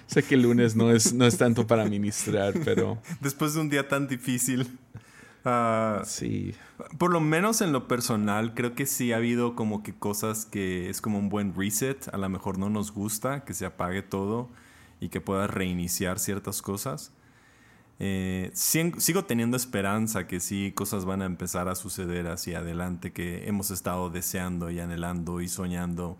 sé 0.07 0.23
que 0.23 0.35
el 0.35 0.43
lunes 0.43 0.75
no 0.75 0.91
es, 0.91 1.13
no 1.13 1.25
es 1.25 1.37
tanto 1.37 1.67
para 1.67 1.85
ministrar, 1.85 2.53
pero... 2.63 2.97
Después 3.21 3.53
de 3.53 3.61
un 3.61 3.69
día 3.69 3.87
tan 3.87 4.07
difícil. 4.07 4.79
Ah, 5.45 6.01
sí. 6.05 6.55
Por 6.97 7.11
lo 7.11 7.19
menos 7.19 7.61
en 7.61 7.73
lo 7.73 7.87
personal, 7.87 8.53
creo 8.53 8.75
que 8.75 8.85
sí 8.85 9.11
ha 9.11 9.17
habido 9.17 9.55
como 9.55 9.83
que 9.83 9.93
cosas 9.93 10.45
que 10.45 10.89
es 10.89 11.01
como 11.01 11.19
un 11.19 11.29
buen 11.29 11.53
reset. 11.55 12.07
A 12.13 12.17
lo 12.17 12.29
mejor 12.29 12.57
no 12.57 12.69
nos 12.69 12.93
gusta 12.93 13.43
que 13.43 13.53
se 13.53 13.65
apague 13.65 14.01
todo 14.01 14.49
y 14.99 15.09
que 15.09 15.21
pueda 15.21 15.47
reiniciar 15.47 16.19
ciertas 16.19 16.61
cosas. 16.61 17.11
Eh, 17.99 18.51
sigo 18.53 19.25
teniendo 19.25 19.55
esperanza 19.55 20.27
que 20.27 20.39
sí 20.39 20.71
cosas 20.75 21.05
van 21.05 21.21
a 21.21 21.25
empezar 21.25 21.69
a 21.69 21.75
suceder 21.75 22.27
hacia 22.27 22.59
adelante 22.59 23.13
que 23.13 23.47
hemos 23.47 23.69
estado 23.69 24.09
deseando 24.09 24.71
y 24.71 24.79
anhelando 24.79 25.41
y 25.41 25.47
soñando 25.47 26.17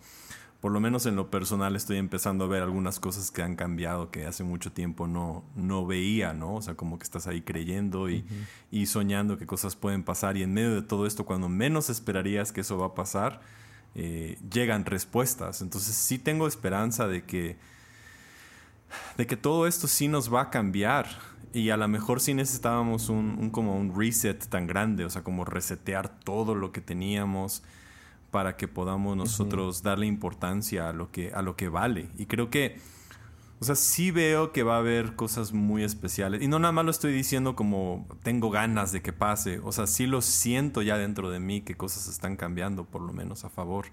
por 0.64 0.72
lo 0.72 0.80
menos 0.80 1.06
en 1.08 1.18
lo 1.18 1.30
personal 1.30 1.76
estoy 1.76 1.98
empezando 1.98 2.46
a 2.46 2.48
ver 2.48 2.64
algunas 2.64 2.98
cosas 2.98 3.32
que 3.32 3.42
han 3.42 3.58
cambiado 3.58 4.12
que 4.12 4.26
hace 4.26 4.46
mucho 4.46 4.72
tiempo 4.72 5.08
no, 5.08 5.44
no 5.58 5.86
veía, 5.86 6.32
¿no? 6.32 6.56
O 6.56 6.62
sea, 6.62 6.76
como 6.76 6.98
que 6.98 7.04
estás 7.04 7.28
ahí 7.28 7.42
creyendo 7.42 8.10
y, 8.10 8.24
y, 8.72 8.86
soñando 8.86 9.38
que 9.38 9.46
cosas 9.46 9.76
pueden 9.76 10.04
pasar 10.04 10.38
y 10.38 10.44
en 10.44 10.54
medio 10.54 10.74
de 10.74 10.82
todo 10.82 11.06
esto, 11.06 11.26
cuando 11.26 11.50
menos 11.50 11.90
esperarías 11.90 12.54
que 12.54 12.62
eso 12.62 12.78
va 12.78 12.86
a 12.86 12.96
pasar, 12.96 13.42
eh, 13.94 14.38
llegan 14.50 14.86
respuestas. 14.86 15.62
Entonces 15.62 15.98
sí 15.98 16.18
tengo 16.18 16.48
esperanza 16.48 17.10
de 17.10 17.26
que, 17.26 17.58
de 19.18 19.28
que 19.28 19.36
todo 19.36 19.68
esto 19.68 19.90
sí 19.90 20.08
nos 20.08 20.34
va 20.34 20.44
a 20.44 20.50
cambiar. 20.50 21.10
Y 21.52 21.72
a 21.72 21.76
lo 21.76 21.90
mejor 21.90 22.22
sí 22.22 22.34
necesitábamos 22.34 23.10
un, 23.10 23.36
un 23.38 23.50
como 23.50 23.76
un 23.76 23.94
reset 24.00 24.48
tan 24.48 24.66
grande, 24.66 25.04
o 25.04 25.10
sea, 25.10 25.24
como 25.24 25.44
resetear 25.44 26.22
todo 26.22 26.56
lo 26.56 26.72
que 26.72 26.80
teníamos 26.80 27.64
para 28.34 28.58
que 28.58 28.68
podamos 28.68 29.16
nosotros 29.16 29.84
darle 29.84 30.08
importancia 30.08 30.90
a 30.90 30.92
lo 30.92 31.12
que 31.12 31.32
a 31.34 31.44
lo 31.44 31.56
que 31.56 31.70
vale. 31.70 32.10
Y 32.18 32.26
creo 32.26 32.50
que 32.50 32.80
o 33.60 33.66
sea, 33.66 33.76
sí 33.76 34.10
veo 34.10 34.52
que 34.52 34.64
va 34.64 34.76
a 34.76 34.80
haber 34.80 35.16
cosas 35.16 35.54
muy 35.54 35.84
especiales. 35.84 36.42
Y 36.42 36.48
no 36.48 36.58
nada 36.58 36.72
más 36.72 36.84
lo 36.84 36.90
estoy 36.90 37.14
diciendo 37.14 37.56
como 37.56 38.08
tengo 38.24 38.50
ganas 38.50 38.92
de 38.92 39.04
que 39.04 39.14
pase. 39.14 39.60
O 39.60 39.72
sea, 39.72 39.86
sí 39.86 40.08
lo 40.08 40.22
siento 40.22 40.82
ya 40.82 40.98
dentro 40.98 41.30
de 41.30 41.40
mí 41.40 41.62
que 41.62 41.76
cosas 41.76 42.08
están 42.08 42.36
cambiando, 42.38 42.86
por 42.86 43.04
lo 43.04 43.14
menos 43.14 43.46
a 43.46 43.50
favor. 43.50 43.86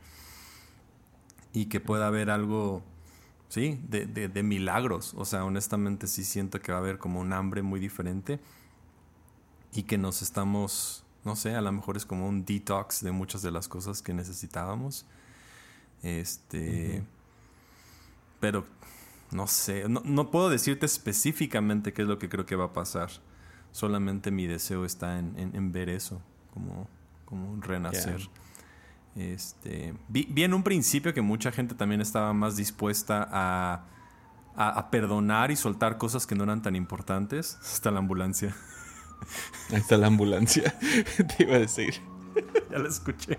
Y 1.52 1.66
que 1.66 1.80
pueda 1.80 2.06
haber 2.06 2.30
algo, 2.30 2.82
sí, 3.48 3.78
de, 3.88 4.06
de 4.06 4.42
milagros. 4.42 5.12
O 5.18 5.26
sea, 5.26 5.44
honestamente 5.44 6.06
sí 6.06 6.24
siento 6.24 6.60
que 6.60 6.72
va 6.72 6.78
a 6.78 6.80
haber 6.80 6.96
como 6.96 7.20
un 7.20 7.34
hambre 7.34 7.60
muy 7.60 7.78
diferente. 7.78 8.40
Y 9.74 9.82
que 9.82 9.98
nos 9.98 10.22
estamos 10.22 11.04
no 11.24 11.36
sé, 11.36 11.54
a 11.54 11.60
lo 11.60 11.70
mejor 11.72 11.96
es 11.96 12.06
como 12.06 12.26
un 12.28 12.44
detox 12.44 13.02
de 13.02 13.12
muchas 13.12 13.42
de 13.42 13.50
las 13.50 13.68
cosas 13.68 14.02
que 14.02 14.14
necesitábamos. 14.14 15.06
Este. 16.02 17.02
Pero 18.40 18.64
no 19.30 19.46
sé, 19.46 19.84
no, 19.88 20.30
puedo 20.30 20.48
decirte 20.48 20.86
específicamente 20.86 21.92
qué 21.92 22.02
es 22.02 22.08
lo 22.08 22.18
que 22.18 22.28
creo 22.28 22.46
que 22.46 22.56
va 22.56 22.66
a 22.66 22.72
pasar. 22.72 23.10
Solamente 23.70 24.30
mi 24.30 24.46
deseo 24.46 24.84
está 24.84 25.18
en, 25.18 25.72
ver 25.72 25.88
eso, 25.88 26.20
como, 26.52 26.88
como 27.26 27.52
un 27.52 27.62
renacer. 27.62 28.28
Este, 29.14 29.94
vi, 30.08 30.26
en 30.36 30.54
un 30.54 30.62
principio 30.62 31.14
que 31.14 31.20
mucha 31.20 31.52
gente 31.52 31.74
también 31.74 32.00
estaba 32.00 32.32
más 32.32 32.56
dispuesta 32.56 33.28
a, 33.30 33.84
a 34.56 34.90
perdonar 34.90 35.50
y 35.50 35.56
soltar 35.56 35.98
cosas 35.98 36.26
que 36.26 36.34
no 36.34 36.44
eran 36.44 36.62
tan 36.62 36.74
importantes. 36.74 37.58
Hasta 37.60 37.90
la 37.92 38.00
ambulancia. 38.00 38.56
Ahí 39.70 39.76
está 39.76 39.96
la 39.96 40.06
ambulancia, 40.08 40.74
te 41.36 41.44
iba 41.44 41.56
a 41.56 41.58
decir. 41.58 41.94
ya 42.70 42.78
la 42.78 42.88
escuché. 42.88 43.38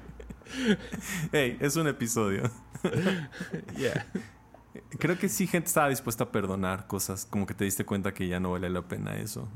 Hey, 1.31 1.57
es 1.59 1.75
un 1.75 1.87
episodio. 1.87 2.49
Yeah. 3.77 4.05
Creo 4.99 5.17
que 5.17 5.29
sí, 5.29 5.47
gente 5.47 5.67
estaba 5.67 5.89
dispuesta 5.89 6.25
a 6.25 6.31
perdonar 6.31 6.87
cosas, 6.87 7.25
como 7.25 7.45
que 7.45 7.53
te 7.53 7.63
diste 7.63 7.85
cuenta 7.85 8.13
que 8.13 8.27
ya 8.27 8.39
no 8.39 8.51
vale 8.51 8.69
la 8.69 8.81
pena 8.81 9.15
eso. 9.17 9.47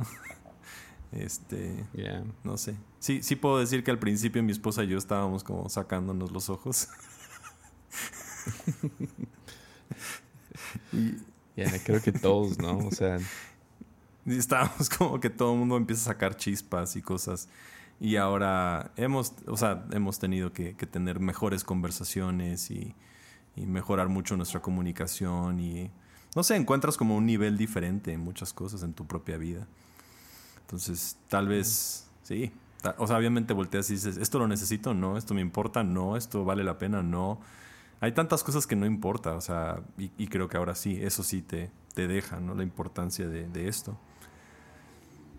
Este, 1.11 1.85
yeah. 1.93 2.23
no 2.43 2.57
sé. 2.57 2.75
Sí, 2.99 3.23
sí 3.23 3.35
puedo 3.35 3.59
decir 3.59 3.83
que 3.83 3.91
al 3.91 3.99
principio 3.99 4.43
mi 4.43 4.51
esposa 4.51 4.83
y 4.83 4.87
yo 4.87 4.97
estábamos 4.97 5.43
como 5.43 5.69
sacándonos 5.69 6.31
los 6.31 6.49
ojos. 6.49 6.89
Ya, 11.55 11.71
creo 11.83 12.01
que 12.01 12.11
todos, 12.11 12.57
¿no? 12.57 12.79
O 12.79 12.91
sea, 12.91 13.17
y 14.33 14.37
estábamos 14.37 14.89
como 14.89 15.19
que 15.19 15.29
todo 15.29 15.53
el 15.53 15.59
mundo 15.59 15.77
empieza 15.77 16.01
a 16.09 16.13
sacar 16.13 16.35
chispas 16.35 16.95
y 16.95 17.01
cosas. 17.01 17.47
Y 17.99 18.17
ahora 18.17 18.91
hemos, 18.97 19.33
o 19.47 19.55
sea, 19.55 19.85
hemos 19.91 20.19
tenido 20.19 20.51
que, 20.51 20.73
tener 20.73 21.19
mejores 21.19 21.63
conversaciones 21.63 22.71
y, 22.71 22.95
mejorar 23.55 24.09
mucho 24.09 24.35
nuestra 24.35 24.61
comunicación 24.61 25.61
y, 25.61 25.89
no 26.35 26.43
sé, 26.43 26.57
encuentras 26.57 26.97
como 26.97 27.15
un 27.15 27.25
nivel 27.25 27.57
diferente 27.57 28.11
en 28.11 28.19
muchas 28.19 28.51
cosas 28.51 28.83
en 28.83 28.93
tu 28.93 29.07
propia 29.07 29.37
vida. 29.37 29.65
Entonces, 30.59 31.17
tal 31.29 31.47
vez, 31.47 32.09
sí. 32.23 32.51
O 32.97 33.07
sea, 33.07 33.17
obviamente 33.17 33.53
volteas 33.53 33.89
y 33.91 33.93
dices, 33.93 34.17
¿esto 34.17 34.39
lo 34.39 34.47
necesito? 34.49 34.93
No. 34.93 35.17
¿Esto 35.17 35.33
me 35.33 35.39
importa? 35.39 35.85
No. 35.85 36.17
¿Esto 36.17 36.43
vale 36.43 36.65
la 36.65 36.77
pena? 36.77 37.01
No. 37.01 37.39
Hay 38.01 38.11
tantas 38.11 38.43
cosas 38.43 38.67
que 38.67 38.75
no 38.75 38.85
importa, 38.85 39.35
o 39.35 39.41
sea, 39.41 39.81
y, 39.97 40.27
creo 40.27 40.49
que 40.49 40.57
ahora 40.57 40.75
sí, 40.75 40.99
eso 41.01 41.23
sí 41.23 41.41
te, 41.41 41.71
te 41.93 42.07
deja, 42.07 42.41
¿no? 42.41 42.55
La 42.55 42.63
importancia 42.63 43.29
de, 43.29 43.47
de 43.47 43.69
esto. 43.69 43.97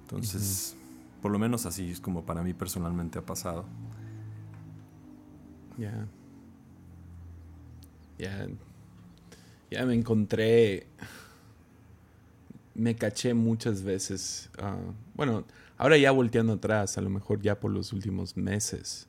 Entonces, 0.07 0.77
por 1.21 1.33
lo 1.33 1.39
menos 1.41 1.67
así 1.67 1.91
es 1.91 2.01
como 2.01 2.25
para 2.25 2.45
mí 2.45 2.55
personalmente 2.55 3.19
ha 3.19 3.27
pasado. 3.27 3.65
Ya. 5.77 6.07
Ya. 8.17 8.47
Ya 9.69 9.85
me 9.85 9.95
encontré. 9.95 10.87
Me 12.75 12.95
caché 12.95 13.35
muchas 13.35 13.83
veces. 13.83 14.49
Ah, 14.59 14.79
bueno, 15.15 15.45
ahora 15.77 15.97
ya 15.97 16.13
volteando 16.13 16.53
atrás, 16.53 16.99
a 16.99 17.01
lo 17.01 17.11
mejor 17.11 17.43
ya 17.43 17.59
por 17.59 17.73
los 17.73 17.93
últimos 17.93 18.37
meses. 18.37 19.09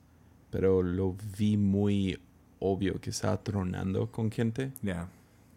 Pero 0.49 0.81
lo 0.81 1.15
vi 1.37 1.57
muy 1.57 2.19
obvio 2.59 2.99
que 2.99 3.11
estaba 3.11 3.43
tronando 3.43 4.11
con 4.11 4.31
gente. 4.31 4.71
Ya. 4.81 5.09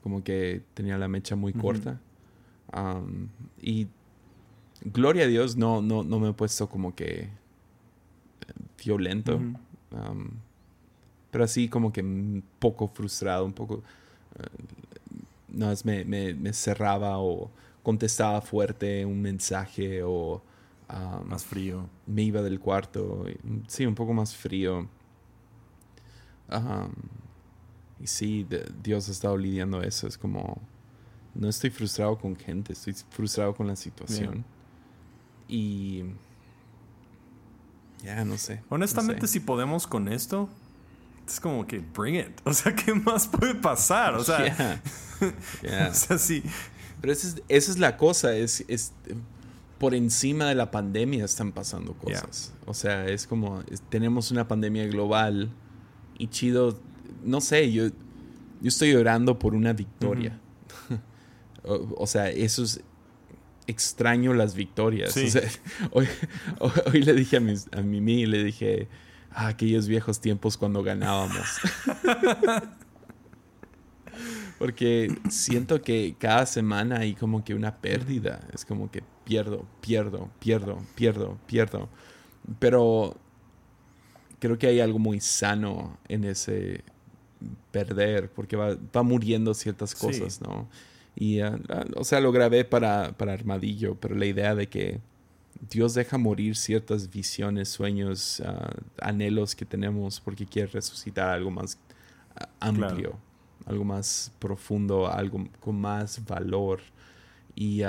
Como 0.03 0.23
que 0.23 0.63
tenía 0.75 0.99
la 0.99 1.09
mecha 1.09 1.35
muy 1.35 1.55
corta. 1.55 1.99
y 3.63 3.89
gloria 4.85 5.25
a 5.25 5.27
Dios, 5.27 5.57
no, 5.57 5.83
no, 5.83 6.03
no 6.03 6.19
me 6.19 6.31
he 6.31 6.33
puesto 6.33 6.69
como 6.69 6.95
que 6.95 7.23
eh, 7.23 7.29
violento. 8.85 9.41
pero 11.31 11.45
así 11.45 11.69
como 11.69 11.93
que 11.93 12.03
un 12.03 12.43
poco 12.59 12.89
frustrado, 12.89 13.45
un 13.45 13.53
poco... 13.53 13.77
Uh, 13.77 14.43
no, 15.49 15.73
me, 15.85 16.05
me, 16.05 16.33
me, 16.35 16.53
cerraba 16.53 17.19
o 17.19 17.51
contestaba 17.83 18.41
fuerte 18.41 19.05
un 19.05 19.21
mensaje 19.21 20.03
o... 20.05 20.43
más 21.25 21.45
frío. 21.45 21.89
Me 22.07 22.23
iba 22.23 22.41
del 22.43 22.61
cuarto. 22.61 23.25
Sí, 23.67 23.85
un 23.85 23.95
poco 23.95 24.13
más 24.13 24.35
frío. 24.35 24.89
y 28.01 28.07
sí, 28.07 28.47
Dios 28.83 29.09
ha 29.09 29.13
estado 29.13 29.37
lidiando 29.37 29.83
eso. 29.83 30.07
Es 30.07 30.17
como... 30.17 30.61
No 31.35 31.49
estoy 31.49 31.71
frustrado 31.71 32.19
con 32.19 32.35
gente, 32.35 32.73
estoy 32.73 32.95
frustrado 33.09 33.55
con 33.55 33.69
la 33.69 33.77
situación. 33.77 34.45
Y. 35.51 36.05
Ya, 38.05 38.25
no 38.25 38.39
sé. 38.39 38.63
Honestamente, 38.69 39.27
si 39.27 39.41
podemos 39.41 39.87
con 39.87 40.09
esto, 40.09 40.49
es 41.27 41.41
como 41.41 41.67
que 41.67 41.81
bring 41.81 42.17
it. 42.17 42.29
O 42.45 42.55
sea, 42.55 42.75
¿qué 42.75 42.95
más 42.95 43.27
puede 43.27 43.57
pasar? 43.57 44.15
O 44.15 44.25
sea, 44.25 44.81
o 45.91 45.95
sea 45.95 46.19
sí. 46.19 46.43
Pero 47.01 47.13
esa 47.13 47.29
es, 47.29 47.43
esa 47.49 47.71
es 47.73 47.79
la 47.79 47.97
cosa, 47.97 48.37
es, 48.37 48.65
es, 48.69 48.93
por 49.79 49.95
encima 49.95 50.47
de 50.47 50.55
la 50.55 50.71
pandemia 50.71 51.25
están 51.25 51.53
pasando 51.53 51.95
cosas. 51.95 52.53
O 52.67 52.75
sea, 52.75 53.07
es 53.07 53.27
como, 53.27 53.63
tenemos 53.89 54.31
una 54.31 54.47
pandemia 54.47 54.87
global 54.87 55.51
y 56.19 56.29
chido, 56.29 56.79
no 57.25 57.41
sé, 57.41 57.73
yo, 57.73 57.89
yo 57.89 58.69
estoy 58.69 58.95
orando 58.95 59.39
por 59.39 59.55
una 59.55 59.73
victoria. 59.73 60.39
o, 61.65 62.07
sea, 62.07 62.29
eso 62.29 62.63
es, 62.63 62.83
extraño 63.71 64.35
las 64.35 64.55
victorias. 64.55 65.17
hoy, 65.91 66.09
le 66.93 67.15
dije 67.15 67.39
a, 67.39 67.41
mis, 67.41 67.69
a 67.73 67.81
Mimi, 67.81 68.27
le 68.27 68.45
dije, 68.45 68.89
ah, 69.31 69.49
aquellos 69.49 69.89
viejos 69.89 70.21
tiempos 70.21 70.57
cuando 70.57 70.83
ganábamos. 70.83 71.47
Porque 74.59 75.17
siento 75.31 75.81
que 75.81 76.17
cada 76.19 76.45
semana 76.45 76.99
hay 76.99 77.15
como 77.15 77.43
que 77.45 77.55
una 77.55 77.77
pérdida. 77.77 78.47
Es 78.53 78.67
como 78.67 78.91
que 78.91 79.03
pierdo, 79.25 79.65
pierdo, 79.81 80.31
pierdo, 80.39 80.83
pierdo, 80.95 81.39
pierdo. 81.47 81.89
Pero 82.59 83.17
creo 84.39 84.59
que 84.59 84.67
hay 84.67 84.81
algo 84.81 84.99
muy 84.99 85.21
sano 85.21 85.99
en 86.09 86.25
ese 86.25 86.85
perder, 87.71 88.31
porque 88.31 88.57
va, 88.57 88.77
va 88.95 89.03
muriendo 89.03 89.55
ciertas 89.55 89.95
cosas, 89.95 90.43
¿no? 90.43 90.69
Y, 91.17 91.41
ah, 91.41 91.59
o 91.97 92.05
sea, 92.05 92.21
lo 92.21 92.33
grabé 92.33 92.65
para, 92.65 93.13
para 93.13 93.33
Armadillo, 93.33 93.97
pero 94.01 94.15
la 94.15 94.27
idea 94.27 94.55
de 94.55 94.69
que 94.69 95.01
Dios 95.69 95.95
deja 95.95 96.19
morir 96.19 96.57
ciertas 96.57 97.11
visiones, 97.11 97.69
sueños, 97.69 98.41
ah, 98.45 98.71
anhelos 99.01 99.55
que 99.55 99.65
tenemos 99.65 100.21
porque 100.21 100.47
quiere 100.47 100.69
resucitar 100.69 101.29
algo 101.29 101.51
más 101.51 101.79
amplio, 102.59 103.19
algo 103.67 103.85
más 103.85 104.33
profundo, 104.39 105.11
algo 105.11 105.47
con 105.61 105.81
más 105.81 106.25
valor. 106.25 106.81
Y, 107.55 107.83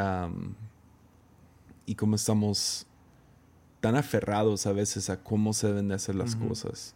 y 1.86 1.96
como 1.96 2.16
estamos 2.16 2.86
tan 3.80 3.96
aferrados 3.96 4.66
a 4.68 4.74
veces 4.74 5.10
a 5.10 5.24
cómo 5.24 5.54
se 5.54 5.68
deben 5.68 5.88
de 5.88 5.96
hacer 5.96 6.16
las 6.16 6.36
cosas 6.36 6.96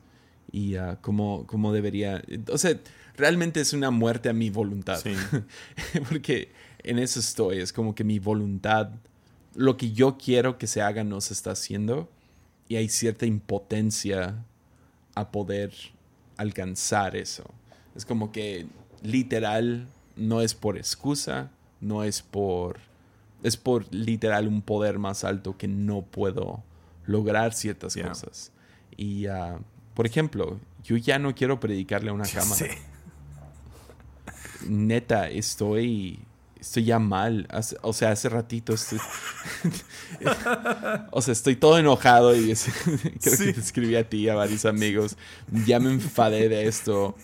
y 0.52 0.76
a 0.76 0.98
cómo, 1.02 1.46
cómo 1.48 1.74
debería... 1.74 2.22
O 2.52 2.58
sea, 2.58 2.80
realmente 3.16 3.60
es 3.62 3.74
una 3.74 3.92
muerte 3.92 4.30
a 4.30 4.34
mi 4.34 4.50
voluntad. 4.50 5.00
Sí. 5.02 5.14
Porque 6.10 6.52
en 6.84 7.00
eso 7.00 7.20
estoy, 7.20 7.60
es 7.60 7.74
como 7.74 7.96
que 7.96 8.04
mi 8.04 8.20
voluntad, 8.20 8.92
lo 9.56 9.78
que 9.78 9.92
yo 9.92 10.18
quiero 10.18 10.58
que 10.58 10.68
se 10.68 10.82
haga 10.82 11.04
no 11.04 11.22
se 11.22 11.34
está 11.34 11.52
haciendo 11.52 12.10
y 12.68 12.76
hay 12.78 12.90
cierta 12.90 13.26
impotencia 13.26 14.44
a 15.16 15.32
poder 15.32 15.74
alcanzar 16.38 17.16
eso. 17.16 17.46
Es 17.96 18.06
como 18.06 18.32
que 18.32 18.68
literal 19.02 19.88
no 20.16 20.42
es 20.42 20.54
por 20.54 20.78
excusa, 20.78 21.52
no 21.82 22.04
es 22.04 22.22
por... 22.22 22.80
Es 23.44 23.58
por 23.58 23.94
literal 23.94 24.48
un 24.48 24.62
poder 24.64 24.98
más 24.98 25.24
alto 25.24 25.56
que 25.58 25.68
no 25.68 26.02
puedo 26.02 26.64
lograr 27.06 27.54
ciertas 27.54 27.94
Yeah. 27.94 28.10
cosas. 28.10 28.52
Y, 28.98 29.28
ah, 29.28 29.60
por 29.96 30.06
ejemplo, 30.06 30.60
yo 30.84 30.98
ya 30.98 31.18
no 31.18 31.34
quiero 31.34 31.60
predicarle 31.60 32.12
a 32.12 32.14
una 32.14 32.26
cámara. 32.26 32.56
Sí. 32.56 32.68
Neta, 34.68 35.30
estoy... 35.30 36.20
Estoy 36.60 36.86
ya 36.86 36.98
mal. 36.98 37.48
O 37.84 37.94
sea, 37.94 38.10
hace 38.12 38.28
ratito 38.28 38.74
estoy... 38.74 38.98
o 41.12 41.22
sea, 41.22 41.32
estoy 41.32 41.56
todo 41.56 41.78
enojado 41.78 42.36
y 42.36 42.50
es- 42.52 42.66
creo 43.22 43.36
Sí. 43.36 43.46
que 43.46 43.54
te 43.54 43.60
escribí 43.60 43.96
a 43.96 44.10
ti 44.10 44.18
y 44.22 44.30
a 44.30 44.36
varios 44.36 44.66
amigos. 44.66 45.16
Ya 45.68 45.80
me 45.80 45.92
enfadé 45.92 46.50
de 46.50 46.68
esto. 46.68 47.16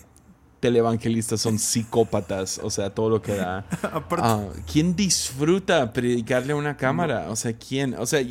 Televangelistas 0.60 1.40
son 1.40 1.58
psicópatas. 1.58 2.60
O 2.62 2.70
sea, 2.70 2.90
todo 2.90 3.10
lo 3.10 3.20
que 3.20 3.34
da. 3.34 3.66
Ah, 4.18 4.44
¿Quién 4.70 4.94
disfruta 4.94 5.92
predicarle 5.92 6.52
a 6.52 6.56
una 6.56 6.76
cámara? 6.76 7.26
O 7.28 7.34
sea, 7.34 7.52
¿quién? 7.54 7.94
O 7.98 8.06
sea, 8.06 8.22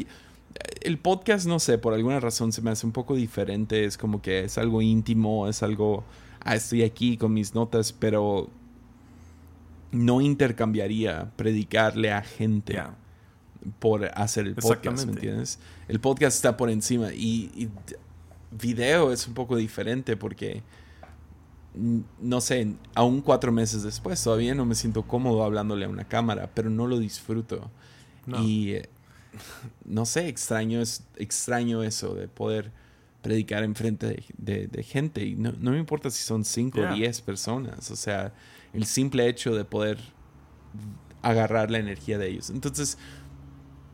el 0.82 0.97
podcast, 0.97 1.47
no 1.47 1.59
sé, 1.59 1.77
por 1.77 1.93
alguna 1.93 2.19
razón 2.19 2.51
se 2.51 2.61
me 2.61 2.71
hace 2.71 2.86
un 2.86 2.91
poco 2.91 3.15
diferente. 3.15 3.86
Es 3.86 3.97
como 3.97 4.21
que 4.21 4.45
es 4.45 4.57
algo 4.57 4.82
íntimo, 4.82 5.47
es 5.47 5.63
algo. 5.63 6.03
Ah, 6.39 6.55
estoy 6.55 6.84
aquí 6.84 7.17
con 7.17 7.34
mis 7.34 7.53
notas, 7.53 7.93
pero 7.93 8.49
no 9.91 10.21
intercambiaría 10.21 11.32
predicarle 11.36 12.11
a 12.11 12.21
gente 12.21 12.82
por 13.79 14.05
hacer 14.15 14.47
el 14.47 14.55
podcast, 14.55 15.05
¿me 15.05 15.13
entiendes? 15.13 15.59
El 15.88 15.99
podcast 15.99 16.36
está 16.38 16.57
por 16.57 16.69
encima 16.69 17.13
y, 17.13 17.51
y 17.55 17.69
video 18.49 19.11
es 19.11 19.27
un 19.27 19.36
poco 19.36 19.55
diferente 19.55 20.17
porque, 20.17 20.63
no 22.19 22.41
sé, 22.41 22.75
aún 22.95 23.21
cuatro 23.21 23.51
meses 23.51 23.84
después 23.84 24.23
todavía 24.23 24.55
no 24.55 24.65
me 24.65 24.73
siento 24.73 25.03
cómodo 25.03 25.43
hablándole 25.43 25.86
a 25.86 25.89
una 25.89 26.05
cámara, 26.05 26.49
pero 26.55 26.69
no 26.69 26.88
lo 26.88 26.97
disfruto. 26.97 27.69
No. 28.25 28.41
Y, 28.41 28.82
no 29.86 30.05
sé, 30.05 30.27
extraño, 30.27 30.82
es, 30.82 31.03
extraño 31.17 31.84
eso 31.84 32.13
de 32.15 32.27
poder 32.27 32.71
predicar 33.21 33.63
enfrente 33.63 34.07
de, 34.07 34.23
de, 34.38 34.67
de 34.67 34.84
gente 34.84 35.23
y 35.23 35.36
no, 35.36 35.53
no 35.59 35.71
me 35.71 35.77
importa 35.77 36.09
si 36.09 36.23
son 36.23 36.43
cinco 36.43 36.79
o 36.79 36.84
Yeah. 36.84 36.95
diez 36.95 37.21
personas, 37.21 37.91
o 37.91 37.95
sea, 37.95 38.34
el 38.73 38.86
simple 38.86 39.27
hecho 39.27 39.53
de 39.55 39.63
poder 39.63 39.99
agarrar 41.21 41.69
la 41.69 41.77
energía 41.77 42.17
de 42.17 42.29
ellos. 42.29 42.49
Entonces, 42.49 42.97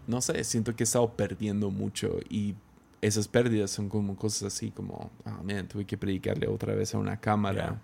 no 0.05 0.21
sé, 0.21 0.43
siento 0.43 0.75
que 0.75 0.83
he 0.83 0.85
estado 0.85 1.13
perdiendo 1.13 1.69
mucho 1.71 2.19
y 2.29 2.55
esas 3.01 3.27
pérdidas 3.27 3.71
son 3.71 3.89
como 3.89 4.15
cosas 4.15 4.53
así 4.53 4.71
como, 4.71 5.11
ah, 5.25 5.41
man, 5.43 5.67
tuve 5.67 5.85
que 5.85 5.97
predicarle 5.97 6.47
otra 6.47 6.73
vez 6.73 6.95
a 6.95 6.97
una 6.97 7.19
cámara. 7.19 7.81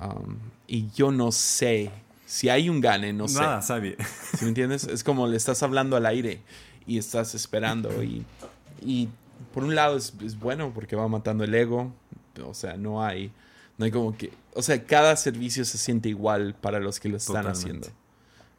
Um, 0.00 0.36
y 0.66 0.88
yo 0.90 1.10
no 1.10 1.32
sé, 1.32 1.90
si 2.26 2.48
hay 2.48 2.68
un 2.68 2.80
gane, 2.80 3.12
no 3.12 3.28
sé. 3.28 3.40
Nada, 3.40 3.62
sabe. 3.62 3.96
¿Sí 4.36 4.44
me 4.44 4.48
entiendes? 4.48 4.84
Es 4.84 5.02
como 5.02 5.26
le 5.26 5.36
estás 5.36 5.62
hablando 5.62 5.96
al 5.96 6.06
aire 6.06 6.42
y 6.86 6.98
estás 6.98 7.34
esperando 7.34 8.02
y, 8.02 8.24
y 8.82 9.08
por 9.52 9.64
un 9.64 9.74
lado 9.74 9.96
es, 9.96 10.14
es 10.24 10.38
bueno 10.38 10.72
porque 10.74 10.96
va 10.96 11.08
matando 11.08 11.44
el 11.44 11.54
ego, 11.54 11.92
o 12.44 12.54
sea, 12.54 12.76
no 12.76 13.02
hay, 13.02 13.32
no 13.78 13.84
hay 13.84 13.90
como 13.90 14.16
que, 14.16 14.32
o 14.54 14.62
sea, 14.62 14.84
cada 14.84 15.16
servicio 15.16 15.64
se 15.64 15.78
siente 15.78 16.08
igual 16.08 16.54
para 16.60 16.78
los 16.80 17.00
que 17.00 17.08
lo 17.08 17.16
están 17.16 17.42
Totalmente. 17.44 17.60
haciendo. 17.60 17.88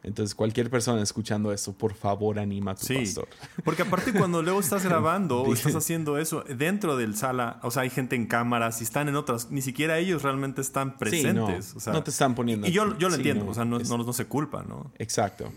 Entonces, 0.04 0.34
cualquier 0.36 0.70
persona 0.70 1.02
escuchando 1.02 1.52
esto, 1.52 1.72
por 1.72 1.92
favor, 1.92 2.38
anima 2.38 2.70
a 2.70 2.74
tu 2.76 2.86
Sí, 2.86 2.94
pastor. 2.98 3.28
porque 3.64 3.82
aparte 3.82 4.12
cuando 4.12 4.42
luego 4.42 4.60
estás 4.60 4.84
grabando 4.84 5.42
o 5.42 5.52
estás 5.52 5.74
haciendo 5.74 6.18
eso 6.18 6.44
dentro 6.44 6.96
del 6.96 7.16
sala, 7.16 7.58
o 7.64 7.72
sea, 7.72 7.82
hay 7.82 7.90
gente 7.90 8.14
en 8.14 8.26
cámaras 8.26 8.80
y 8.80 8.84
están 8.84 9.08
en 9.08 9.16
otras, 9.16 9.50
ni 9.50 9.60
siquiera 9.60 9.98
ellos 9.98 10.22
realmente 10.22 10.60
están 10.60 10.90
Sí, 10.90 10.92
no, 10.92 10.98
presentes. 11.46 11.74
o 11.74 11.80
sea, 11.80 11.92
no 11.92 12.04
te 12.04 12.10
están 12.10 12.36
poniendo. 12.36 12.68
y 12.68 12.70
yo, 12.70 12.96
yo 12.96 13.08
lo 13.08 13.16
sí, 13.16 13.20
entiendo, 13.22 13.44
no, 13.44 13.50
o 13.50 13.54
sea, 13.54 13.64
no, 13.64 13.78
es- 13.78 13.88
no, 13.90 13.98
no 13.98 14.12
se 14.12 14.24
culpa, 14.26 14.62
¿no? 14.62 14.92
Exacto. 14.98 15.50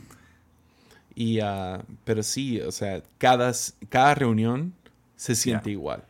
Y, 1.24 1.40
ah, 1.40 1.84
pero 2.04 2.24
sí, 2.24 2.60
o 2.62 2.72
sea, 2.72 3.04
cada, 3.18 3.52
cada 3.90 4.16
reunión 4.16 4.74
se 5.16 5.36
siente 5.36 5.70
Yeah. 5.70 5.74
igual. 5.80 6.04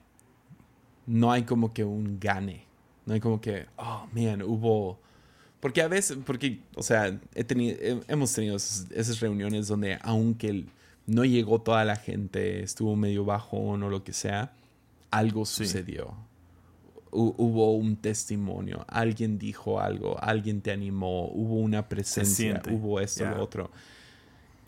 No 1.06 1.32
hay 1.32 1.44
como 1.44 1.74
que 1.74 1.84
un 1.84 2.18
gane. 2.20 2.66
No 3.06 3.14
hay 3.14 3.20
como 3.20 3.42
que, 3.42 3.66
oh, 3.78 4.08
man, 4.14 4.42
hubo... 4.44 5.00
Porque 5.60 5.82
a 5.82 5.88
veces, 5.88 6.18
porque, 6.26 6.62
o 6.76 6.82
sea, 6.84 7.20
he 7.36 7.44
tenido, 7.44 7.78
he- 7.82 8.02
hemos 8.08 8.32
tenido 8.34 8.56
esas, 8.56 8.88
esas 8.92 9.20
reuniones 9.20 9.68
donde 9.68 10.00
aunque 10.02 10.66
no 11.06 11.26
llegó 11.26 11.60
toda 11.62 11.84
la 11.84 11.96
gente, 11.98 12.64
estuvo 12.64 12.96
medio 12.96 13.26
bajón 13.26 13.84
o 13.84 13.90
lo 13.90 14.04
que 14.04 14.14
sea, 14.14 14.54
algo 15.12 15.46
Sí. 15.46 15.66
sucedió. 15.66 16.16
Hu- 17.12 17.36
hubo 17.38 17.76
un 17.76 17.98
testimonio, 17.98 18.86
alguien 18.88 19.38
dijo 19.38 19.82
algo, 19.82 20.18
alguien 20.24 20.62
te 20.62 20.72
animó, 20.72 21.28
hubo 21.28 21.56
una 21.56 21.90
presencia, 21.90 22.62
hubo 22.72 23.00
esto, 23.02 23.24
Yeah. 23.26 23.36
lo 23.36 23.44
otro. 23.44 23.72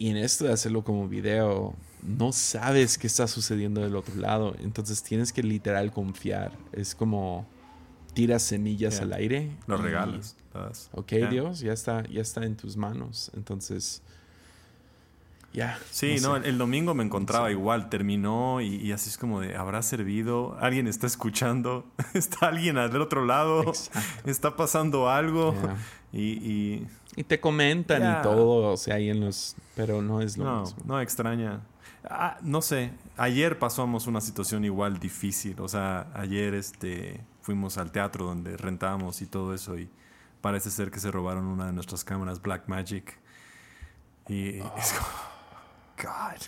Y 0.04 0.10
en 0.10 0.18
esto 0.18 0.44
de 0.44 0.52
hacerlo 0.52 0.84
como 0.84 1.08
video, 1.08 1.74
no 2.06 2.34
sabes 2.34 2.98
qué 2.98 3.08
está 3.08 3.26
sucediendo 3.26 3.80
del 3.80 3.96
otro 3.96 4.14
lado. 4.16 4.54
Entonces 4.60 5.02
tienes 5.02 5.32
que 5.32 5.42
literal 5.42 5.94
confiar. 5.94 6.52
Es 6.74 6.94
como 6.94 7.48
tiras 8.14 8.44
semillas 8.44 8.96
Yeah. 8.96 9.04
al 9.04 9.14
aire. 9.14 9.52
Los 9.66 9.82
das. 10.54 10.90
Ok. 10.92 11.14
Dios, 11.30 11.62
ya 11.62 11.72
está, 11.72 12.04
ya 12.10 12.20
está 12.20 12.44
en 12.44 12.58
tus 12.58 12.76
manos. 12.76 13.32
Entonces, 13.34 14.02
ya. 15.54 15.80
Sí, 15.92 16.16
no, 16.22 16.34
sé. 16.34 16.40
el, 16.40 16.46
el 16.46 16.58
domingo 16.58 16.94
me 16.94 17.04
encontraba 17.04 17.52
igual, 17.52 17.90
terminó 17.90 18.60
y, 18.62 18.76
y 18.76 18.92
así 18.92 19.10
es 19.10 19.18
como 19.18 19.40
de, 19.40 19.56
¿habrá 19.56 19.82
servido? 19.82 20.58
¿Alguien 20.60 20.88
está 20.88 21.08
escuchando? 21.08 21.86
¿Está 22.14 22.48
alguien 22.48 22.76
del 22.76 23.02
otro 23.02 23.26
lado? 23.26 23.62
Exacto. 23.64 24.30
¿Está 24.30 24.56
pasando 24.56 25.10
algo? 25.10 25.54
Yeah. 25.54 25.78
Y, 26.12 26.22
y 26.22 26.88
Y 27.16 27.24
te 27.24 27.40
comentan 27.40 28.02
Yeah. 28.02 28.20
y 28.20 28.24
todo, 28.24 28.74
o 28.74 28.78
sea, 28.78 28.96
ahí 28.96 29.10
en 29.10 29.22
los... 29.22 29.56
Pero 29.76 30.02
no 30.02 30.22
es 30.22 30.38
lo 30.38 30.46
no, 30.46 30.62
mismo. 30.62 30.78
no 30.86 31.00
extraña. 31.00 31.62
Ah, 32.06 32.38
no 32.42 32.62
sé, 32.62 32.92
ayer 33.16 33.58
pasamos 33.60 34.08
una 34.08 34.20
situación 34.22 34.66
igual 34.66 35.00
difícil, 35.00 35.56
o 35.62 35.70
sea, 35.70 36.08
ayer 36.16 36.54
este, 36.54 37.22
fuimos 37.42 37.78
al 37.78 37.92
teatro 37.92 38.26
donde 38.26 38.58
rentábamos 38.58 39.22
y 39.22 39.26
todo 39.26 39.54
eso 39.54 39.78
y 39.80 39.90
parece 40.42 40.70
ser 40.70 40.92
que 40.92 41.00
se 41.00 41.12
robaron 41.12 41.46
una 41.46 41.68
de 41.68 41.72
nuestras 41.74 42.04
cámaras 42.04 42.42
Black 42.42 42.68
Magic. 42.68 43.18
Y 44.28 44.58
es 44.58 44.94
como, 44.94 45.08
God. 46.02 46.42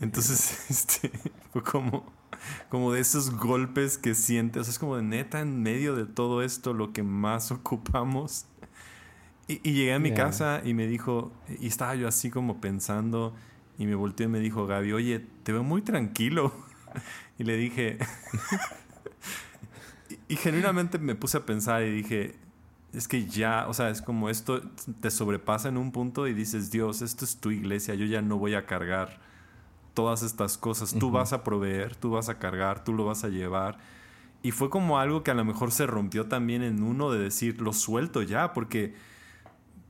Entonces, 0.00 0.66
este, 0.70 1.10
fue 1.52 1.62
como, 1.62 2.12
como 2.68 2.92
de 2.92 3.00
esos 3.00 3.30
golpes 3.36 3.98
que 3.98 4.14
sientes, 4.14 4.60
o 4.60 4.64
sea, 4.64 4.72
es 4.72 4.78
como 4.78 4.96
de 4.96 5.02
neta 5.02 5.40
en 5.40 5.62
medio 5.62 5.94
de 5.96 6.06
todo 6.06 6.42
esto 6.42 6.72
lo 6.74 6.92
que 6.92 7.02
más 7.02 7.50
ocupamos. 7.52 8.46
Y, 9.48 9.60
y 9.68 9.72
llegué 9.72 9.94
a 9.94 9.98
mi 9.98 10.10
Yeah. 10.10 10.16
casa 10.16 10.62
y 10.64 10.74
me 10.74 10.86
dijo, 10.86 11.32
y 11.58 11.66
estaba 11.68 11.94
yo 11.94 12.06
así 12.06 12.30
como 12.30 12.60
pensando, 12.60 13.34
y 13.78 13.86
me 13.86 13.94
volteó 13.94 14.26
y 14.26 14.28
me 14.28 14.40
dijo, 14.40 14.66
Gaby, 14.66 14.92
oye, 14.92 15.20
te 15.42 15.52
veo 15.52 15.62
muy 15.62 15.82
tranquilo. 15.82 16.52
Y 17.38 17.44
le 17.44 17.56
dije, 17.56 17.98
y, 20.10 20.18
y 20.34 20.36
genuinamente 20.36 20.98
me 20.98 21.14
puse 21.14 21.36
a 21.38 21.46
pensar 21.46 21.82
y 21.84 21.90
dije, 21.92 22.34
es 22.92 23.06
que 23.06 23.26
ya, 23.26 23.66
o 23.68 23.74
sea, 23.74 23.90
es 23.90 24.00
como 24.00 24.30
esto 24.30 24.62
te 25.00 25.10
sobrepasa 25.10 25.68
en 25.68 25.76
un 25.76 25.92
punto 25.92 26.26
y 26.26 26.32
dices, 26.32 26.70
Dios, 26.70 27.02
esto 27.02 27.24
es 27.24 27.36
tu 27.36 27.50
iglesia, 27.50 27.94
yo 27.94 28.06
ya 28.06 28.22
no 28.22 28.38
voy 28.38 28.54
a 28.54 28.66
cargar 28.66 29.20
todas 29.92 30.22
estas 30.22 30.56
cosas, 30.56 30.94
tú 30.98 31.10
vas 31.10 31.32
a 31.32 31.42
proveer, 31.42 31.96
tú 31.96 32.10
vas 32.10 32.28
a 32.28 32.38
cargar, 32.38 32.84
tú 32.84 32.92
lo 32.92 33.04
vas 33.04 33.24
a 33.24 33.28
llevar. 33.28 33.78
Y 34.42 34.52
fue 34.52 34.70
como 34.70 35.00
algo 35.00 35.24
que 35.24 35.32
a 35.32 35.34
lo 35.34 35.44
mejor 35.44 35.72
se 35.72 35.86
rompió 35.86 36.26
también 36.26 36.62
en 36.62 36.82
uno 36.82 37.10
de 37.10 37.18
decir, 37.18 37.60
lo 37.60 37.72
suelto 37.72 38.22
ya, 38.22 38.52
porque, 38.52 38.94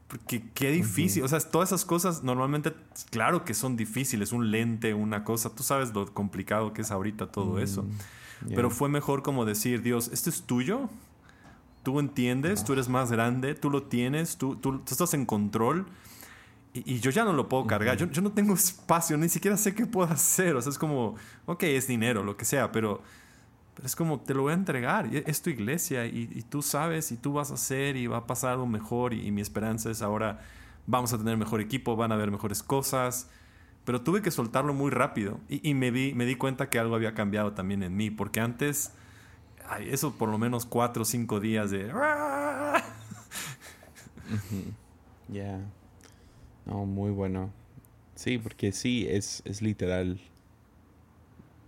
porque 0.07 0.42
qué 0.55 0.70
difícil. 0.70 1.22
O 1.22 1.28
sea, 1.28 1.38
todas 1.40 1.68
esas 1.68 1.84
cosas 1.84 2.24
normalmente, 2.24 2.72
claro 3.11 3.44
que 3.44 3.53
son 3.53 3.76
difíciles, 3.76 4.32
un 4.32 4.51
lente, 4.51 4.94
una 4.94 5.24
cosa, 5.24 5.55
tú 5.55 5.62
sabes 5.62 5.92
lo 5.92 6.12
complicado 6.14 6.72
que 6.72 6.80
es 6.80 6.90
ahorita 6.90 7.30
todo 7.30 7.59
eso. 7.59 7.84
Yeah. 8.46 8.57
Pero 8.57 8.70
fue 8.70 8.88
mejor 8.88 9.22
como 9.22 9.44
decir, 9.44 9.82
Dios, 9.82 10.09
esto 10.09 10.30
es 10.30 10.42
tuyo, 10.42 10.88
tú 11.83 12.01
entiendes, 12.01 12.64
tú 12.64 12.72
eres 12.72 12.89
más 12.89 13.11
grande, 13.11 13.55
tú 13.55 13.70
lo 13.70 13.85
tienes, 13.85 14.37
tú, 14.37 14.57
tú, 14.57 14.79
tú 14.79 14.93
estás 14.93 15.14
en 15.14 15.26
control. 15.26 15.87
Y, 16.74 16.95
y 16.95 17.01
yo 17.01 17.11
ya 17.11 17.24
no 17.24 17.33
lo 17.33 17.49
puedo 17.49 17.66
cargar, 17.66 17.97
yo, 17.97 18.07
yo 18.07 18.20
no 18.22 18.33
tengo 18.33 18.55
espacio, 18.55 19.16
ni 19.16 19.29
siquiera 19.29 19.57
sé 19.57 19.74
qué 19.74 19.87
puedo 19.87 20.09
hacer. 20.12 20.57
O 20.57 20.62
sea, 20.62 20.70
es 20.70 20.79
como, 20.79 21.16
ok, 21.47 21.62
es 21.64 21.87
dinero, 21.87 22.22
lo 22.22 22.37
que 22.37 22.45
sea, 22.45 22.72
pero, 22.72 23.03
es 23.85 23.95
como, 23.95 24.20
te 24.20 24.35
lo 24.35 24.43
voy 24.43 24.53
a 24.53 24.55
entregar, 24.55 25.12
y 25.12 25.22
es 25.24 25.41
tu 25.41 25.51
iglesia 25.51 26.05
y, 26.07 26.29
y 26.35 26.43
tú 26.43 26.62
sabes 26.62 27.12
y 27.12 27.16
tú 27.16 27.33
vas 27.35 27.53
a 27.53 27.55
hacer 27.55 27.97
y 27.97 28.09
va 28.09 28.18
a 28.18 28.26
pasar 28.26 28.51
algo 28.53 28.66
mejor 28.66 29.14
y, 29.14 29.26
y 29.26 29.31
mi 29.31 29.41
esperanza 29.41 29.91
es 29.91 30.03
ahora 30.03 30.41
vamos 30.89 31.12
a 31.12 31.18
tener 31.18 31.37
mejor 31.37 31.61
equipo, 31.61 31.95
van 31.95 32.11
a 32.11 32.16
haber 32.16 32.33
mejores 32.33 32.62
cosas. 32.64 33.31
pero 33.85 34.03
tuve 34.03 34.20
que 34.22 34.31
soltarlo 34.31 34.74
muy 34.74 34.91
rápido 34.91 35.39
y, 35.49 35.74
me, 35.74 35.91
vi, 35.91 36.12
me 36.14 36.26
di 36.26 36.35
cuenta 36.35 36.68
que 36.68 36.79
algo 36.79 36.95
había 36.95 37.14
cambiado 37.14 37.53
también 37.53 37.83
en 37.83 37.97
mí, 37.97 38.11
porque 38.11 38.41
antes, 38.41 38.93
eso 39.80 40.14
por 40.14 40.28
lo 40.28 40.38
menos 40.38 40.66
cuatro 40.66 41.02
o 41.02 41.04
cinco 41.04 41.40
días 41.40 41.70
de... 41.70 41.92
Ya. 45.28 45.60
No, 46.66 46.86
muy 46.86 47.10
bueno. 47.10 47.50
Sí, 48.14 48.38
porque 48.38 48.72
sí, 48.72 49.06
es, 49.08 49.42
es 49.44 49.62
literal. 49.62 50.20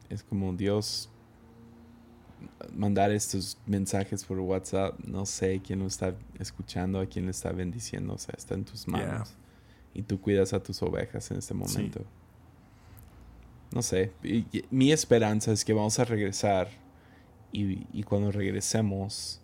Es 0.08 0.22
como 0.22 0.52
Dios 0.54 1.10
mandar 2.74 3.10
estos 3.10 3.58
mensajes 3.66 4.24
por 4.24 4.38
WhatsApp. 4.40 4.98
No 5.04 5.26
sé 5.26 5.60
quién 5.64 5.80
lo 5.80 5.86
está 5.86 6.14
escuchando, 6.38 7.00
a 7.00 7.06
quién 7.06 7.26
le 7.26 7.30
está 7.30 7.52
bendiciendo. 7.52 8.14
O 8.14 8.18
sea, 8.18 8.34
está 8.36 8.54
en 8.54 8.64
tus 8.64 8.88
manos 8.88 9.36
y 9.94 10.02
tú 10.02 10.20
cuidas 10.20 10.52
a 10.52 10.62
tus 10.62 10.82
ovejas 10.82 11.30
en 11.30 11.38
este 11.38 11.54
momento. 11.54 12.04
No 13.72 13.82
sé, 13.82 14.12
mi 14.70 14.90
esperanza 14.90 15.52
es 15.52 15.64
que 15.64 15.72
vamos 15.72 15.98
a 15.98 16.04
regresar 16.04 16.68
y, 17.52 18.02
cuando 18.04 18.30
regresemos 18.30 19.40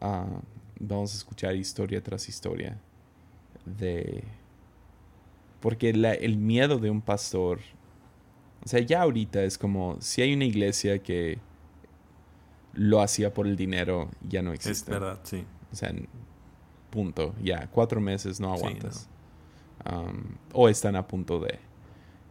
ah, 0.00 0.40
vamos 0.78 1.14
a 1.14 1.16
escuchar 1.16 1.54
historia 1.56 2.02
tras 2.02 2.28
historia 2.28 2.78
de... 3.64 4.24
Porque 5.60 5.90
el 5.90 6.36
miedo 6.38 6.78
de 6.78 6.90
un 6.90 7.00
pastor, 7.00 7.60
o 8.64 8.68
sea, 8.68 8.80
ya 8.80 9.02
ahorita 9.02 9.44
es 9.44 9.56
como, 9.56 9.96
si 10.00 10.20
hay 10.20 10.34
una 10.34 10.44
iglesia 10.44 10.98
que 11.00 11.38
lo 12.74 13.00
hacía 13.00 13.32
por 13.32 13.46
el 13.46 13.54
dinero, 13.54 14.10
ya 14.28 14.42
no 14.42 14.52
existe. 14.52 14.90
Es 14.90 15.00
verdad, 15.00 15.20
sí. 15.22 15.44
O 15.70 15.76
sea, 15.76 15.94
punto, 16.90 17.34
ya, 17.42 17.68
cuatro 17.70 18.00
meses 18.00 18.40
no 18.40 18.52
aguantas. 18.52 19.08
Um, 19.90 20.36
o 20.52 20.68
están 20.68 20.96
a 20.96 21.06
punto 21.06 21.38
de. 21.38 21.58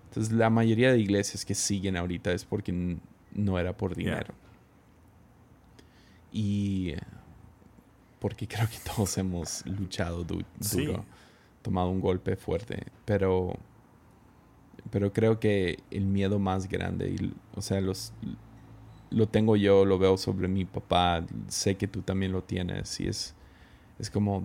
Entonces 0.10 0.34
la 0.34 0.50
mayoría 0.50 0.92
de 0.92 1.00
iglesias 1.00 1.46
que 1.46 1.56
siguen 1.56 1.96
ahorita 1.96 2.34
es 2.34 2.44
porque 2.44 2.98
no 3.34 3.60
era 3.60 3.76
por 3.76 3.96
dinero. 3.96 4.34
Y 6.32 6.94
porque 8.20 8.48
creo 8.48 8.68
que 8.70 8.78
todos 8.96 9.18
hemos 9.18 9.66
luchado 9.66 10.24
duro, 10.24 10.46
tomado 11.62 11.90
un 11.90 12.00
golpe 12.00 12.36
fuerte, 12.36 12.86
pero 13.06 13.54
pero 14.90 15.14
creo 15.14 15.40
que 15.40 15.80
el 15.92 16.06
miedo 16.06 16.40
más 16.40 16.68
grande, 16.68 17.32
o 17.56 17.62
sea, 17.62 17.82
los 17.82 18.14
lo 19.10 19.28
tengo 19.28 19.58
yo, 19.58 19.86
lo 19.86 20.00
veo 20.00 20.18
sobre 20.18 20.48
mi 20.48 20.66
papá, 20.66 21.26
sé 21.48 21.76
que 21.76 21.88
tú 21.88 22.02
también 22.02 22.32
lo 22.32 22.44
tienes 22.44 23.00
y 23.00 23.08
es 23.08 23.36
es 24.00 24.10
como 24.10 24.44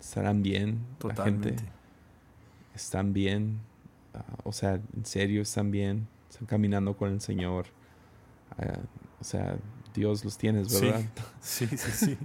estarán 0.00 0.42
bien 0.42 0.80
Totalmente. 0.98 1.50
la 1.50 1.56
gente 1.56 1.72
están 2.74 3.12
bien, 3.12 3.60
ah, 4.14 4.24
o 4.44 4.52
sea, 4.52 4.80
en 4.96 5.04
serio 5.04 5.42
están 5.42 5.70
bien, 5.70 6.08
están 6.28 6.46
caminando 6.46 6.96
con 6.96 7.12
el 7.12 7.20
Señor. 7.20 7.66
Ah, 8.58 8.78
o 9.20 9.24
sea, 9.24 9.56
Dios 9.94 10.24
los 10.24 10.36
tienes, 10.36 10.80
¿verdad? 10.80 11.02
Sí, 11.40 11.66
sí, 11.66 11.90
sí. 11.92 12.18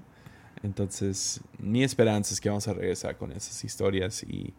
Entonces, 0.64 1.40
mi 1.58 1.84
esperanza 1.84 2.34
es 2.34 2.42
que 2.42 2.50
vamos 2.50 2.68
a 2.68 2.74
regresar 2.74 3.18
con 3.18 3.32
esas 3.32 3.64
historias 3.64 4.24
y 4.24 4.54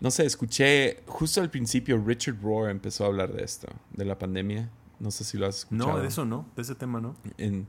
no 0.00 0.10
sé, 0.10 0.26
escuché 0.26 1.02
justo 1.06 1.40
al 1.40 1.48
principio 1.48 2.02
Richard 2.04 2.40
Rohr 2.42 2.70
empezó 2.70 3.04
a 3.04 3.06
hablar 3.06 3.32
de 3.32 3.44
esto, 3.44 3.68
de 3.92 4.04
la 4.04 4.18
pandemia. 4.18 4.68
No 4.98 5.10
sé 5.10 5.24
si 5.24 5.38
lo 5.38 5.46
has 5.46 5.58
escuchado. 5.58 5.92
No, 5.92 6.00
de 6.00 6.08
eso 6.08 6.24
no, 6.24 6.46
de 6.56 6.62
ese 6.62 6.74
tema 6.74 7.00
no. 7.00 7.14
En, 7.38 7.66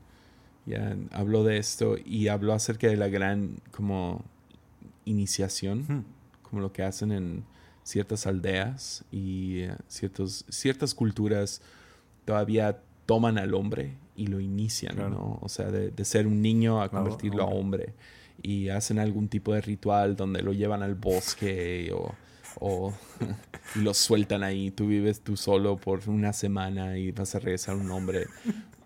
ya 0.65 0.97
habló 1.11 1.43
de 1.43 1.57
esto 1.57 1.95
y 2.03 2.27
habló 2.27 2.53
acerca 2.53 2.87
de 2.87 2.97
la 2.97 3.07
gran 3.07 3.61
como 3.71 4.25
iniciación 5.05 6.05
como 6.41 6.61
lo 6.61 6.71
que 6.71 6.83
hacen 6.83 7.11
en 7.11 7.43
ciertas 7.83 8.27
aldeas 8.27 9.03
y 9.11 9.61
eh, 9.61 9.75
ciertos, 9.87 10.45
ciertas 10.49 10.93
culturas 10.93 11.61
todavía 12.25 12.81
toman 13.05 13.37
al 13.37 13.53
hombre 13.53 13.97
y 14.15 14.27
lo 14.27 14.39
inician, 14.39 14.97
¿no? 14.97 15.39
O 15.41 15.49
sea, 15.49 15.71
de, 15.71 16.05
ser 16.05 16.27
un 16.27 16.41
niño 16.41 16.81
a 16.81 16.89
convertirlo 16.89 17.43
a 17.43 17.47
hombre. 17.47 17.93
Y 18.41 18.69
hacen 18.69 18.99
algún 18.99 19.27
tipo 19.29 19.53
de 19.53 19.61
ritual 19.61 20.15
donde 20.15 20.41
lo 20.41 20.53
llevan 20.53 20.83
al 20.83 20.95
bosque 20.95 21.91
o, 21.93 22.13
o 22.59 22.93
y 23.75 23.79
lo 23.79 23.93
sueltan 23.93 24.43
ahí. 24.43 24.71
Tú 24.71 24.87
vives 24.87 25.21
tú 25.21 25.37
solo 25.37 25.77
por 25.77 26.09
una 26.09 26.33
semana 26.33 26.97
y 26.97 27.11
vas 27.11 27.35
a 27.35 27.39
regresar 27.39 27.75
un 27.75 27.89
hombre. 27.91 28.27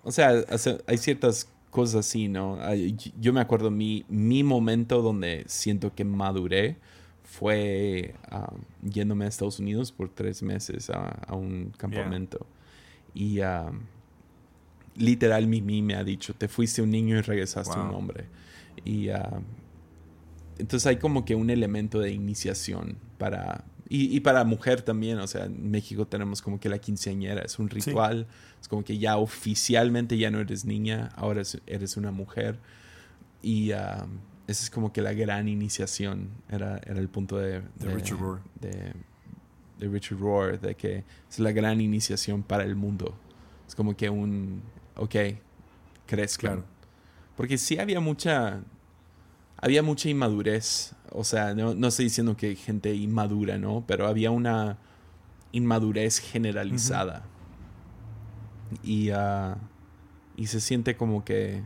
O 0.03 0.11
sea, 0.11 0.43
hay 0.86 0.97
ciertas 0.97 1.49
cosas 1.69 2.07
así, 2.07 2.28
¿no? 2.28 2.59
Yo 3.19 3.34
me 3.34 3.41
acuerdo 3.41 3.71
mi, 3.71 4.05
mi 4.09 4.43
momento 4.43 5.01
donde 5.01 5.43
siento 5.47 5.93
que 5.93 6.03
maduré 6.03 6.78
fue 7.23 8.15
um, 8.32 8.89
yéndome 8.89 9.25
a 9.25 9.28
Estados 9.28 9.59
Unidos 9.59 9.91
por 9.91 10.09
tres 10.09 10.41
meses 10.41 10.89
a, 10.89 11.36
un 11.36 11.73
campamento. 11.78 12.45
Y 13.13 13.41
um, 13.41 13.82
literal 14.97 15.47
Mimi 15.47 15.81
me 15.81 15.95
ha 15.95 16.03
dicho, 16.03 16.33
te 16.33 16.47
fuiste 16.47 16.81
un 16.81 16.91
niño 16.91 17.17
y 17.17 17.21
regresaste 17.21 17.79
un 17.79 17.93
hombre. 17.93 18.25
Y 18.83 19.09
um, 19.09 19.43
entonces 20.57 20.87
hay 20.87 20.97
como 20.97 21.25
que 21.25 21.35
un 21.35 21.49
elemento 21.49 21.99
de 21.99 22.11
iniciación 22.11 22.97
para... 23.17 23.63
Y, 23.89 24.19
para 24.19 24.43
mujer 24.43 24.81
también, 24.81 25.17
o 25.19 25.27
sea, 25.27 25.45
en 25.45 25.71
México 25.71 26.05
tenemos 26.05 26.41
como 26.41 26.59
que 26.59 26.67
la 26.67 26.77
quinceañera, 26.77 27.43
es 27.43 27.57
un 27.57 27.69
ritual, 27.69 28.27
es 28.59 28.67
como 28.67 28.83
que 28.83 28.97
ya 28.97 29.15
oficialmente 29.15 30.17
ya 30.17 30.29
no 30.29 30.41
eres 30.41 30.65
niña, 30.65 31.07
ahora 31.15 31.43
eres 31.67 31.95
una 31.95 32.11
mujer. 32.11 32.59
Y 33.41 33.71
esa 33.71 34.07
es 34.47 34.69
como 34.69 34.91
que 34.91 35.01
la 35.01 35.13
gran 35.13 35.47
iniciación, 35.47 36.31
era, 36.49 36.81
era 36.85 36.99
el 36.99 37.07
punto 37.07 37.37
de, 37.37 37.61
de, 37.75 37.93
Richard 37.93 38.19
Rohr. 38.19 38.41
De, 38.59 38.93
Richard 39.87 40.19
Rohr, 40.19 40.59
de 40.59 40.75
que 40.75 41.05
es 41.29 41.39
la 41.39 41.53
gran 41.53 41.79
iniciación 41.79 42.43
para 42.43 42.65
el 42.65 42.75
mundo. 42.75 43.15
Es 43.69 43.73
como 43.73 43.95
que 43.95 44.09
un, 44.09 44.63
ok, 44.97 45.15
crezcan. 46.05 46.53
Claro. 46.53 46.65
Porque 47.35 47.57
sí 47.57 47.77
había 47.79 47.99
mucha, 47.99 48.61
había 49.57 49.83
mucha 49.83 50.09
inmadurez. 50.09 50.93
O 51.11 51.23
sea, 51.23 51.53
no, 51.53 51.73
no 51.73 51.87
estoy 51.87 52.05
diciendo 52.05 52.35
que 52.35 52.55
gente 52.55 52.93
inmadura, 52.93 53.57
¿no? 53.57 53.83
Pero 53.87 54.07
había 54.07 54.31
una 54.31 54.77
inmadurez 55.51 56.19
generalizada. 56.19 57.23
y, 58.83 59.11
uh, 59.11 59.55
y 60.35 60.47
se 60.47 60.59
siente 60.59 60.97
como 60.97 61.23
que 61.23 61.63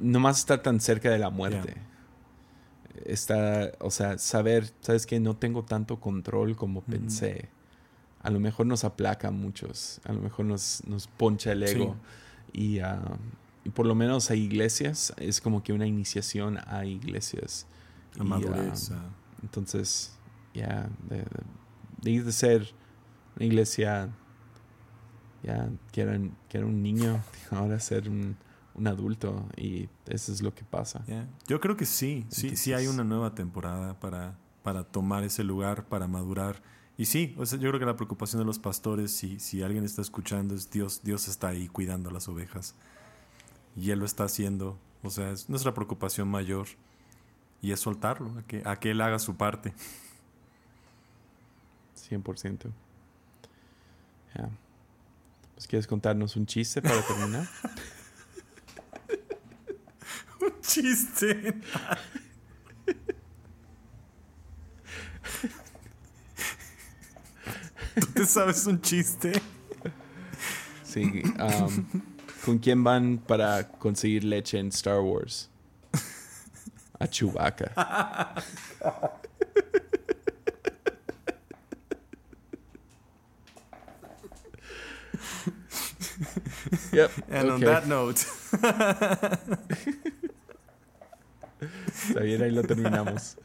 más 0.00 0.38
estar 0.38 0.62
tan 0.62 0.80
cerca 0.80 1.10
de 1.10 1.18
la 1.18 1.30
muerte. 1.30 1.76
Está, 3.04 3.72
o 3.80 3.90
sea, 3.90 4.18
saber, 4.18 4.72
sabes 4.80 5.06
que 5.06 5.20
no 5.20 5.36
tengo 5.36 5.64
tanto 5.64 6.00
control 6.00 6.56
como 6.56 6.82
pensé. 6.82 7.48
A 8.20 8.30
lo 8.30 8.40
mejor 8.40 8.66
nos 8.66 8.84
aplaca 8.84 9.28
a 9.28 9.30
muchos, 9.30 10.00
a 10.04 10.12
lo 10.12 10.20
mejor 10.20 10.46
nos, 10.46 10.82
nos 10.86 11.06
poncha 11.06 11.52
el 11.52 11.62
ego. 11.62 11.96
Y, 12.52 12.80
ah, 12.80 13.18
y, 13.64 13.70
por 13.70 13.86
lo 13.86 13.94
menos 13.94 14.30
hay 14.30 14.42
iglesias, 14.42 15.12
es 15.16 15.40
como 15.40 15.62
que 15.62 15.72
una 15.72 15.86
iniciación 15.86 16.58
a 16.66 16.84
iglesias. 16.84 17.66
A 18.18 18.24
madurez. 18.24 18.90
Ah, 18.90 19.10
entonces, 19.42 20.16
ya, 20.54 20.88
de, 21.08 21.24
de, 22.02 22.22
de, 22.22 22.32
ser 22.32 22.74
una 23.36 23.46
iglesia, 23.46 24.10
ya, 25.42 25.68
que 25.92 26.00
era, 26.00 26.18
que 26.48 26.58
era 26.58 26.66
un 26.66 26.82
niño, 26.82 27.22
ahora 27.50 27.78
ser 27.78 28.08
un 28.08 28.36
un 28.78 28.86
adulto 28.86 29.46
y 29.56 29.88
eso 30.06 30.32
es 30.32 30.40
lo 30.40 30.54
que 30.54 30.64
pasa. 30.64 31.04
Yo 31.46 31.60
creo 31.60 31.76
que 31.76 31.84
sí, 31.84 32.24
sí, 32.28 32.56
sí 32.56 32.72
hay 32.72 32.86
una 32.86 33.04
nueva 33.04 33.34
temporada 33.34 33.98
para, 33.98 34.38
para 34.62 34.84
tomar 34.84 35.24
ese 35.24 35.44
lugar, 35.44 35.86
para 35.86 36.06
madurar. 36.06 36.62
Y 36.98 37.06
sí, 37.06 37.34
o 37.38 37.46
sea, 37.46 37.60
yo 37.60 37.70
creo 37.70 37.78
que 37.78 37.86
la 37.86 37.94
preocupación 37.94 38.40
de 38.40 38.44
los 38.44 38.58
pastores, 38.58 39.12
si, 39.12 39.38
si 39.38 39.62
alguien 39.62 39.84
está 39.84 40.02
escuchando, 40.02 40.56
es 40.56 40.68
Dios, 40.68 41.00
Dios 41.04 41.28
está 41.28 41.48
ahí 41.48 41.68
cuidando 41.68 42.10
las 42.10 42.28
ovejas. 42.28 42.74
Y 43.76 43.92
Él 43.92 44.00
lo 44.00 44.04
está 44.04 44.24
haciendo. 44.24 44.76
O 45.04 45.10
sea, 45.10 45.30
es 45.30 45.48
nuestra 45.48 45.72
preocupación 45.72 46.28
mayor. 46.28 46.66
Y 47.62 47.70
es 47.70 47.78
soltarlo, 47.78 48.36
a 48.36 48.42
que, 48.42 48.62
a 48.64 48.80
que 48.80 48.90
Él 48.90 49.00
haga 49.00 49.20
su 49.20 49.36
parte. 49.36 49.72
100%. 52.10 52.72
Pues, 55.54 55.66
¿Quieres 55.68 55.86
contarnos 55.86 56.34
un 56.34 56.46
chiste 56.46 56.82
para 56.82 57.00
terminar? 57.02 57.48
chiste. 60.62 61.54
¿Tú 68.00 68.06
te 68.14 68.26
sabes 68.26 68.66
un 68.66 68.80
chiste? 68.80 69.32
Sí. 70.84 71.22
Um, 71.38 71.86
¿Con 72.44 72.58
quién 72.58 72.84
van 72.84 73.18
para 73.18 73.68
conseguir 73.68 74.24
leche 74.24 74.58
en 74.58 74.68
Star 74.68 75.00
Wars? 75.00 75.50
A 77.00 77.06
Chewbacca. 77.06 77.72
yep. 86.92 87.10
And 87.30 87.50
on 87.50 87.60
that 87.60 87.86
note. 87.86 88.24
Está 92.08 92.20
bien, 92.20 92.42
ahí 92.42 92.50
lo 92.50 92.62
terminamos. 92.62 93.36